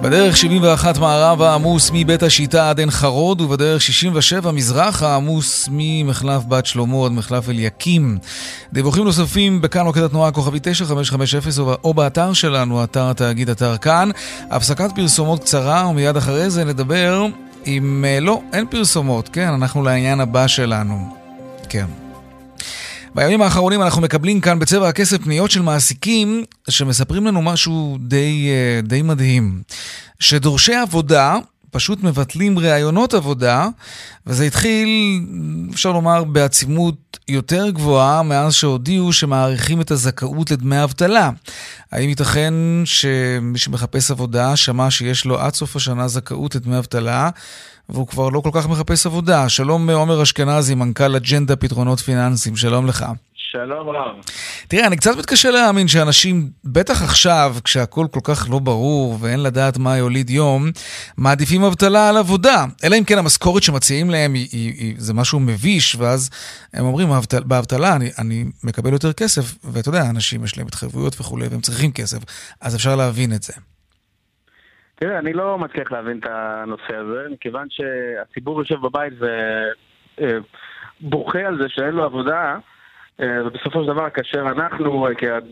בדרך 0.01 0.38
71 0.38 0.97
מערבה 0.97 1.53
עמוס 1.53 1.91
מבית 1.93 2.23
השיטה 2.23 2.69
עד 2.69 2.79
עין 2.79 2.91
חרוד, 2.91 3.41
ובדרך 3.41 3.81
67 3.81 4.51
מזרחה 4.51 5.15
עמוס 5.15 5.69
ממחלף 5.71 6.45
בת 6.45 6.65
שלמה 6.65 7.05
עד 7.05 7.12
מחלף 7.12 7.49
אליקים. 7.49 8.17
דיווחים 8.73 9.03
נוספים 9.03 9.62
בכאן 9.62 9.85
מוקד 9.85 10.01
התנועה 10.01 10.31
כוכבי 10.31 10.59
9550 10.62 11.65
או 11.83 11.93
באתר 11.93 12.33
שלנו, 12.33 12.83
אתר 12.83 13.09
התאגיד, 13.09 13.49
אתר 13.49 13.77
כאן. 13.77 14.09
הפסקת 14.51 14.91
פרסומות 14.95 15.39
קצרה, 15.43 15.88
ומיד 15.88 16.17
אחרי 16.17 16.49
זה 16.49 16.65
נדבר 16.65 17.25
עם... 17.65 18.05
אה, 18.07 18.19
לא, 18.19 18.41
אין 18.53 18.65
פרסומות, 18.69 19.29
כן, 19.29 19.47
אנחנו 19.47 19.83
לעניין 19.83 20.19
הבא 20.19 20.47
שלנו. 20.47 21.15
כן. 21.69 22.09
בימים 23.15 23.41
האחרונים 23.41 23.82
אנחנו 23.82 24.02
מקבלים 24.02 24.41
כאן 24.41 24.60
בצבע 24.60 24.88
הכסף 24.88 25.17
פניות 25.17 25.52
של 25.52 25.62
מעסיקים 25.62 26.43
שמספרים 26.69 27.28
לנו 27.28 27.41
משהו 27.41 27.98
די, 28.02 28.50
אה, 28.50 28.82
די 28.82 29.02
מדהים. 29.02 29.62
שדורשי 30.19 30.76
עבודה 30.76 31.38
פשוט 31.72 32.04
מבטלים 32.04 32.60
ראיונות 32.60 33.13
עבודה, 33.13 33.67
וזה 34.28 34.43
התחיל, 34.43 34.89
אפשר 35.74 35.91
לומר, 35.91 36.24
בעצימות 36.24 37.19
יותר 37.28 37.69
גבוהה 37.69 38.24
מאז 38.24 38.54
שהודיעו 38.54 39.13
שמאריכים 39.13 39.82
את 39.82 39.91
הזכאות 39.91 40.52
לדמי 40.52 40.84
אבטלה. 40.84 41.30
האם 41.91 42.10
ייתכן 42.10 42.54
שמי 42.86 43.58
שמחפש 43.58 44.12
עבודה 44.12 44.56
שמע 44.56 44.91
שיש 44.91 45.26
לו 45.26 45.39
עד 45.39 45.54
סוף 45.54 45.76
השנה 45.76 46.08
זכאות 46.08 46.56
לדמי 46.56 46.78
אבטלה, 46.78 47.30
והוא 47.89 48.08
כבר 48.08 48.30
לא 48.30 48.39
כל 48.39 48.49
כך 48.54 48.67
מחפש 48.67 49.06
עבודה? 49.06 49.49
שלום 49.49 49.89
עומר 49.89 50.23
אשכנזי, 50.23 50.75
מנכ"ל 50.75 51.15
אג'נדה 51.15 51.56
פתרונות 51.56 51.99
פיננסיים, 51.99 52.56
שלום 52.56 52.88
לך. 52.88 53.06
שלום 53.52 53.89
רב. 53.89 54.15
תראה, 54.67 54.88
אני 54.88 54.97
קצת 54.97 55.17
מתקשה 55.17 55.52
להאמין 55.52 55.88
שאנשים, 55.88 56.49
בטח 56.63 57.02
עכשיו, 57.02 57.56
כשהכול 57.63 58.08
כל 58.08 58.19
כך 58.23 58.47
לא 58.49 58.60
ברור 58.60 59.17
ואין 59.19 59.43
לדעת 59.43 59.78
מה 59.78 59.97
יוליד 59.97 60.30
יום, 60.30 60.71
מעדיפים 61.17 61.63
אבטלה 61.63 62.10
על 62.10 62.17
עבודה. 62.17 62.65
אלא 62.84 62.95
אם 62.95 63.04
כן 63.04 63.17
המשכורת 63.17 63.63
שמציעים 63.63 64.10
להם 64.10 64.34
היא, 64.34 64.47
היא, 64.52 64.73
היא, 64.78 64.95
זה 64.97 65.13
משהו 65.13 65.39
מביש, 65.39 65.95
ואז 65.95 66.30
הם 66.73 66.86
אומרים, 66.86 67.10
באבטלה 67.45 67.95
אני, 67.95 68.10
אני 68.17 68.45
מקבל 68.63 68.93
יותר 68.93 69.13
כסף, 69.13 69.56
ואתה 69.63 69.89
יודע, 69.89 70.10
אנשים 70.10 70.43
יש 70.43 70.58
להם 70.58 70.67
התחייבויות 70.67 71.21
וכולי, 71.21 71.47
והם 71.47 71.62
צריכים 71.62 71.91
כסף, 71.91 72.19
אז 72.62 72.75
אפשר 72.75 72.95
להבין 72.95 73.34
את 73.34 73.43
זה. 73.43 73.54
תראה, 74.99 75.19
אני 75.19 75.33
לא 75.33 75.57
מצליח 75.57 75.91
להבין 75.91 76.19
את 76.19 76.25
הנושא 76.29 76.95
הזה, 76.95 77.27
מכיוון 77.31 77.67
שהציבור 77.69 78.59
יושב 78.59 78.75
בבית 78.75 79.13
ובוכה 81.01 81.39
על 81.39 81.57
זה 81.62 81.69
שאין 81.69 81.93
לו 81.93 82.03
עבודה, 82.03 82.57
אה, 83.21 83.27
ובסופו 83.45 83.83
של 83.83 83.88
דבר, 83.88 84.09
כאשר 84.09 84.41
אנחנו 84.41 85.07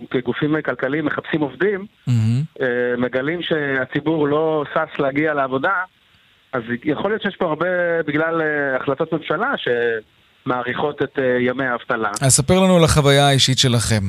כגופים 0.10 0.62
כלכליים 0.62 1.06
מחפשים 1.06 1.42
עובדים, 1.42 1.86
mm-hmm. 2.10 2.64
מגלים 2.98 3.42
שהציבור 3.42 4.28
לא 4.28 4.64
שש 4.74 5.00
להגיע 5.00 5.34
לעבודה, 5.34 5.74
אז 6.54 6.62
יכול 6.84 7.12
להיות 7.12 7.22
שיש 7.22 7.36
פה 7.36 7.46
הרבה 7.46 7.68
בגלל 8.08 8.42
אה, 8.42 8.76
החלטות 8.76 9.14
ממשלה 9.14 9.54
שמאריכות 9.58 11.02
את 11.02 11.20
ימי 11.40 11.66
האבטלה. 11.66 12.10
אז 12.22 12.32
ספר 12.32 12.60
לנו 12.60 12.78
על 12.78 12.84
החוויה 12.84 13.28
האישית 13.28 13.58
שלכם. 13.58 14.04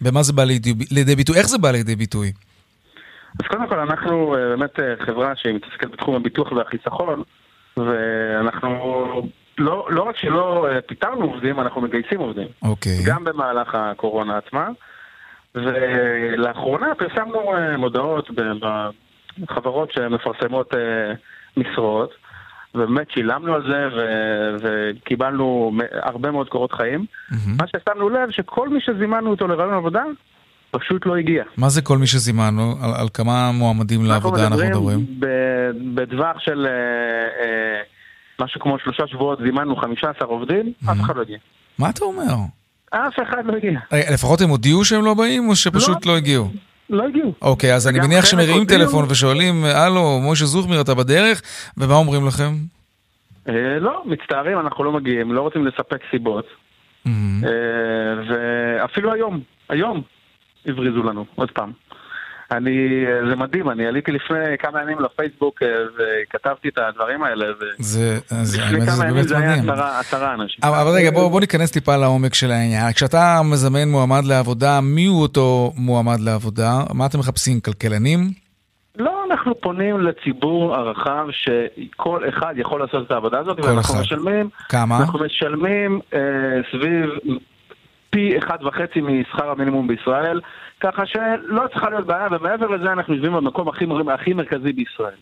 במה 0.00 0.22
זה 0.22 0.32
בא 0.32 0.44
לידי, 0.44 0.74
לידי 0.90 1.16
ביטוי? 1.16 1.36
איך 1.38 1.46
זה 1.48 1.58
בא 1.58 1.70
לידי 1.70 1.96
ביטוי? 1.96 2.32
אז 3.40 3.46
קודם 3.48 3.68
כל, 3.68 3.78
אנחנו 3.78 4.26
באמת 4.30 4.78
חברה 5.06 5.36
שמתעסקת 5.36 5.90
בתחום 5.90 6.14
הביטוח 6.14 6.52
והחיסכון, 6.52 7.22
ואנחנו 7.76 9.22
לא, 9.58 9.86
לא 9.90 10.02
רק 10.02 10.16
שלא 10.16 10.66
אה, 10.70 10.80
פיטרנו 10.80 11.24
עובדים, 11.24 11.60
אנחנו 11.60 11.80
מגייסים 11.80 12.20
עובדים. 12.20 12.48
אוקיי. 12.62 12.98
גם 13.06 13.24
במהלך 13.24 13.74
הקורונה 13.74 14.38
עצמה. 14.38 14.68
ולאחרונה 15.54 16.94
פרסמנו 16.94 17.54
אה, 17.54 17.76
מודעות 17.76 18.30
בחברות 19.40 19.92
שמפרסמות 19.92 20.74
אה, 20.74 21.12
משרות, 21.56 22.14
ובאמת 22.74 23.10
שילמנו 23.10 23.54
על 23.54 23.62
זה 23.70 23.88
ו- 23.96 24.56
וקיבלנו 24.60 25.72
הרבה 25.92 26.30
מאוד 26.30 26.48
קורות 26.48 26.72
חיים. 26.72 27.00
Mm-hmm. 27.30 27.34
מה 27.58 27.64
ששמנו 27.66 28.08
לב, 28.08 28.30
שכל 28.30 28.68
מי 28.68 28.80
שזימנו 28.80 29.30
אותו 29.30 29.48
לרעיון 29.48 29.74
עבודה, 29.74 30.04
פשוט 30.70 31.06
לא 31.06 31.16
הגיע. 31.16 31.44
מה 31.56 31.68
זה 31.68 31.82
כל 31.82 31.98
מי 31.98 32.06
שזימנו? 32.06 32.74
על, 32.82 32.90
על 33.00 33.08
כמה 33.14 33.52
מועמדים 33.52 34.04
לעבודה 34.04 34.46
אנחנו 34.46 34.64
מדברים? 34.64 34.98
אנחנו 34.98 35.14
מדברים 35.16 35.94
בטווח 35.94 36.38
של... 36.38 36.66
אה, 36.66 37.44
אה, 37.44 37.82
משהו 38.40 38.60
כמו 38.60 38.78
שלושה 38.78 39.06
שבועות 39.06 39.38
זימנו 39.44 39.76
15 39.76 40.28
עובדים, 40.28 40.72
אף 40.90 41.00
אחד 41.00 41.16
לא 41.16 41.22
הגיע. 41.22 41.38
מה 41.78 41.90
אתה 41.90 42.04
אומר? 42.04 42.34
אף 42.90 43.14
אחד 43.22 43.46
לא 43.46 43.52
הגיע. 43.56 43.80
לפחות 44.14 44.40
הם 44.40 44.48
הודיעו 44.48 44.84
שהם 44.84 45.04
לא 45.04 45.14
באים, 45.14 45.48
או 45.48 45.56
שפשוט 45.56 46.06
לא, 46.06 46.12
לא 46.12 46.16
הגיעו? 46.16 46.50
לא 46.90 47.04
הגיעו. 47.04 47.32
אוקיי, 47.42 47.74
אז 47.74 47.88
אני 47.88 47.98
מניח 48.00 48.24
שמרימים 48.24 48.64
טלפון 48.64 49.04
ושואלים, 49.08 49.64
הלו, 49.64 50.20
משה 50.30 50.44
זוכמיר, 50.44 50.80
אתה 50.80 50.94
בדרך? 50.94 51.42
ומה 51.76 51.94
אומרים 51.94 52.26
לכם? 52.26 52.52
אה, 53.48 53.78
לא, 53.80 54.02
מצטערים, 54.06 54.60
אנחנו 54.60 54.84
לא 54.84 54.92
מגיעים, 54.92 55.32
לא 55.32 55.40
רוצים 55.40 55.66
לספק 55.66 56.00
סיבות. 56.10 56.46
אה, 57.06 57.12
ואפילו 58.28 59.12
היום, 59.12 59.40
היום 59.68 60.02
הבריזו 60.68 61.02
לנו, 61.02 61.24
עוד 61.34 61.50
פעם. 61.50 61.72
אני, 62.50 63.04
זה 63.28 63.36
מדהים, 63.36 63.70
אני 63.70 63.86
עליתי 63.86 64.12
לפני 64.12 64.58
כמה 64.58 64.82
ימים 64.82 64.98
לפייסבוק 65.00 65.62
אה, 65.62 65.68
וכתבתי 65.96 66.68
את 66.68 66.78
הדברים 66.78 67.22
האלה. 67.22 67.46
זה, 67.78 68.18
זה, 68.28 68.58
לפני 68.62 68.86
כמה 68.86 69.08
ימים 69.08 69.22
זה 69.22 69.38
היה 69.38 69.54
עשרה, 69.54 69.98
עשרה 70.00 70.34
אנשים. 70.34 70.60
אבל, 70.62 70.78
אבל 70.78 70.90
רגע, 70.90 71.10
בוא, 71.10 71.28
בוא 71.30 71.40
ניכנס 71.40 71.70
טיפה 71.70 71.96
לעומק 71.96 72.34
של 72.34 72.50
העניין. 72.50 72.92
כשאתה 72.92 73.40
מזמן 73.44 73.88
מועמד 73.88 74.24
לעבודה, 74.24 74.80
מי 74.80 75.06
הוא 75.06 75.22
אותו 75.22 75.72
מועמד 75.76 76.20
לעבודה? 76.20 76.70
מה 76.94 77.06
אתם 77.06 77.18
מחפשים, 77.18 77.60
כלכלנים? 77.60 78.20
לא, 78.98 79.24
אנחנו 79.30 79.54
פונים 79.60 80.00
לציבור 80.00 80.74
הרחב 80.74 81.26
שכל 81.30 82.28
אחד 82.28 82.54
יכול 82.56 82.80
לעשות 82.80 83.06
את 83.06 83.10
העבודה 83.10 83.38
הזאת, 83.38 83.60
ואנחנו 83.60 83.94
אחד. 83.94 84.00
משלמים, 84.00 84.48
כמה? 84.68 84.98
אנחנו 85.00 85.18
משלמים 85.24 86.00
אה, 86.14 86.18
סביב 86.72 87.10
פי 88.10 88.38
אחד 88.38 88.58
וחצי 88.64 89.00
משכר 89.00 89.50
המינימום 89.50 89.86
בישראל, 89.86 90.40
ככה 90.80 91.06
שלא 91.06 91.62
צריכה 91.72 91.90
להיות 91.90 92.06
בעיה, 92.06 92.26
ומעבר 92.30 92.66
לזה 92.66 92.92
אנחנו 92.92 93.14
יושבים 93.14 93.32
במקום 93.32 93.68
הכי, 93.68 93.84
הכי 94.14 94.32
מרכזי 94.32 94.72
בישראל. 94.72 95.14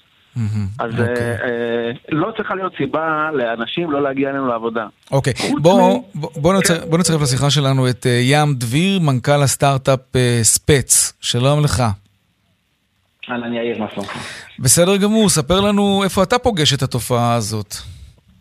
אז 0.79 0.91
okay. 0.93 1.01
אוקיי. 1.01 1.15
אה, 1.17 1.33
אה, 1.33 1.91
לא 2.09 2.33
צריכה 2.37 2.55
להיות 2.55 2.73
סיבה 2.77 3.31
לאנשים 3.33 3.91
לא 3.91 4.03
להגיע 4.03 4.31
אלינו 4.31 4.47
לעבודה. 4.47 4.87
אוקיי, 5.11 5.33
okay. 5.33 5.61
בואו 5.61 6.05
בוא, 6.15 6.99
נצרף 6.99 7.23
לשיחה 7.23 7.51
שלנו 7.51 7.89
את 7.89 8.07
uh, 8.07 8.09
ים 8.23 8.55
דביר, 8.55 9.01
מנכ"ל 9.01 9.43
הסטארט-אפ 9.43 10.01
ספייס. 10.43 11.13
שלום 11.21 11.65
לך. 11.65 11.83
אהלן 13.31 13.53
יאיר, 13.53 13.79
מה 13.79 13.87
שלומך? 13.95 14.13
בסדר 14.59 14.97
גמור, 14.97 15.29
ספר 15.29 15.61
לנו 15.61 16.05
איפה 16.05 16.23
אתה 16.23 16.39
פוגש 16.39 16.75
את 16.75 16.83
התופעה 16.83 17.35
הזאת. 17.35 17.75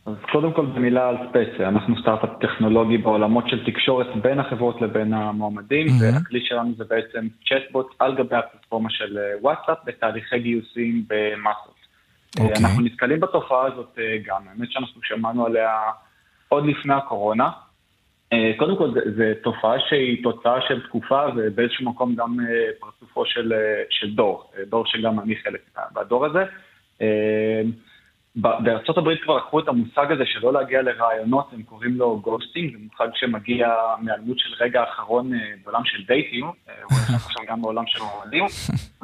אז 0.05 0.13
קודם 0.31 0.53
כל 0.53 0.65
במילה 0.65 1.09
על 1.09 1.17
ספייס, 1.29 1.49
אנחנו 1.59 2.01
סטארט-אפ 2.01 2.29
טכנולוגי 2.41 2.97
בעולמות 2.97 3.49
של 3.49 3.65
תקשורת 3.65 4.07
בין 4.21 4.39
החברות 4.39 4.81
לבין 4.81 5.13
המועמדים, 5.13 5.87
mm-hmm. 5.87 6.03
והכלי 6.15 6.45
שלנו 6.45 6.73
זה 6.77 6.83
בעצם 6.83 7.27
צ'טבוט 7.49 7.87
על 7.99 8.15
גבי 8.15 8.35
הפלטפורמה 8.35 8.89
של 8.89 9.17
וואטסאפ 9.41 9.77
בתהליכי 9.85 10.39
גיוסים 10.39 11.03
במאסות. 11.07 11.75
Okay. 12.37 12.41
אוקיי. 12.41 12.63
אנחנו 12.63 12.83
נתקלים 12.83 13.19
בתופעה 13.19 13.65
הזאת 13.65 13.99
אה, 13.99 14.17
גם, 14.25 14.41
האמת 14.49 14.71
שאנחנו 14.71 15.01
שמענו 15.03 15.45
עליה 15.45 15.71
עוד 16.49 16.65
לפני 16.65 16.93
הקורונה. 16.93 17.49
אה, 18.33 18.51
קודם 18.57 18.77
כל, 18.77 18.91
זו 18.93 19.23
תופעה 19.43 19.79
שהיא 19.89 20.23
תוצאה 20.23 20.61
של 20.67 20.81
תקופה 20.87 21.21
ובאיזשהו 21.35 21.85
מקום 21.85 22.15
גם 22.15 22.37
אה, 22.39 22.69
פרצופו 22.79 23.25
של, 23.25 23.53
של 23.89 24.15
דור, 24.15 24.51
דור 24.69 24.85
שגם 24.85 25.19
אני 25.19 25.35
חלק 25.35 25.61
מהדור 25.95 26.25
הזה. 26.25 26.43
בארצות 28.35 28.97
הברית 28.97 29.23
כבר 29.23 29.37
לקחו 29.37 29.59
את 29.59 29.67
המושג 29.67 30.11
הזה 30.11 30.23
של 30.25 30.39
לא 30.41 30.53
להגיע 30.53 30.81
לראיונות, 30.81 31.53
הם 31.53 31.63
קוראים 31.63 31.95
לו 31.95 32.19
ghosting, 32.19 32.71
זה 32.71 32.77
מושג 32.83 33.07
שמגיע 33.15 33.73
מהיעלמות 34.01 34.39
של 34.39 34.49
רגע 34.59 34.81
האחרון 34.81 35.33
אה, 35.33 35.39
בעולם 35.63 35.85
של 35.85 36.03
דייטים, 36.07 36.45
אה, 36.45 36.73
הוא 36.83 36.97
נכנס 37.03 37.25
עכשיו 37.27 37.43
גם 37.47 37.61
בעולם 37.61 37.83
של 37.87 37.99
מועמדים. 37.99 38.45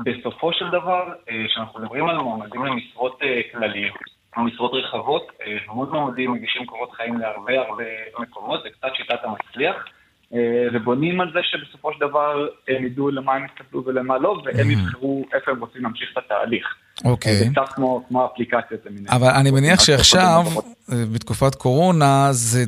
בסופו 0.05 0.53
של 0.53 0.69
דבר, 0.69 1.13
אה, 1.29 1.43
כשאנחנו 1.47 1.79
מדברים 1.79 2.09
על 2.09 2.17
מועמדים 2.17 2.65
למשרות 2.65 3.19
כלליות, 3.51 3.95
או 4.37 4.43
משרות 4.43 4.71
רחבות, 4.73 5.31
המון 5.67 5.89
מועמדים 5.89 6.31
מגישים 6.31 6.65
קורות 6.65 6.91
חיים 6.91 7.17
להרבה 7.17 7.53
הרבה 7.59 7.83
מקומות, 8.19 8.63
זה 8.63 8.69
קצת 8.69 8.95
שיטת 8.95 9.19
המצליח. 9.23 9.85
ובונים 10.73 11.21
על 11.21 11.31
זה 11.33 11.39
שבסופו 11.43 11.93
של 11.93 11.99
דבר 11.99 12.47
הם 12.67 12.85
ידעו 12.85 13.11
למה 13.11 13.33
הם 13.33 13.45
יתקבלו 13.45 13.85
ולמה 13.85 14.17
לא, 14.17 14.41
והם 14.45 14.67
mm. 14.67 14.71
יבחרו 14.71 15.25
איפה 15.33 15.51
הם 15.51 15.59
רוצים 15.59 15.83
להמשיך 15.83 16.09
את 16.13 16.17
התהליך. 16.17 16.75
אוקיי. 17.05 17.35
זה 17.35 17.45
קצת 17.51 17.73
כמו, 17.73 18.03
כמו 18.07 18.25
אפליקציות 18.25 18.85
למיניהן. 18.85 19.15
אבל 19.15 19.29
אני 19.29 19.51
מניח 19.51 19.79
שעכשיו, 19.79 20.43
אה, 20.91 20.95
בתקופת 21.13 21.55
קורונה, 21.55 22.27
זה 22.31 22.63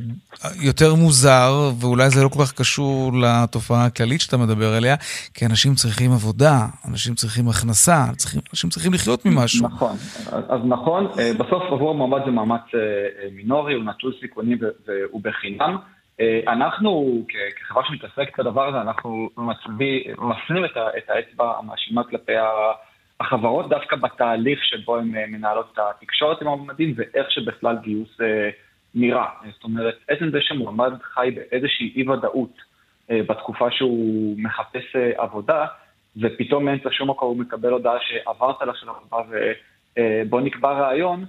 יותר 0.61 0.95
מוזר, 0.95 1.71
ואולי 1.79 2.09
זה 2.09 2.23
לא 2.23 2.27
כל 2.27 2.39
כך 2.45 2.53
קשור 2.53 3.11
לתופעה 3.13 3.85
הכללית 3.85 4.21
שאתה 4.21 4.37
מדבר 4.37 4.73
עליה, 4.73 4.95
כי 5.33 5.45
אנשים 5.45 5.75
צריכים 5.75 6.11
עבודה, 6.11 6.67
אנשים 6.91 7.15
צריכים 7.15 7.49
הכנסה, 7.49 8.05
צריכים, 8.17 8.41
אנשים 8.53 8.69
צריכים 8.69 8.93
לחיות 8.93 9.25
ממשהו. 9.25 9.67
נכון, 9.67 9.95
אז 10.49 10.59
נכון, 10.65 11.07
אה, 11.19 11.31
בסוף 11.33 11.63
עבור 11.71 11.89
המועמד 11.89 12.19
זה 12.25 12.31
מאמץ 12.31 12.61
אה, 12.75 12.79
מינורי, 13.35 13.73
הוא 13.73 13.83
נטול 13.83 14.13
סיכונים 14.21 14.57
והוא 14.87 15.21
בחינם. 15.23 15.77
אנחנו, 16.47 17.23
כחברה 17.59 17.83
שמתעסקת 17.85 18.39
בדבר 18.39 18.67
הזה, 18.67 18.81
אנחנו 18.81 19.29
מפנים 20.17 20.65
את 20.97 21.09
האצבע 21.09 21.57
המאשימה 21.57 22.03
כלפי. 22.03 22.33
החברות 23.19 23.69
דווקא 23.69 23.95
בתהליך 23.95 24.59
שבו 24.63 24.97
הן 24.97 25.15
אה, 25.15 25.25
מנהלות 25.27 25.69
את 25.73 25.79
התקשורת 25.79 26.41
עם 26.41 26.47
המועמדים 26.47 26.93
ואיך 26.95 27.31
שבכלל 27.31 27.77
גיוס 27.81 28.21
אה, 28.21 28.49
נראה. 28.95 29.27
זאת 29.53 29.63
אומרת, 29.63 29.95
עצם 30.07 30.29
זה 30.29 30.41
שמועמד 30.41 30.91
חי 31.01 31.31
באיזושהי 31.35 31.93
אי 31.95 32.09
ודאות 32.09 32.57
אה, 33.11 33.19
בתקופה 33.27 33.71
שהוא 33.71 34.35
מחפש 34.37 34.95
אה, 34.95 35.11
עבודה, 35.17 35.65
ופתאום 36.17 36.65
מאמצע 36.65 36.89
שום 36.91 37.09
מקום 37.09 37.27
הוא 37.27 37.37
מקבל 37.37 37.69
הודעה 37.69 37.97
שעברת 38.01 38.61
לשלב 38.61 38.93
הבא 39.05 39.23
ובוא 39.29 40.39
אה, 40.39 40.45
נקבע 40.45 40.71
רעיון, 40.71 41.19
אה, 41.21 41.25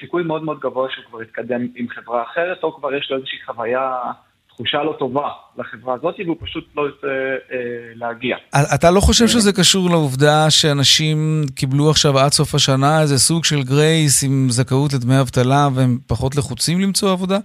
סיכוי 0.00 0.22
מאוד 0.22 0.44
מאוד 0.44 0.58
גבוה 0.60 0.88
שהוא 0.90 1.04
כבר 1.10 1.22
יתקדם 1.22 1.66
עם 1.76 1.88
חברה 1.88 2.22
אחרת, 2.22 2.62
או 2.62 2.76
כבר 2.76 2.94
יש 2.94 3.10
לו 3.10 3.16
איזושהי 3.16 3.38
חוויה 3.46 4.12
תחושה 4.56 4.82
לא 4.82 4.96
טובה 4.98 5.28
לחברה 5.58 5.94
הזאת, 5.94 6.14
והוא 6.24 6.36
פשוט 6.40 6.64
לא 6.76 6.82
יוצא 6.82 7.06
אה, 7.06 7.56
להגיע. 7.94 8.36
אתה 8.74 8.90
לא 8.90 9.00
חושב 9.00 9.26
שזה 9.26 9.52
קשור 9.52 9.90
לעובדה 9.90 10.50
שאנשים 10.50 11.42
קיבלו 11.54 11.90
עכשיו 11.90 12.18
עד 12.18 12.32
סוף 12.32 12.54
השנה 12.54 13.00
איזה 13.00 13.18
סוג 13.18 13.44
של 13.44 13.62
גרייס 13.62 14.24
עם 14.24 14.46
זכאות 14.48 14.92
לדמי 14.92 15.20
אבטלה 15.20 15.68
והם 15.74 15.98
פחות 16.06 16.36
לחוצים 16.36 16.80
למצוא 16.80 17.12
עבודה? 17.12 17.38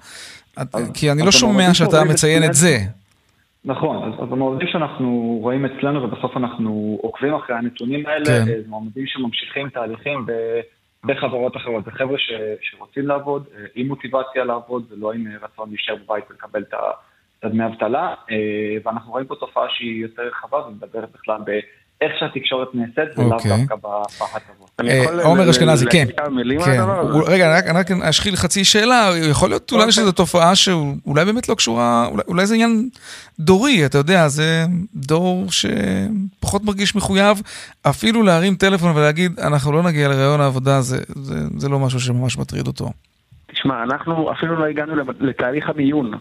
כי 0.93 1.11
אני 1.11 1.21
לא 1.25 1.31
שומע 1.31 1.73
שאתה 1.73 2.03
מציין 2.09 2.43
את 2.43 2.53
זה. 2.53 2.77
נכון, 3.65 3.97
אז, 4.03 4.13
אז 4.23 4.31
המועמדים 4.31 4.67
שאנחנו 4.67 5.39
רואים 5.41 5.65
אצלנו, 5.65 6.03
ובסוף 6.03 6.37
אנחנו 6.37 6.99
עוקבים 7.01 7.33
אחרי 7.33 7.55
הנתונים 7.55 8.05
האלה, 8.05 8.25
כן. 8.25 8.45
זה 8.45 8.53
מועמדים 8.67 9.03
שממשיכים 9.07 9.69
תהליכים 9.69 10.25
ב... 10.25 10.31
בחברות 11.05 11.57
אחרות. 11.57 11.85
זה 11.85 11.91
חבר'ה 11.91 12.17
שרוצים 12.61 13.07
לעבוד, 13.07 13.47
אה, 13.55 13.65
עם 13.75 13.87
מוטיבציה 13.87 14.43
לעבוד, 14.43 14.85
ולא 14.91 15.13
עם 15.13 15.27
אה, 15.27 15.37
רצון 15.41 15.69
להישאר 15.69 15.95
בבית 15.95 16.23
ולקבל 16.29 16.61
את 16.61 16.73
הדמי 17.43 17.65
אבטלה, 17.65 18.15
אה, 18.31 18.77
ואנחנו 18.83 19.11
רואים 19.11 19.27
פה 19.27 19.35
תופעה 19.35 19.69
שהיא 19.69 20.01
יותר 20.01 20.21
רחבה 20.21 20.67
ומדברת 20.67 21.11
בכלל 21.11 21.41
באיך 22.01 22.13
שהתקשורת 22.19 22.67
נעשית, 22.73 23.17
ולאו 23.17 23.33
אוקיי. 23.33 23.51
דווקא 23.57 23.75
בהטבות. 23.75 25.23
עומר 25.23 25.49
אשכנזי, 25.49 25.85
כן. 25.91 26.05
כן. 26.65 26.81
רגע, 27.27 27.59
אני 27.69 27.79
רק 27.79 27.91
אשחיל 27.91 28.35
חצי 28.35 28.65
שאלה, 28.65 29.09
יכול 29.29 29.49
להיות 29.49 29.71
אולי 29.71 29.81
אוקיי. 29.81 29.91
שזו 29.91 30.11
תופעה 30.11 30.55
שאולי 30.55 31.25
באמת 31.25 31.49
לא 31.49 31.55
קשורה, 31.55 32.07
אולי 32.27 32.45
זה 32.45 32.53
עניין 32.53 32.89
דורי, 33.39 33.85
אתה 33.85 33.97
יודע, 33.97 34.27
זה 34.27 34.65
דור 34.95 35.45
שפחות 35.51 36.63
מרגיש 36.63 36.95
מחויב 36.95 37.41
אפילו 37.89 38.23
להרים 38.23 38.55
טלפון 38.55 38.97
ולהגיד, 38.97 39.39
אנחנו 39.39 39.71
לא 39.71 39.83
נגיע 39.83 40.07
לרעיון 40.07 40.41
העבודה, 40.41 40.81
זה 41.57 41.69
לא 41.69 41.79
משהו 41.79 41.99
שממש 41.99 42.37
מטריד 42.37 42.67
אותו. 42.67 42.89
תשמע, 43.51 43.83
אנחנו 43.83 44.31
אפילו 44.31 44.55
לא 44.55 44.65
הגענו 44.65 44.93
לתהליך 45.19 45.69
המיון. 45.69 46.13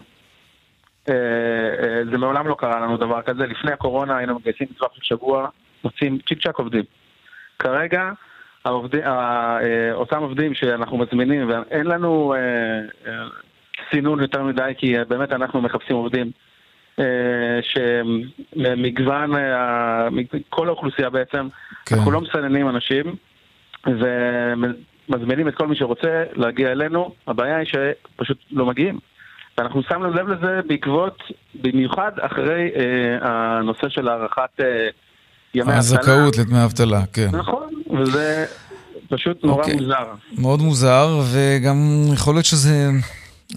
אה, 1.09 1.13
אה, 1.13 2.05
זה 2.11 2.17
מעולם 2.17 2.47
לא 2.47 2.55
קרה 2.59 2.79
לנו 2.79 2.97
דבר 2.97 3.21
כזה. 3.21 3.45
לפני 3.45 3.71
הקורונה 3.71 4.17
היינו 4.17 4.35
מגייסים 4.35 4.67
בטווח 4.75 4.89
של 4.93 5.01
שבוע, 5.03 5.47
מוצאים 5.83 6.17
צ'יק 6.27 6.43
צ'אק 6.43 6.57
עובדים. 6.57 6.83
כרגע, 7.59 8.11
העובדים, 8.65 9.01
אה, 9.03 9.93
אותם 9.93 10.21
עובדים 10.21 10.53
שאנחנו 10.53 10.97
מזמינים, 10.97 11.49
ואין 11.49 11.85
לנו 11.85 12.33
סינון 13.91 14.21
יותר 14.21 14.43
מדי, 14.43 14.73
כי 14.77 14.95
באמת 15.07 15.31
אנחנו 15.31 15.61
מחפשים 15.61 15.95
עובדים 15.95 16.31
שמגוון, 17.61 19.31
כל 20.49 20.67
האוכלוסייה 20.67 21.09
בעצם, 21.09 21.47
כן. 21.85 21.95
אנחנו 21.95 22.11
לא 22.11 22.21
מסננים 22.21 22.69
אנשים, 22.69 23.15
ומזמינים 23.87 25.47
את 25.47 25.55
כל 25.55 25.67
מי 25.67 25.75
שרוצה 25.75 26.23
להגיע 26.33 26.71
אלינו, 26.71 27.13
הבעיה 27.27 27.57
היא 27.57 27.67
שפשוט 27.67 28.37
לא 28.51 28.65
מגיעים. 28.65 28.99
ואנחנו 29.57 29.83
שמנו 29.83 30.13
לב 30.13 30.27
לזה 30.27 30.61
בעקבות, 30.67 31.23
במיוחד 31.55 32.11
אחרי 32.19 32.71
אה, 32.75 33.17
הנושא 33.21 33.89
של 33.89 34.07
הארכת 34.07 34.59
אה, 34.59 34.87
ימי 35.53 35.61
אבטלה. 35.63 35.77
הזכאות 35.77 36.37
לדמי 36.37 36.63
אבטלה, 36.63 37.01
כן. 37.13 37.29
נכון, 37.33 37.69
וזה 37.99 38.45
פשוט 39.09 39.43
נורא 39.43 39.61
אוקיי. 39.61 39.75
מוזר. 39.75 40.05
מאוד 40.37 40.61
מוזר, 40.61 41.21
וגם 41.31 42.05
יכול 42.13 42.35
להיות 42.35 42.45
שזה... 42.45 42.89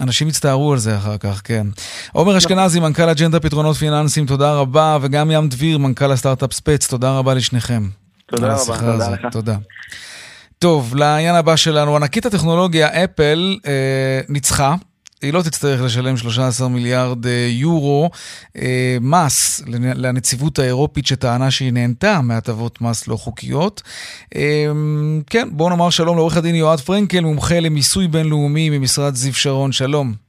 אנשים 0.01 0.27
יצטערו 0.27 0.71
על 0.71 0.77
זה 0.77 0.97
אחר 0.97 1.17
כך, 1.17 1.41
כן. 1.43 1.67
עומר 2.13 2.27
נכון. 2.27 2.37
אשכנזי, 2.37 2.79
מנכ"ל 2.79 3.09
אג'נדה 3.09 3.39
פתרונות 3.39 3.75
פיננסיים, 3.75 4.25
תודה 4.25 4.53
רבה, 4.53 4.97
וגם 5.01 5.31
ים 5.31 5.49
דביר, 5.49 5.77
מנכ"ל 5.77 6.11
הסטארט-אפ 6.11 6.53
ספץ, 6.53 6.87
תודה 6.87 7.17
רבה 7.17 7.33
לשניכם. 7.33 7.83
תודה 8.25 8.53
רבה, 8.53 8.79
תודה 8.79 9.09
לך. 9.09 9.21
תודה. 9.31 9.55
טוב, 10.59 10.95
לעניין 10.95 11.35
הבא 11.35 11.55
שלנו, 11.55 11.95
ענקית 11.95 12.25
הטכנולוגיה 12.25 13.03
אפל 13.03 13.57
אה, 13.67 14.21
ניצחה 14.29 14.75
היא 15.25 15.33
לא 15.33 15.41
תצטרך 15.41 15.81
לשלם 15.81 16.17
13 16.17 16.67
מיליארד 16.67 17.27
אה, 17.27 17.47
יורו 17.49 18.09
אה, 18.57 18.97
מס 19.01 19.61
לנציבות 19.75 20.59
האירופית 20.59 21.05
שטענה 21.05 21.51
שהיא 21.51 21.73
נהנתה 21.73 22.21
מהטבות 22.21 22.81
מס 22.81 23.07
לא 23.07 23.15
חוקיות. 23.15 23.81
אה, 24.35 24.41
כן, 25.27 25.47
בואו 25.51 25.69
נאמר 25.69 25.89
שלום 25.89 26.17
לעורך 26.17 26.37
הדין 26.37 26.55
יועד 26.55 26.79
פרנקל, 26.79 27.19
מומחה 27.19 27.59
למיסוי 27.59 28.07
בינלאומי 28.07 28.69
ממשרד 28.69 29.15
זיו 29.15 29.33
שרון, 29.33 29.71
שלום. 29.71 30.24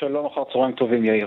שלום, 0.00 0.26
אחר 0.26 0.40
צהריים 0.52 0.74
טובים, 0.74 1.04
יאיר. 1.04 1.26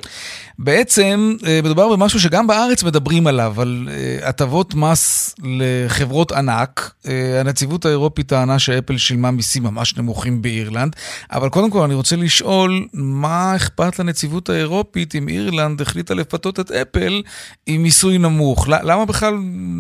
בעצם 0.60 1.34
אה, 1.48 1.60
מדובר 1.64 1.90
במשהו 1.90 2.20
שגם 2.20 2.48
בארץ 2.48 2.84
מדברים 2.84 3.28
עליו, 3.28 3.62
על 3.62 3.88
אה, 3.92 4.30
הטבות 4.30 4.76
מס 4.76 5.36
לחברות 5.44 6.32
ענק. 6.32 6.94
אה, 7.08 7.40
הנציבות 7.40 7.86
האירופית 7.86 8.28
טענה 8.28 8.60
שאפל 8.60 8.98
שילמה 8.98 9.32
מיסים 9.32 9.64
ממש 9.64 9.98
נמוכים 9.98 10.42
באירלנד, 10.42 10.96
אבל 11.32 11.50
קודם 11.50 11.70
כל 11.70 11.82
אני 11.82 11.94
רוצה 11.94 12.16
לשאול, 12.16 12.88
מה 12.94 13.56
אכפת 13.56 14.00
לנציבות 14.00 14.50
האירופית 14.50 15.16
אם 15.16 15.28
אירלנד 15.28 15.82
החליטה 15.82 16.14
לפתות 16.14 16.60
את 16.60 16.72
אפל 16.72 17.22
עם 17.66 17.84
מיסוי 17.84 18.18
נמוך? 18.18 18.68
למה 18.70 19.06
בכלל 19.06 19.34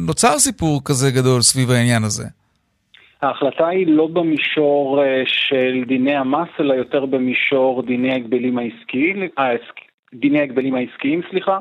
נוצר 0.05 0.39
סיפור 0.39 0.81
כזה 0.85 1.11
גדול 1.11 1.41
סביב 1.41 1.71
העניין 1.71 2.03
הזה? 2.03 2.42
ההחלטה 3.23 3.67
היא 3.67 3.87
לא 3.87 4.07
במישור 4.07 5.03
אה, 5.03 5.23
של 5.25 5.83
דיני 5.87 6.15
המס, 6.15 6.49
אלא 6.59 6.73
יותר 6.73 7.05
במישור 7.05 7.81
דיני 7.81 8.11
ההגבלים 8.11 8.57
העסקיים, 8.57 9.29
דיני 10.13 10.39
ההגבלים 10.39 10.75
העסקיים, 10.75 11.21
סליחה, 11.29 11.59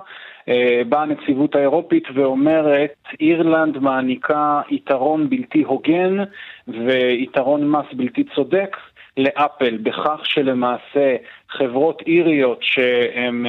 באה 0.89 1.03
הנציבות 1.03 1.55
האירופית 1.55 2.05
ואומרת, 2.15 2.95
אירלנד 3.21 3.79
מעניקה 3.79 4.61
יתרון 4.71 5.31
בלתי 5.31 5.63
הוגן 5.63 6.17
ויתרון 6.69 7.71
מס 7.71 7.87
בלתי 7.93 8.25
צודק 8.35 8.77
לאפל, 9.17 9.77
בכך 9.77 10.21
שלמעשה 10.25 11.17
חברות 11.49 12.03
איריות 12.07 12.59
שהן 12.63 13.47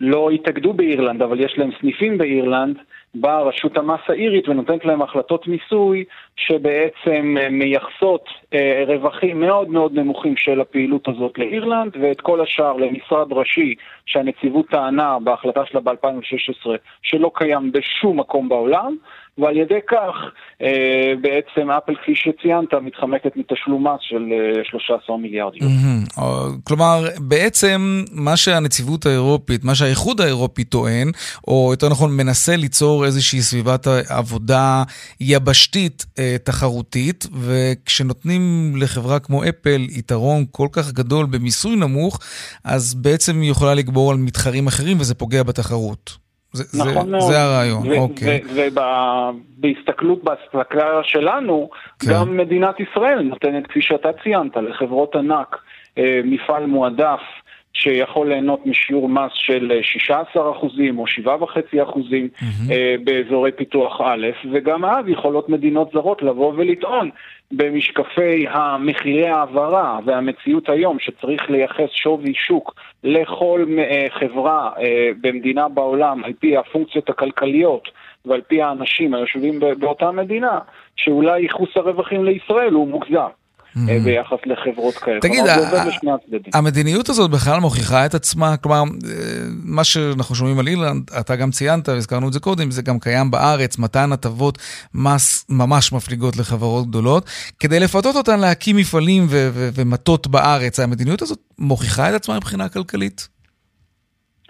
לא 0.00 0.30
התאגדו 0.30 0.72
באירלנד, 0.72 1.22
אבל 1.22 1.40
יש 1.40 1.58
להן 1.58 1.70
סניפים 1.80 2.18
באירלנד, 2.18 2.78
באה 3.20 3.42
רשות 3.42 3.76
המס 3.76 4.00
האירית 4.08 4.48
ונותנת 4.48 4.84
להם 4.84 5.02
החלטות 5.02 5.46
מיסוי 5.46 6.04
שבעצם 6.36 7.36
מייחסות 7.50 8.24
אה, 8.54 8.84
רווחים 8.86 9.40
מאוד 9.40 9.68
מאוד 9.68 9.98
נמוכים 9.98 10.36
של 10.36 10.60
הפעילות 10.60 11.08
הזאת 11.08 11.38
לאירלנד 11.38 11.96
ואת 12.00 12.20
כל 12.20 12.40
השאר 12.40 12.72
למשרד 12.76 13.32
ראשי 13.32 13.74
שהנציבות 14.06 14.68
טענה 14.68 15.18
בהחלטה 15.24 15.66
שלה 15.66 15.80
ב-2016 15.80 16.66
שלא 17.02 17.30
קיים 17.34 17.72
בשום 17.72 18.20
מקום 18.20 18.48
בעולם 18.48 18.96
ועל 19.38 19.56
ידי 19.56 19.78
כך 19.88 20.14
אה, 20.62 21.12
בעצם 21.20 21.70
אפל, 21.70 21.94
כפי 22.02 22.14
שציינת, 22.14 22.74
מתחמקת 22.74 23.36
מתשלום 23.36 23.86
מס 23.86 24.00
של 24.00 24.24
אה, 24.32 24.64
13 24.64 25.16
מיליארד 25.16 25.52
יורו. 25.54 25.74
Mm-hmm. 25.74 26.60
כלומר, 26.64 27.04
בעצם 27.18 28.02
מה 28.12 28.36
שהנציבות 28.36 29.06
האירופית, 29.06 29.64
מה 29.64 29.74
שהאיחוד 29.74 30.20
האירופי 30.20 30.64
טוען, 30.64 31.10
או 31.48 31.68
יותר 31.70 31.88
נכון 31.88 32.16
מנסה 32.16 32.56
ליצור 32.56 33.04
איזושהי 33.04 33.40
סביבת 33.40 33.86
עבודה 34.08 34.82
יבשתית 35.20 36.06
אה, 36.18 36.36
תחרותית, 36.44 37.26
וכשנותנים 37.40 38.72
לחברה 38.76 39.18
כמו 39.18 39.44
אפל 39.44 39.86
יתרון 39.90 40.44
כל 40.50 40.68
כך 40.72 40.92
גדול 40.92 41.26
במיסוי 41.26 41.76
נמוך, 41.76 42.20
אז 42.64 42.94
בעצם 42.94 43.40
היא 43.40 43.50
יכולה 43.50 43.74
לגבור 43.74 44.10
על 44.10 44.16
מתחרים 44.16 44.66
אחרים 44.66 45.00
וזה 45.00 45.14
פוגע 45.14 45.42
בתחרות. 45.42 46.27
זה, 46.52 46.82
נכון 46.82 47.04
זה, 47.04 47.10
מאוד. 47.10 47.32
זה 47.32 47.42
הרעיון, 47.42 47.88
ו- 47.88 47.98
אוקיי. 47.98 48.40
ובהסתכלות, 48.54 50.24
בהסתכלה 50.24 51.00
שלנו, 51.02 51.70
כן. 51.98 52.10
גם 52.12 52.36
מדינת 52.36 52.74
ישראל 52.80 53.22
נותנת, 53.22 53.66
כפי 53.66 53.82
שאתה 53.82 54.08
ציינת, 54.22 54.56
לחברות 54.56 55.16
ענק, 55.16 55.56
אה, 55.98 56.20
מפעל 56.24 56.66
מועדף. 56.66 57.20
שיכול 57.72 58.28
ליהנות 58.28 58.66
משיעור 58.66 59.08
מס 59.08 59.32
של 59.34 59.72
16% 60.24 60.36
או 60.36 61.04
7.5% 61.06 61.54
mm-hmm. 61.74 62.72
באזורי 63.04 63.52
פיתוח 63.52 64.00
א', 64.00 64.26
וגם 64.52 64.84
אז 64.84 65.04
יכולות 65.08 65.48
מדינות 65.48 65.90
זרות 65.92 66.22
לבוא 66.22 66.52
ולטעון 66.56 67.10
במשקפי 67.52 68.46
המחירי 68.48 69.28
העברה 69.28 69.98
והמציאות 70.04 70.68
היום 70.68 70.98
שצריך 70.98 71.50
לייחס 71.50 71.90
שווי 71.90 72.34
שוק 72.34 72.74
לכל 73.04 73.64
אה, 73.78 74.06
חברה 74.10 74.70
אה, 74.78 75.10
במדינה 75.20 75.68
בעולם 75.68 76.24
על 76.24 76.32
פי 76.32 76.56
הפונקציות 76.56 77.10
הכלכליות 77.10 77.88
ועל 78.26 78.40
פי 78.40 78.62
האנשים 78.62 79.14
היושבים 79.14 79.60
באותה 79.78 80.10
מדינה, 80.10 80.58
שאולי 80.96 81.40
ייחוס 81.40 81.76
הרווחים 81.76 82.24
לישראל 82.24 82.72
הוא 82.72 82.88
מוגזם. 82.88 83.28
Mm-hmm. 83.76 84.04
ביחס 84.04 84.38
לחברות 84.46 84.94
כאלה. 84.94 85.20
תגיד, 85.20 85.44
המדיניות 86.54 87.08
הזאת 87.08 87.30
בכלל 87.30 87.60
מוכיחה 87.60 88.06
את 88.06 88.14
עצמה? 88.14 88.56
כלומר, 88.56 88.82
אה, 88.82 89.12
מה 89.64 89.84
שאנחנו 89.84 90.34
שומעים 90.34 90.58
על 90.58 90.68
אילנד, 90.68 91.10
אתה 91.20 91.36
גם 91.36 91.50
ציינת, 91.50 91.88
והזכרנו 91.88 92.28
את 92.28 92.32
זה 92.32 92.40
קודם, 92.40 92.70
זה 92.70 92.82
גם 92.82 92.98
קיים 92.98 93.30
בארץ, 93.30 93.78
מתן 93.78 94.12
הטבות 94.12 94.58
מס 94.94 95.46
ממש 95.48 95.92
מפליגות 95.92 96.36
לחברות 96.36 96.88
גדולות, 96.88 97.30
כדי 97.60 97.80
לפתות 97.80 98.16
אותן 98.16 98.40
להקים 98.40 98.76
מפעלים 98.76 99.26
ומטות 99.74 100.26
בארץ. 100.26 100.80
המדיניות 100.80 101.22
הזאת 101.22 101.38
מוכיחה 101.58 102.10
את 102.10 102.14
עצמה 102.14 102.36
מבחינה 102.36 102.68
כלכלית? 102.68 103.37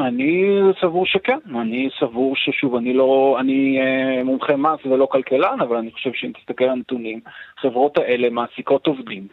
אני 0.01 0.59
סבור 0.81 1.07
שכן, 1.07 1.39
אני 1.61 1.89
סבור 2.01 2.37
ששוב, 2.37 2.75
אני 2.75 2.93
לא, 2.93 3.37
אני 3.41 3.79
אה, 3.81 4.25
מומחה 4.25 4.57
מס 4.57 4.81
ולא 4.85 5.07
כלכלן, 5.11 5.61
אבל 5.61 5.77
אני 5.77 5.91
חושב 5.93 6.11
שאם 6.15 6.33
תסתכל 6.41 6.65
על 6.65 6.71
הנתונים, 6.71 7.21
החברות 7.59 7.99
האלה 7.99 8.31
מעסיקות 8.31 8.87
עובדים, 8.87 9.27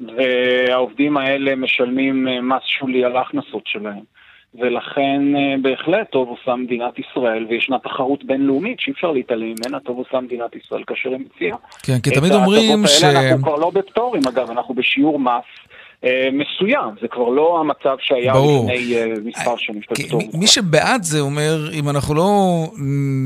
והעובדים 0.00 1.16
האלה 1.16 1.56
משלמים 1.56 2.28
אה, 2.28 2.40
מס 2.40 2.62
שולי 2.64 3.04
על 3.04 3.16
ההכנסות 3.16 3.62
שלהם. 3.66 4.02
ולכן 4.54 5.36
אה, 5.36 5.54
בהחלט 5.62 6.10
טוב 6.10 6.28
עושה 6.28 6.56
מדינת 6.56 6.98
ישראל, 6.98 7.46
וישנה 7.48 7.78
תחרות 7.78 8.24
בינלאומית 8.24 8.80
שאי 8.80 8.92
אפשר 8.92 9.12
להתעלם 9.12 9.54
ממנה, 9.58 9.80
טוב 9.80 9.98
עושה 9.98 10.20
מדינת 10.20 10.56
ישראל 10.56 10.84
כאשר 10.86 11.10
היא 11.10 11.18
מציעה. 11.18 11.56
כן, 11.82 11.98
כי 12.02 12.10
תמיד 12.10 12.32
אומרים 12.32 12.86
ש... 12.86 13.04
אנחנו 13.04 13.42
כבר 13.42 13.56
לא 13.56 13.70
בפטורים 13.70 14.22
אגב, 14.28 14.50
אנחנו 14.50 14.74
בשיעור 14.74 15.18
מס 15.18 15.44
מסוים, 16.32 16.94
זה 17.00 17.08
כבר 17.08 17.28
לא 17.28 17.60
המצב 17.60 17.96
שהיה 18.00 18.32
ברור. 18.32 18.64
לפני 18.64 18.96
אה, 18.96 19.06
מספר 19.24 19.54
שנים. 19.56 19.80
מי 20.34 20.46
שבעד 20.46 21.02
זה 21.02 21.20
אומר, 21.20 21.70
אם 21.72 21.88
אנחנו 21.88 22.14
לא 22.14 22.30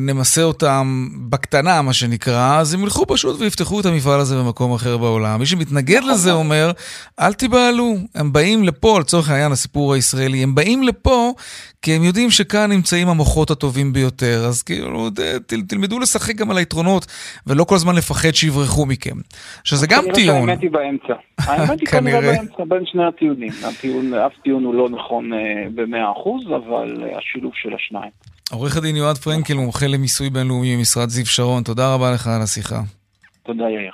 נמסה 0.07 0.43
אותם 0.43 1.09
בקטנה, 1.29 1.83
מה 1.83 1.93
שנקרא, 1.93 2.59
אז 2.61 2.75
הם 2.75 2.83
ילכו 2.83 3.07
פשוט 3.07 3.41
ויפתחו 3.41 3.81
את 3.81 3.87
המפעל 3.87 4.21
הזה 4.21 4.37
במקום 4.37 4.75
אחר 4.75 4.97
בעולם. 4.97 5.41
מי 5.41 5.47
שמתנגד 5.47 5.99
נכון. 5.99 6.11
לזה 6.11 6.33
אומר, 6.33 6.71
אל 7.21 7.33
תיבהלו, 7.33 7.95
הם 8.15 8.33
באים 8.33 8.65
לפה, 8.65 9.01
לצורך 9.01 9.31
העניין 9.31 9.53
הסיפור 9.53 9.95
הישראלי, 9.95 10.43
הם 10.43 10.55
באים 10.55 10.83
לפה 10.83 11.33
כי 11.83 11.93
הם 11.93 12.03
יודעים 12.03 12.31
שכאן 12.31 12.73
נמצאים 12.73 13.09
המוחות 13.09 13.51
הטובים 13.51 13.93
ביותר, 13.93 14.45
אז 14.49 14.63
כאילו, 14.63 15.11
ת, 15.11 15.21
תלמדו 15.69 15.99
לשחק 15.99 16.37
גם 16.37 16.51
על 16.51 16.57
היתרונות, 16.57 17.07
ולא 17.47 17.65
כל 17.65 17.75
הזמן 17.75 17.95
לפחד 17.95 18.33
שיברחו 18.33 18.87
מכם. 18.87 19.17
שזה 19.65 19.87
גם 19.87 20.05
טיעון. 20.15 20.49
האמת 20.49 20.63
היא 20.63 20.71
באמצע. 20.71 21.15
האמת 21.39 21.81
היא 21.81 21.89
כנראה 21.89 22.21
באמצע 22.21 22.65
בין 22.69 22.87
שני 22.87 23.05
הטיעונים. 23.05 23.53
הטיעון, 23.65 24.15
אף 24.15 24.33
טיעון 24.43 24.65
הוא 24.65 24.75
לא 24.75 24.89
נכון 24.89 25.33
אה, 25.33 25.39
במאה 25.75 26.13
אחוז, 26.13 26.45
אבל 26.47 27.03
אה, 27.03 27.19
השילוב 27.19 27.53
של 27.55 27.75
השניים. 27.75 28.11
עורך 28.51 28.77
הדין 28.77 28.97
יועד 28.97 29.19
פרנקל, 29.19 29.55
מומחה 29.55 29.87
למיסוי 29.87 30.31
בינלאומי 30.31 30.77
ממשרד 30.77 31.09
זיו 31.09 31.27
שרון, 31.27 31.63
תודה 31.63 31.95
רבה 31.95 32.13
לך 32.13 32.27
על 32.27 32.43
השיחה. 32.43 32.81
תודה 33.43 33.65
יאיר. 33.65 33.93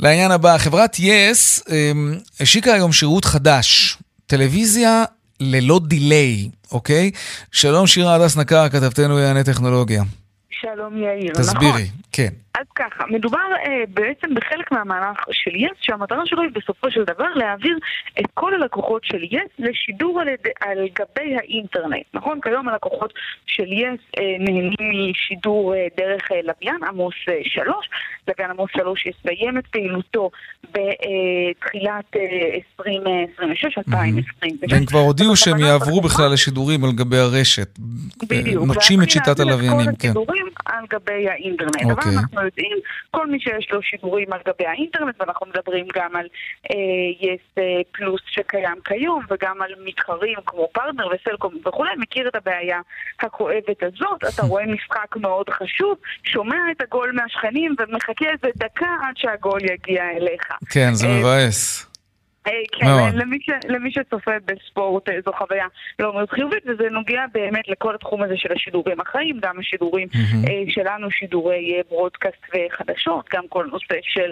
לעניין 0.00 0.30
הבא, 0.30 0.58
חברת 0.58 0.96
yes, 0.98 1.72
אמ, 1.72 2.14
השיקה 2.40 2.74
היום 2.74 2.92
שירות 2.92 3.24
חדש, 3.24 3.98
טלוויזיה 4.26 5.04
ללא 5.40 5.80
delay, 5.82 6.48
אוקיי? 6.72 7.10
שלום 7.52 7.86
שירה 7.86 8.14
הדס 8.14 8.36
נקר, 8.36 8.68
כתבתנו 8.68 9.14
לענייני 9.14 9.44
טכנולוגיה. 9.44 10.02
שלום 10.50 10.96
יאיר, 10.96 11.32
תסבירי, 11.32 11.68
נכון. 11.68 12.02
כן. 12.12 12.28
אז 12.54 12.66
ככה, 12.74 13.04
מדובר 13.06 13.38
אה, 13.66 13.82
בעצם 13.88 14.34
בחלק 14.34 14.72
מהמהלך 14.72 15.24
של 15.32 15.54
יס, 15.54 15.76
שהמטרה 15.80 16.26
שלו 16.26 16.42
היא 16.42 16.50
בסופו 16.54 16.90
של 16.90 17.04
דבר 17.04 17.28
להעביר 17.34 17.78
את 18.20 18.24
כל 18.34 18.54
הלקוחות 18.54 19.04
של 19.04 19.22
יס 19.22 19.50
לשידור 19.58 20.20
על, 20.20 20.28
על 20.60 20.78
גבי 20.98 21.36
האינטרנט, 21.36 22.04
נכון? 22.14 22.40
כיום 22.40 22.68
הלקוחות 22.68 23.12
של 23.46 23.72
יס 23.72 24.00
אה, 24.18 24.36
נהנים 24.38 25.10
משידור 25.10 25.74
אה, 25.74 25.86
דרך 25.96 26.32
אה, 26.32 26.40
לוויין 26.42 26.84
עמוס 26.84 27.14
אה, 27.28 27.38
3, 27.44 27.88
לוויין 28.28 28.50
עמוס 28.50 28.70
3 28.76 29.06
יסיים 29.06 29.58
את 29.58 29.66
פעילותו 29.66 30.30
בתחילת 30.72 32.16
אה, 32.16 32.58
2026, 32.80 33.78
2026. 33.78 34.72
והם 34.72 34.86
כבר 34.86 34.98
הודיעו 34.98 35.36
שהם 35.36 35.58
יעברו 35.58 36.00
בכלל 36.00 36.32
לשידורים 36.32 36.84
על 36.84 36.92
גבי 36.92 37.18
הרשת. 37.18 37.78
בדיוק. 38.28 38.66
נוטשים 38.66 39.02
את 39.02 39.10
שיטת 39.10 39.40
הלוויינים, 39.40 39.86
כן. 39.98 40.12
כל 40.12 40.20
השידורים 40.20 40.46
על 40.64 40.84
גבי 40.90 41.28
האינטרנט. 41.28 41.74
אוקיי. 41.74 41.92
אבל 41.92 42.18
אנחנו 42.18 42.44
יודעים, 42.44 42.76
כל 43.10 43.26
מי 43.26 43.40
שיש 43.40 43.68
לו 43.72 43.82
שידורים 43.82 44.32
על 44.32 44.40
גבי 44.46 44.66
האינטרנט, 44.66 45.14
ואנחנו 45.20 45.46
מדברים 45.46 45.86
גם 45.94 46.16
על 46.16 46.26
yes 47.20 47.40
uh, 47.58 47.60
פלוס 47.92 48.20
שקיים 48.26 48.78
כיום, 48.84 49.22
וגם 49.30 49.62
על 49.62 49.70
מתחרים 49.84 50.38
כמו 50.46 50.68
פרטנר 50.72 51.06
וסלקום 51.06 51.54
וכולי, 51.66 51.90
מכיר 51.98 52.28
את 52.28 52.34
הבעיה 52.34 52.80
הכואבת 53.20 53.82
הזאת. 53.82 54.34
אתה 54.34 54.42
רואה 54.50 54.66
משחק 54.66 55.16
מאוד 55.16 55.50
חשוב, 55.50 55.98
שומע 56.24 56.56
את 56.72 56.80
הגול 56.80 57.12
מהשכנים 57.12 57.74
ומחכה 57.78 58.24
איזה 58.24 58.48
דקה 58.56 58.96
עד 59.02 59.16
שהגול 59.16 59.60
יגיע 59.62 60.10
אליך. 60.10 60.48
כן, 60.70 60.94
זה 60.94 61.06
אה, 61.06 61.18
מבאס. 61.18 61.83
אה, 62.46 62.52
כן, 62.72 63.18
למי, 63.18 63.38
ש, 63.40 63.50
למי 63.68 63.90
שצופה 63.92 64.30
בספורט 64.44 65.08
אה, 65.08 65.18
זו 65.24 65.32
חוויה 65.32 65.66
לא 65.98 66.12
מאוד 66.12 66.30
חיובית 66.30 66.62
וזה 66.66 66.90
נוגע 66.90 67.24
באמת 67.32 67.68
לכל 67.68 67.94
התחום 67.94 68.22
הזה 68.22 68.36
של 68.36 68.52
השידורים 68.52 69.00
החיים, 69.00 69.38
גם 69.42 69.58
השידורים 69.58 70.08
mm-hmm. 70.12 70.48
שלנו, 70.68 71.10
שידורי 71.10 71.80
broadcast 71.90 72.46
וחדשות, 72.54 73.28
גם 73.32 73.48
כל 73.48 73.66
נושא 73.72 73.94
של 74.02 74.30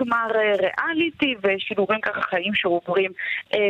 גמר 0.00 0.26
ריאליטי 0.34 1.34
ושידורים 1.42 2.00
ככה 2.00 2.22
חיים 2.22 2.54
שעוברים 2.54 3.10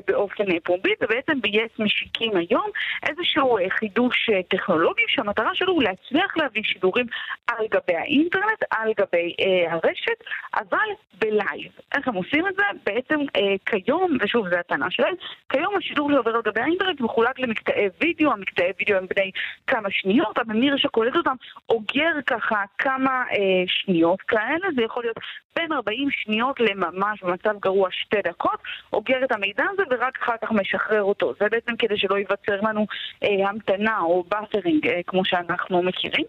באופן 0.08 0.44
פומבי 0.64 0.92
ובעצם 1.00 1.40
ב-yes 1.40 1.72
משיקים 1.78 2.36
היום 2.36 2.70
איזשהו 3.08 3.58
חידוש 3.70 4.30
טכנולוגי 4.48 5.02
שהמטרה 5.08 5.54
שלו 5.54 5.72
הוא 5.72 5.82
להצליח 5.82 6.36
להביא 6.36 6.62
שידורים 6.64 7.06
על 7.46 7.66
גבי 7.70 7.96
האינטרנט, 7.96 8.62
על 8.70 8.92
גבי 8.98 9.34
הרשת, 9.68 10.24
אבל 10.54 10.88
ב 11.18 11.27
live. 11.27 11.72
איך 11.94 12.08
הם 12.08 12.14
עושים 12.14 12.46
את 12.46 12.54
זה? 12.56 12.62
בעצם 12.86 13.20
כיום, 13.66 14.16
ושוב, 14.20 14.48
זו 14.48 14.56
הטענה 14.56 14.90
שלהם, 14.90 15.14
כיום 15.48 15.76
השידור 15.76 16.10
שעובר 16.12 16.34
על 16.34 16.42
גבי 16.42 16.60
האינטרנט 16.60 17.00
מחולק 17.00 17.38
למקטעי 17.38 17.88
וידאו, 18.00 18.32
המקטעי 18.32 18.70
וידאו 18.78 18.96
הם 18.96 19.06
בני 19.16 19.30
כמה 19.66 19.88
שניות, 19.90 20.38
הממיר 20.38 20.76
שקולט 20.76 21.16
אותם 21.16 21.34
אוגר 21.68 22.12
ככה 22.26 22.64
כמה 22.78 23.24
אה, 23.32 23.64
שניות 23.66 24.22
כאלה, 24.22 24.66
זה 24.76 24.82
יכול 24.82 25.02
להיות 25.02 25.16
בין 25.56 25.72
40 25.72 26.08
שניות 26.10 26.60
לממש 26.60 27.22
במצב 27.22 27.54
גרוע 27.60 27.88
שתי 27.92 28.22
דקות, 28.24 28.60
אוגר 28.92 29.24
את 29.24 29.32
המידע 29.32 29.64
הזה 29.72 29.82
ורק 29.90 30.18
אחר 30.22 30.36
כך 30.42 30.52
משחרר 30.52 31.02
אותו. 31.02 31.32
זה 31.40 31.48
בעצם 31.50 31.76
כדי 31.76 31.98
שלא 31.98 32.16
ייווצר 32.16 32.60
לנו 32.62 32.86
אה, 33.22 33.48
המתנה 33.48 34.00
או 34.00 34.24
buffering 34.28 34.86
אה, 34.86 35.00
כמו 35.06 35.24
שאנחנו 35.24 35.82
מכירים. 35.82 36.24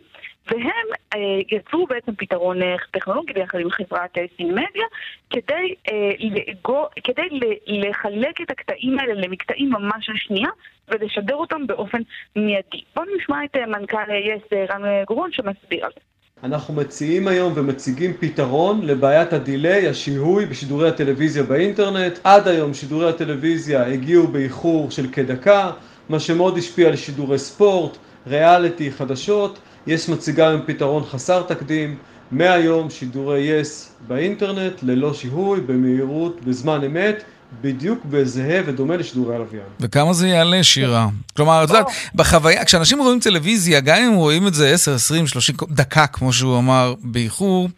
והם 0.48 0.88
אה, 1.14 1.20
יצרו 1.52 1.88
בעצם 1.88 2.12
פתרון 2.16 2.62
אה, 2.62 2.76
טכנולוגי 2.92 3.34
ביחד 3.34 3.60
עם 3.60 3.70
חברת 3.70 4.18
אה, 4.18 4.26
Synamedia 4.38 4.86
כדי, 5.30 5.76
אה, 5.92 6.12
לגו, 6.20 6.86
כדי 7.04 7.40
לחלק 7.68 8.42
את 8.42 8.52
הקטעים 8.52 9.00
האלה 9.00 9.14
למקטעים 9.14 9.70
ממש 9.70 10.06
של 10.06 10.14
שנייה 10.16 10.50
ולשדר 10.88 11.36
אותם 11.36 11.68
באופן 11.68 12.02
מיידי. 12.36 12.82
בואו 12.96 13.06
נשמע 13.18 13.46
את 13.46 13.56
אה, 13.56 13.66
מנכ"ל 13.66 14.12
yes 14.12 14.54
אה, 14.54 14.66
רן 14.70 15.04
גורון 15.08 15.30
שמסביר 15.32 15.86
על 15.86 15.92
זה. 15.96 16.02
אנחנו 16.44 16.74
מציעים 16.74 17.28
היום 17.28 17.54
ומציגים 17.56 18.14
פתרון 18.20 18.86
לבעיית 18.86 19.34
ה 19.34 19.41
delay, 19.41 19.88
השיהוי 19.88 20.46
בשידורי 20.46 20.90
הטלוויזיה 20.90 21.44
באינטרנט. 21.44 22.20
עד 22.24 22.48
היום 22.48 22.74
שידורי 22.74 23.10
הטלוויזיה 23.10 23.88
הגיעו 23.88 24.28
באיחור 24.28 24.92
של 24.92 25.08
כדקה, 25.12 25.72
מה 26.10 26.20
שמאוד 26.20 26.58
השפיע 26.58 26.88
על 26.88 26.96
שידורי 26.96 27.38
ספורט, 27.38 27.98
ריאליטי, 28.28 28.92
חדשות. 28.92 29.60
yes 29.88 30.10
מציגה 30.10 30.48
היום 30.48 30.62
פתרון 30.66 31.04
חסר 31.12 31.42
תקדים, 31.42 31.96
מהיום 32.32 32.90
שידורי 32.90 33.40
יס 33.40 33.92
באינטרנט 34.08 34.74
ללא 34.84 35.14
שיהוי, 35.14 35.62
במהירות, 35.62 36.42
בזמן 36.46 36.84
אמת. 36.84 37.24
בדיוק 37.62 38.06
בזהה 38.06 38.62
ודומה 38.66 38.98
לשידורי 38.98 39.36
הלוויין. 39.36 39.64
וכמה 39.80 40.14
זה 40.14 40.28
יעלה, 40.28 40.64
שירה? 40.64 41.08
כלומר, 41.36 41.64
את 41.64 41.70
יודעת, 41.70 41.86
בחוויה, 42.16 42.66
כשאנשים 42.66 43.00
רואים 43.00 43.20
טלוויזיה, 43.20 43.80
גם 43.80 43.98
אם 44.04 44.14
רואים 44.14 44.48
את 44.48 44.54
זה 44.54 44.70
10, 44.70 44.94
20, 44.94 45.28
30 45.28 45.56
דקה, 45.70 46.08
כמו 46.08 46.34
שהוא 46.34 46.58
אמר, 46.58 46.94
באיחור, 47.02 47.70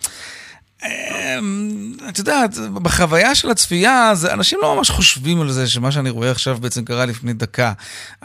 אמ, 0.86 1.92
את 2.10 2.18
יודעת, 2.18 2.58
בחוויה 2.74 3.36
של 3.36 3.49
הצפייה, 3.51 4.12
זה, 4.16 4.34
אנשים 4.34 4.60
לא 4.62 4.76
ממש 4.76 4.89
חושבים 4.89 5.41
על 5.41 5.51
זה 5.51 5.68
שמה 5.68 5.91
שאני 5.91 6.10
רואה 6.10 6.32
עכשיו 6.32 6.58
בעצם 6.62 6.86
קרה 6.86 7.06
לפני 7.06 7.34
דקה. 7.34 7.74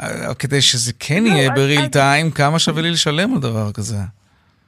אה, 0.02 0.34
כדי 0.34 0.62
שזה 0.62 0.92
כן 0.98 1.24
לא, 1.24 1.28
יהיה 1.28 1.50
בריל 1.50 1.86
טיים, 1.86 2.30
כמה 2.30 2.58
שווה 2.58 2.82
לי 2.82 2.90
לשלם 2.90 3.34
על 3.34 3.40
דבר 3.40 3.72
כזה? 3.72 3.98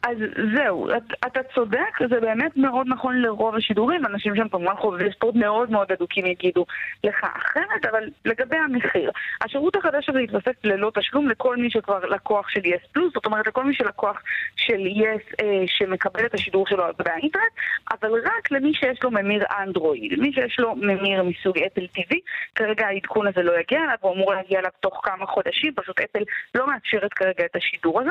אז 0.03 0.16
זהו, 0.57 0.88
אתה 1.26 1.40
צודק, 1.55 1.98
זה 2.09 2.20
באמת 2.20 2.57
מאוד 2.57 2.86
נכון 2.88 3.22
לרוב 3.22 3.55
השידורים, 3.55 4.07
אנשים 4.07 4.36
שהם 4.36 4.48
כמובן 4.48 4.74
חובבי 4.76 5.12
ספורט 5.12 5.34
מאוד 5.34 5.70
מאוד 5.70 5.92
אדוקים 5.92 6.26
יגידו 6.26 6.66
לך 7.05 7.24
אחרת, 7.36 7.84
אבל 7.90 8.09
לגבי 8.24 8.57
המחיר, 8.57 9.11
השירות 9.44 9.76
החדש 9.76 10.09
הזה 10.09 10.20
יתווסף 10.20 10.64
ללא 10.64 10.90
תשלום 10.94 11.28
לכל 11.28 11.57
מי 11.57 11.70
שכבר 11.70 12.07
לקוח 12.07 12.48
של 12.48 12.66
יס 12.66 12.80
פלוס, 12.92 13.14
זאת 13.14 13.26
אומרת 13.26 13.46
לכל 13.46 13.64
מי 13.64 13.74
שלקוח 13.74 14.22
של 14.57 14.86
יס 14.86 15.22
אה, 15.42 15.64
שמקבל 15.66 16.26
את 16.26 16.34
השידור 16.34 16.66
שלו 16.66 16.84
באינטרנט, 16.98 17.53
אבל 17.90 18.11
רק 18.24 18.51
למי 18.51 18.74
שיש 18.74 19.03
לו 19.03 19.11
ממיר 19.11 19.44
אנדרואיד, 19.59 20.18
מי 20.18 20.32
שיש 20.32 20.61
לו 20.61 20.74
ממיר 20.76 21.22
מסוג 21.22 21.59
אפל 21.59 21.86
TV, 21.96 22.14
כרגע 22.55 22.86
העדכון 22.86 23.26
הזה 23.26 23.42
לא 23.42 23.61
יגיע 23.61 23.80
אליו, 23.84 23.96
הוא 24.01 24.14
אמור 24.14 24.34
להגיע 24.34 24.59
אליו 24.59 24.70
תוך 24.80 25.01
כמה 25.03 25.26
חודשים, 25.26 25.74
פשוט 25.74 26.01
אפל 26.01 26.22
לא 26.55 26.66
מאפשרת 26.66 27.12
כרגע 27.12 27.44
את 27.44 27.57
השידור 27.57 28.01
הזה. 28.01 28.11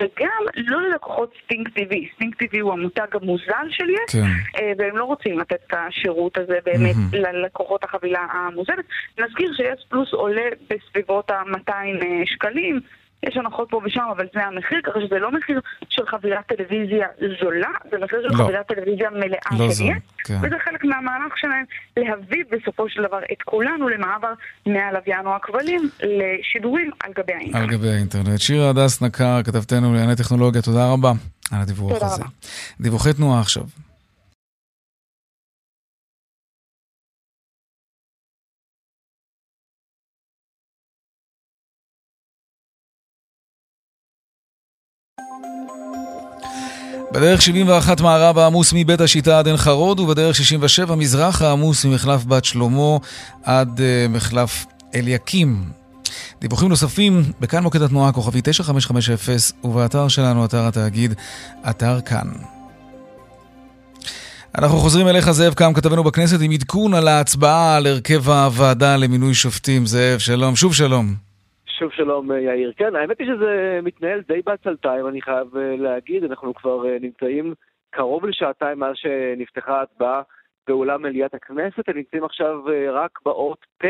וגם 0.00 0.42
לא 0.56 0.82
ללקוחות 0.82 1.32
Sting 1.44 1.68
TV. 1.68 2.14
Sting 2.14 2.34
TV 2.34 2.60
הוא 2.60 2.72
המותג 2.72 3.06
המוזל 3.12 3.66
של 3.70 3.90
yes, 3.90 4.12
כן. 4.12 4.20
אה, 4.56 4.72
והם 4.78 4.96
לא 4.96 5.04
רוצים 5.04 5.38
לתת 5.38 5.58
את 5.66 5.74
השירות 5.76 6.38
הזה 6.38 6.58
באמת 6.64 6.94
mm-hmm. 6.94 7.16
ללקוחות 7.16 7.84
החבילה 7.84 8.26
המוזלת. 8.32 8.84
נזכיר 9.18 9.54
ש 9.56 9.67
yes 9.67 9.84
פלוס 9.88 10.12
עולה 10.12 10.48
בסביבות 10.70 11.30
ה-200 11.30 11.70
אה, 11.70 12.22
שקלים. 12.26 12.80
יש 13.28 13.36
הנחות 13.36 13.70
פה 13.70 13.80
ושם, 13.84 14.04
אבל 14.16 14.26
זה 14.34 14.44
המחיר, 14.44 14.80
ככה 14.84 15.00
שזה 15.06 15.18
לא 15.18 15.32
מחיר 15.32 15.60
של 15.88 16.06
חבילת 16.06 16.46
טלוויזיה 16.46 17.06
זולה, 17.40 17.68
זה 17.90 17.96
מחיר 18.04 18.18
של 18.22 18.36
לא. 18.36 18.44
חבילת 18.44 18.66
טלוויזיה 18.66 19.10
מלאה 19.10 19.58
לא 19.58 19.72
של 19.72 19.84
כן. 20.24 20.38
וזה 20.42 20.56
חלק 20.64 20.84
מהמהלך 20.84 21.38
שלהם 21.38 21.64
להביא 21.96 22.44
בסופו 22.50 22.88
של 22.88 23.02
דבר 23.02 23.18
את 23.32 23.42
כולנו 23.44 23.88
למעבר 23.88 24.32
מהלוויין 24.66 25.26
או 25.26 25.36
הכבלים 25.36 25.90
לשידורים 26.02 26.90
על 27.04 27.12
גבי 27.16 27.32
האינטרנט. 27.32 27.64
על 27.64 27.76
גבי 27.76 27.88
האינטרנט. 27.88 28.40
שירה 28.40 28.70
הדס 28.70 29.02
נקר, 29.02 29.42
כתבתנו 29.44 29.92
לענייני 29.94 30.16
טכנולוגיה, 30.16 30.62
תודה 30.62 30.92
רבה 30.92 31.12
על 31.52 31.60
הדיווח 31.60 32.02
הזה. 32.02 32.22
רבה. 32.22 32.30
דיווחי 32.80 33.12
תנועה 33.12 33.40
עכשיו. 33.40 33.64
בדרך 47.14 47.42
71 47.42 48.00
מערב 48.00 48.38
העמוס 48.38 48.72
מבית 48.76 49.00
השיטה 49.00 49.38
עד 49.38 49.46
עין 49.46 49.56
חרוד, 49.56 50.00
ובדרך 50.00 50.36
67 50.36 50.94
מזרח 50.94 51.42
העמוס 51.42 51.84
ממחלף 51.84 52.24
בת 52.24 52.44
שלמה 52.44 52.96
עד 53.42 53.78
uh, 53.78 54.08
מחלף 54.08 54.66
אליקים. 54.94 55.64
דיווחים 56.40 56.68
נוספים 56.68 57.22
בכאן 57.40 57.62
מוקד 57.62 57.82
התנועה 57.82 58.08
הכוכבי 58.08 58.40
9550 58.44 59.16
ובאתר 59.64 60.08
שלנו, 60.08 60.44
אתר 60.44 60.66
התאגיד, 60.66 61.14
אתר 61.70 62.00
כאן. 62.00 62.28
אנחנו 64.58 64.78
חוזרים 64.78 65.08
אליך, 65.08 65.30
זאב 65.30 65.54
קם, 65.54 65.72
כתבנו 65.74 66.04
בכנסת, 66.04 66.38
עם 66.40 66.50
עדכון 66.50 66.94
על 66.94 67.08
ההצבעה 67.08 67.76
על 67.76 67.86
הרכב 67.86 68.30
הוועדה 68.30 68.96
למינוי 68.96 69.34
שופטים. 69.34 69.86
זאב, 69.86 70.18
שלום. 70.18 70.56
שוב 70.56 70.74
שלום. 70.74 71.23
שוב 71.78 71.92
שלום 71.92 72.32
אה, 72.32 72.40
יאיר. 72.40 72.72
כן, 72.76 72.96
האמת 72.96 73.18
היא 73.18 73.26
שזה 73.26 73.80
מתנהל 73.82 74.20
די 74.20 74.42
בעצלתיים, 74.44 75.08
אני 75.08 75.22
חייב 75.22 75.56
אה, 75.56 75.76
להגיד. 75.76 76.24
אנחנו 76.24 76.54
כבר 76.54 76.86
אה, 76.86 76.96
נמצאים 77.00 77.54
קרוב 77.90 78.26
לשעתיים 78.26 78.78
מאז 78.78 78.94
שנפתחה 78.96 79.78
ההצבעה 79.78 80.22
באולם 80.66 81.02
מליאת 81.02 81.34
הכנסת. 81.34 81.88
הם 81.88 81.96
נמצאים 81.96 82.24
עכשיו 82.24 82.62
רק 82.92 83.18
באות 83.24 83.66
פ'. 83.78 83.86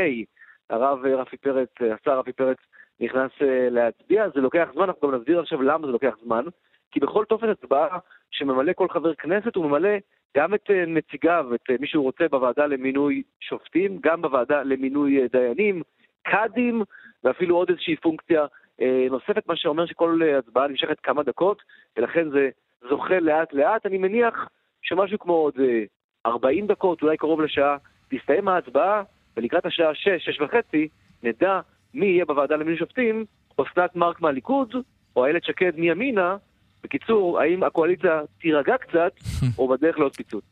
הרב 0.71 1.07
רפי 1.07 1.37
פרץ, 1.37 1.69
השר 1.81 2.19
רפי 2.19 2.33
פרץ, 2.33 2.57
נכנס 3.01 3.31
להצביע. 3.71 4.29
זה 4.35 4.41
לוקח 4.41 4.69
זמן, 4.75 4.83
אנחנו 4.83 5.09
גם 5.09 5.15
נסביר 5.15 5.41
עכשיו 5.41 5.63
למה 5.63 5.87
זה 5.87 5.93
לוקח 5.93 6.15
זמן. 6.25 6.45
כי 6.91 7.01
בכל 7.01 7.25
טופס 7.25 7.49
הצבעה 7.49 7.99
שממלא 8.31 8.73
כל 8.73 8.89
חבר 8.89 9.15
כנסת, 9.15 9.57
הוא 9.57 9.65
ממלא 9.67 9.91
גם 10.37 10.55
את 10.55 10.71
נציגיו, 10.87 11.47
את 11.55 11.81
מי 11.81 11.87
שהוא 11.87 12.05
רוצה 12.05 12.25
בוועדה 12.31 12.67
למינוי 12.67 13.23
שופטים, 13.41 13.99
גם 14.03 14.23
בוועדה 14.23 14.63
למינוי 14.63 15.29
דיינים, 15.29 15.83
קאדים, 16.23 16.83
ואפילו 17.25 17.57
עוד 17.57 17.71
איזושהי 17.71 17.97
פונקציה 17.97 18.47
אה, 18.81 19.07
נוספת, 19.11 19.49
מה 19.49 19.57
שאומר 19.57 19.87
שכל 19.87 20.21
אה, 20.23 20.39
הצבעה 20.39 20.69
נמשכת 20.69 21.01
כמה 21.03 21.23
דקות, 21.23 21.63
ולכן 21.97 22.31
זה 22.31 22.49
זוכה 22.89 23.21
לאט 23.21 23.53
לאט. 23.53 23.87
אני 23.87 23.99
מניח 23.99 24.35
שמשהו 24.83 25.19
כמו 25.19 25.33
עוד 25.33 25.55
אה, 25.61 25.83
40 26.27 26.67
דקות, 26.67 27.03
אולי 27.03 27.17
קרוב 27.17 27.41
לשעה, 27.41 27.77
תסתיים 28.11 28.49
ההצבעה, 28.49 29.03
ולקראת 29.37 29.67
השעה 29.67 29.95
6, 29.95 30.09
6 30.19 30.41
וחצי, 30.41 30.89
נדע 31.23 31.61
מי 31.95 32.07
יהיה 32.07 32.25
בוועדה 32.25 32.57
למינוי 32.57 32.77
שופטים, 32.79 33.25
אסנת 33.57 33.97
מארק 33.97 34.21
מהליכוד, 34.21 34.75
או 35.17 35.25
איילת 35.25 35.45
שקד 35.45 35.73
מימינה. 35.77 36.37
בקיצור, 36.85 37.41
האם 37.41 37.63
הקואליציה 37.63 38.21
תירגע 38.41 38.75
קצת, 38.77 39.13
או 39.59 39.69
בדרך 39.69 39.99
לעוד 39.99 40.17
פיצוץ? 40.17 40.45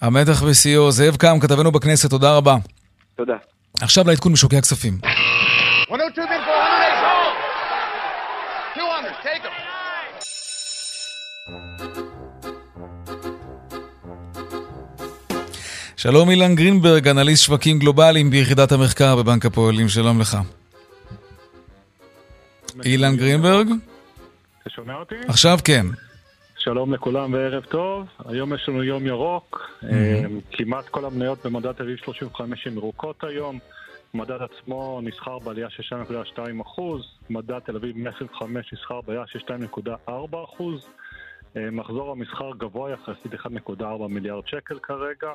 המתח 0.00 0.42
בשיאו. 0.50 0.90
זאב 0.90 1.16
קם, 1.16 1.40
כתבנו 1.40 1.72
בכנסת, 1.72 2.10
תודה 2.10 2.36
רבה. 2.36 2.54
תודה. 3.14 3.36
עכשיו 3.82 4.04
לעדכון 4.06 4.32
משוקי 4.32 4.56
הכספים. 4.56 4.92
102 5.92 6.26
bid 6.26 6.40
for 6.40 6.56
108. 6.56 7.12
200, 8.76 9.12
take 9.22 9.42
them. 9.42 9.52
שלום 15.96 16.30
אילן 16.30 16.54
גרינברג, 16.54 17.08
אנליסט 17.08 17.44
שווקים 17.44 17.78
גלובליים 17.78 18.30
ביחידת 18.30 18.72
המחקר 18.72 19.16
בבנק 19.16 19.46
הפועלים, 19.46 19.88
שלום 19.88 20.20
לך. 20.20 20.36
אילן 22.84 23.16
גרינברג? 23.16 23.68
אתה 24.62 24.70
שומע 24.70 24.94
אותי? 24.94 25.14
עכשיו 25.28 25.58
כן. 25.64 25.86
שלום 26.56 26.94
לכולם 26.94 27.32
וערב 27.32 27.64
טוב. 27.64 28.06
היום 28.28 28.54
יש 28.54 28.68
לנו 28.68 28.82
יום 28.84 29.06
ירוק. 29.06 29.70
Mm-hmm. 29.82 29.86
כמעט 30.52 30.88
כל 30.88 31.04
המניות 31.04 31.46
במדד 31.46 31.72
תל 31.72 31.96
35 32.04 32.66
הן 32.66 32.72
ירוקות 32.72 33.24
היום. 33.24 33.58
מדד 34.14 34.38
עצמו 34.42 35.00
נסחר 35.02 35.38
בעלייה 35.38 35.70
של 35.70 35.82
2.2%, 35.82 36.82
מדד 37.30 37.58
תל 37.58 37.76
אביב 37.76 37.98
125 37.98 38.72
נסחר 38.72 39.00
בעלייה 39.00 39.26
של 39.26 39.38
2.4%, 39.38 40.62
אה, 41.56 41.70
מחזור 41.70 42.10
המסחר 42.10 42.50
גבוה 42.58 42.90
יחסית 42.92 43.34
1.4 43.34 44.08
מיליארד 44.08 44.46
שקל 44.46 44.78
כרגע. 44.78 45.32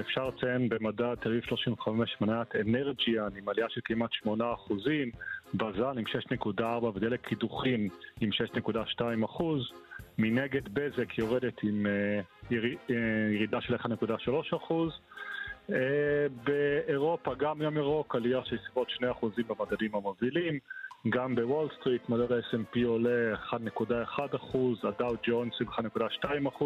אפשר 0.00 0.28
לציין 0.28 0.68
במדד 0.68 1.14
תל 1.14 1.28
אביב 1.28 1.42
35 1.44 2.16
מניית 2.20 2.56
אנרג'יאן 2.56 3.36
עם 3.36 3.48
עלייה 3.48 3.66
של 3.68 3.80
כמעט 3.84 4.10
8%, 4.12 4.28
בז"ן 5.54 5.98
עם 5.98 6.04
6.4 6.06 6.84
ודלק 6.84 7.26
קידוחים 7.26 7.88
עם 8.20 8.30
6.2%. 8.32 9.42
מנגד 10.18 10.68
בזק 10.68 11.18
יורדת 11.18 11.62
עם 11.62 11.86
אה, 11.86 12.20
אה, 12.52 12.96
ירידה 13.30 13.60
של 13.60 13.74
1.3%. 13.74 14.74
באירופה 16.44 17.34
גם 17.34 17.62
יום 17.62 17.76
ירוק, 17.76 18.14
עלייה 18.14 18.44
של 18.44 18.56
סביבות 18.64 18.88
2% 18.88 19.26
במדדים 19.48 19.94
המובילים. 19.94 20.58
גם 21.08 21.34
בוול 21.34 21.68
סטריט 21.80 22.08
מדד 22.08 22.32
ה-S&P 22.32 22.78
עולה 22.86 23.34
1.1%, 23.50 24.56
הדאו 24.82 25.14
ג'ונס 25.22 25.54
עם 25.60 25.68
1.2% 25.68 26.64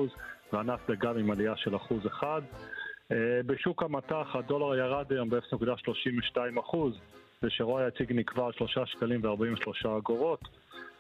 והנאסדק 0.53 0.99
גם 0.99 1.19
עם 1.19 1.31
עלייה 1.31 1.57
של 1.57 1.75
1%. 1.75 2.25
בשוק 3.47 3.83
המטח 3.83 4.27
הדולר 4.35 4.79
ירד 4.79 5.13
היום 5.13 5.31
ב-0.32% 5.31 6.77
ושרוע 7.43 7.83
היציג 7.83 8.13
נקבע 8.13 8.47
על 8.47 8.53
3 8.53 8.79
שקלים 8.85 9.25
ו-43 9.25 9.89
אגורות. 9.99 10.41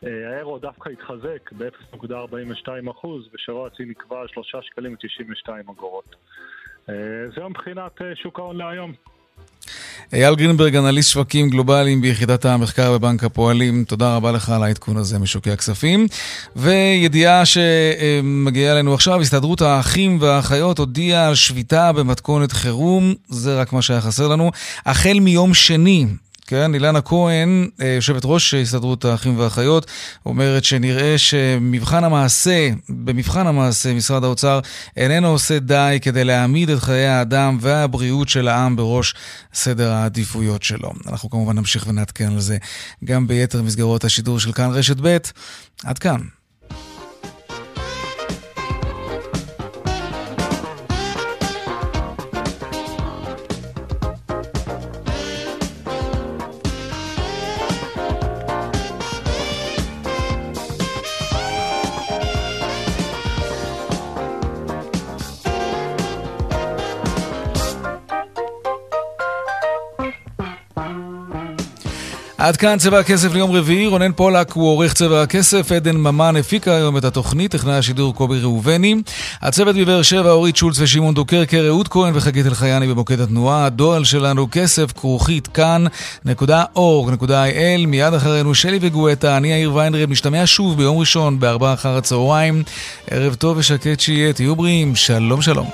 האירו 0.02 0.58
דווקא 0.58 0.88
התחזק 0.88 1.52
ב-0.42% 1.52 3.06
ושרוע 3.32 3.68
היציג 3.68 3.88
נקבע 3.88 4.20
על 4.20 4.28
3 4.28 4.56
שקלים 4.62 4.92
ו-92 4.92 5.72
אגורות. 5.72 6.16
זהו 7.34 7.50
מבחינת 7.50 8.00
שוק 8.22 8.38
ההון 8.38 8.56
להיום. 8.56 8.92
אייל 10.12 10.34
גרינברג, 10.34 10.76
אנליסט 10.76 11.10
שווקים 11.10 11.50
גלובליים 11.50 12.00
ביחידת 12.00 12.44
המחקר 12.44 12.98
בבנק 12.98 13.24
הפועלים, 13.24 13.84
תודה 13.84 14.16
רבה 14.16 14.32
לך 14.32 14.50
על 14.50 14.62
העדכון 14.62 14.96
הזה 14.96 15.18
משוקי 15.18 15.50
הכספים. 15.50 16.06
וידיעה 16.56 17.42
שמגיעה 17.44 18.72
אלינו 18.74 18.94
עכשיו, 18.94 19.20
הסתדרות 19.20 19.62
האחים 19.62 20.18
והאחיות 20.20 20.78
הודיעה 20.78 21.28
על 21.28 21.34
שביתה 21.34 21.92
במתכונת 21.92 22.52
חירום, 22.52 23.14
זה 23.28 23.60
רק 23.60 23.72
מה 23.72 23.82
שהיה 23.82 24.00
חסר 24.00 24.28
לנו. 24.28 24.50
החל 24.86 25.18
מיום 25.20 25.54
שני, 25.54 26.06
כן, 26.46 26.74
אילנה 26.74 27.00
כהן, 27.00 27.68
אה, 27.80 27.86
יושבת 27.86 28.22
ראש 28.24 28.54
הסתדרות 28.54 29.04
האחים 29.04 29.38
והאחיות, 29.38 29.86
אומרת 30.26 30.64
שנראה 30.64 31.18
שמבחן 31.18 32.04
המעשה, 32.04 32.68
במבחן 32.88 33.46
המעשה, 33.46 33.94
משרד 33.94 34.24
האוצר 34.24 34.60
איננו 34.96 35.28
עושה 35.28 35.58
די 35.58 35.98
כדי 36.02 36.24
להעמיד 36.24 36.70
את 36.70 36.78
חיי 36.78 37.06
האדם 37.06 37.58
והבריאות 37.60 38.28
של 38.28 38.48
העם 38.48 38.76
בראש 38.76 39.14
סדר 39.54 39.92
העדיפויות 39.92 40.62
שלו. 40.62 40.92
אנחנו 41.06 41.30
כמובן 41.30 41.56
נמשיך 41.56 41.86
ונעדכן 41.86 42.32
על 42.32 42.40
זה 42.40 42.58
גם 43.04 43.26
ביתר 43.26 43.62
מסגרות 43.62 44.04
השידור 44.04 44.40
של 44.40 44.52
כאן 44.52 44.70
רשת 44.70 44.96
ב'. 45.02 45.16
עד 45.84 45.98
כאן. 45.98 46.20
עד 72.44 72.56
כאן 72.56 72.78
צבע 72.78 72.98
הכסף 72.98 73.32
ליום 73.32 73.52
רביעי, 73.52 73.86
רונן 73.86 74.12
פולק 74.12 74.52
הוא 74.52 74.68
עורך 74.68 74.94
צבע 74.94 75.22
הכסף, 75.22 75.72
עדן 75.72 75.96
ממן 75.96 76.36
הפיקה 76.36 76.76
היום 76.76 76.96
את 76.96 77.04
התוכנית, 77.04 77.50
טכנאי 77.50 77.74
השידור 77.74 78.14
קובי 78.14 78.40
ראובני. 78.40 78.94
הצוות 79.42 79.76
בבאר 79.76 80.02
שבע, 80.02 80.30
אורית 80.30 80.56
שולץ 80.56 80.76
ושמעון 80.78 81.14
דוקרקר, 81.14 81.66
אהוד 81.68 81.88
כהן 81.88 82.12
וחגית 82.16 82.46
אלחייני 82.46 82.86
במוקד 82.86 83.20
התנועה. 83.20 83.66
הדואל 83.66 84.04
שלנו 84.04 84.48
כסף 84.52 84.92
כרוכית 84.92 85.46
כאן.org.il 85.46 86.66
מיד 87.86 88.14
אחרינו 88.14 88.54
שלי 88.54 88.78
וגואטה, 88.80 89.36
אני 89.36 89.52
יאיר 89.52 89.74
ויינרב, 89.74 90.10
נשתמע 90.10 90.42
שוב 90.44 90.76
ביום 90.76 90.98
ראשון 90.98 91.40
בארבעה 91.40 91.74
אחר 91.74 91.96
הצהריים. 91.96 92.62
ערב 93.10 93.34
טוב 93.34 93.56
ושקט 93.56 94.00
שיהיה, 94.00 94.32
תהיו 94.32 94.56
בריאים, 94.56 94.96
שלום 94.96 95.42
שלום. 95.42 95.66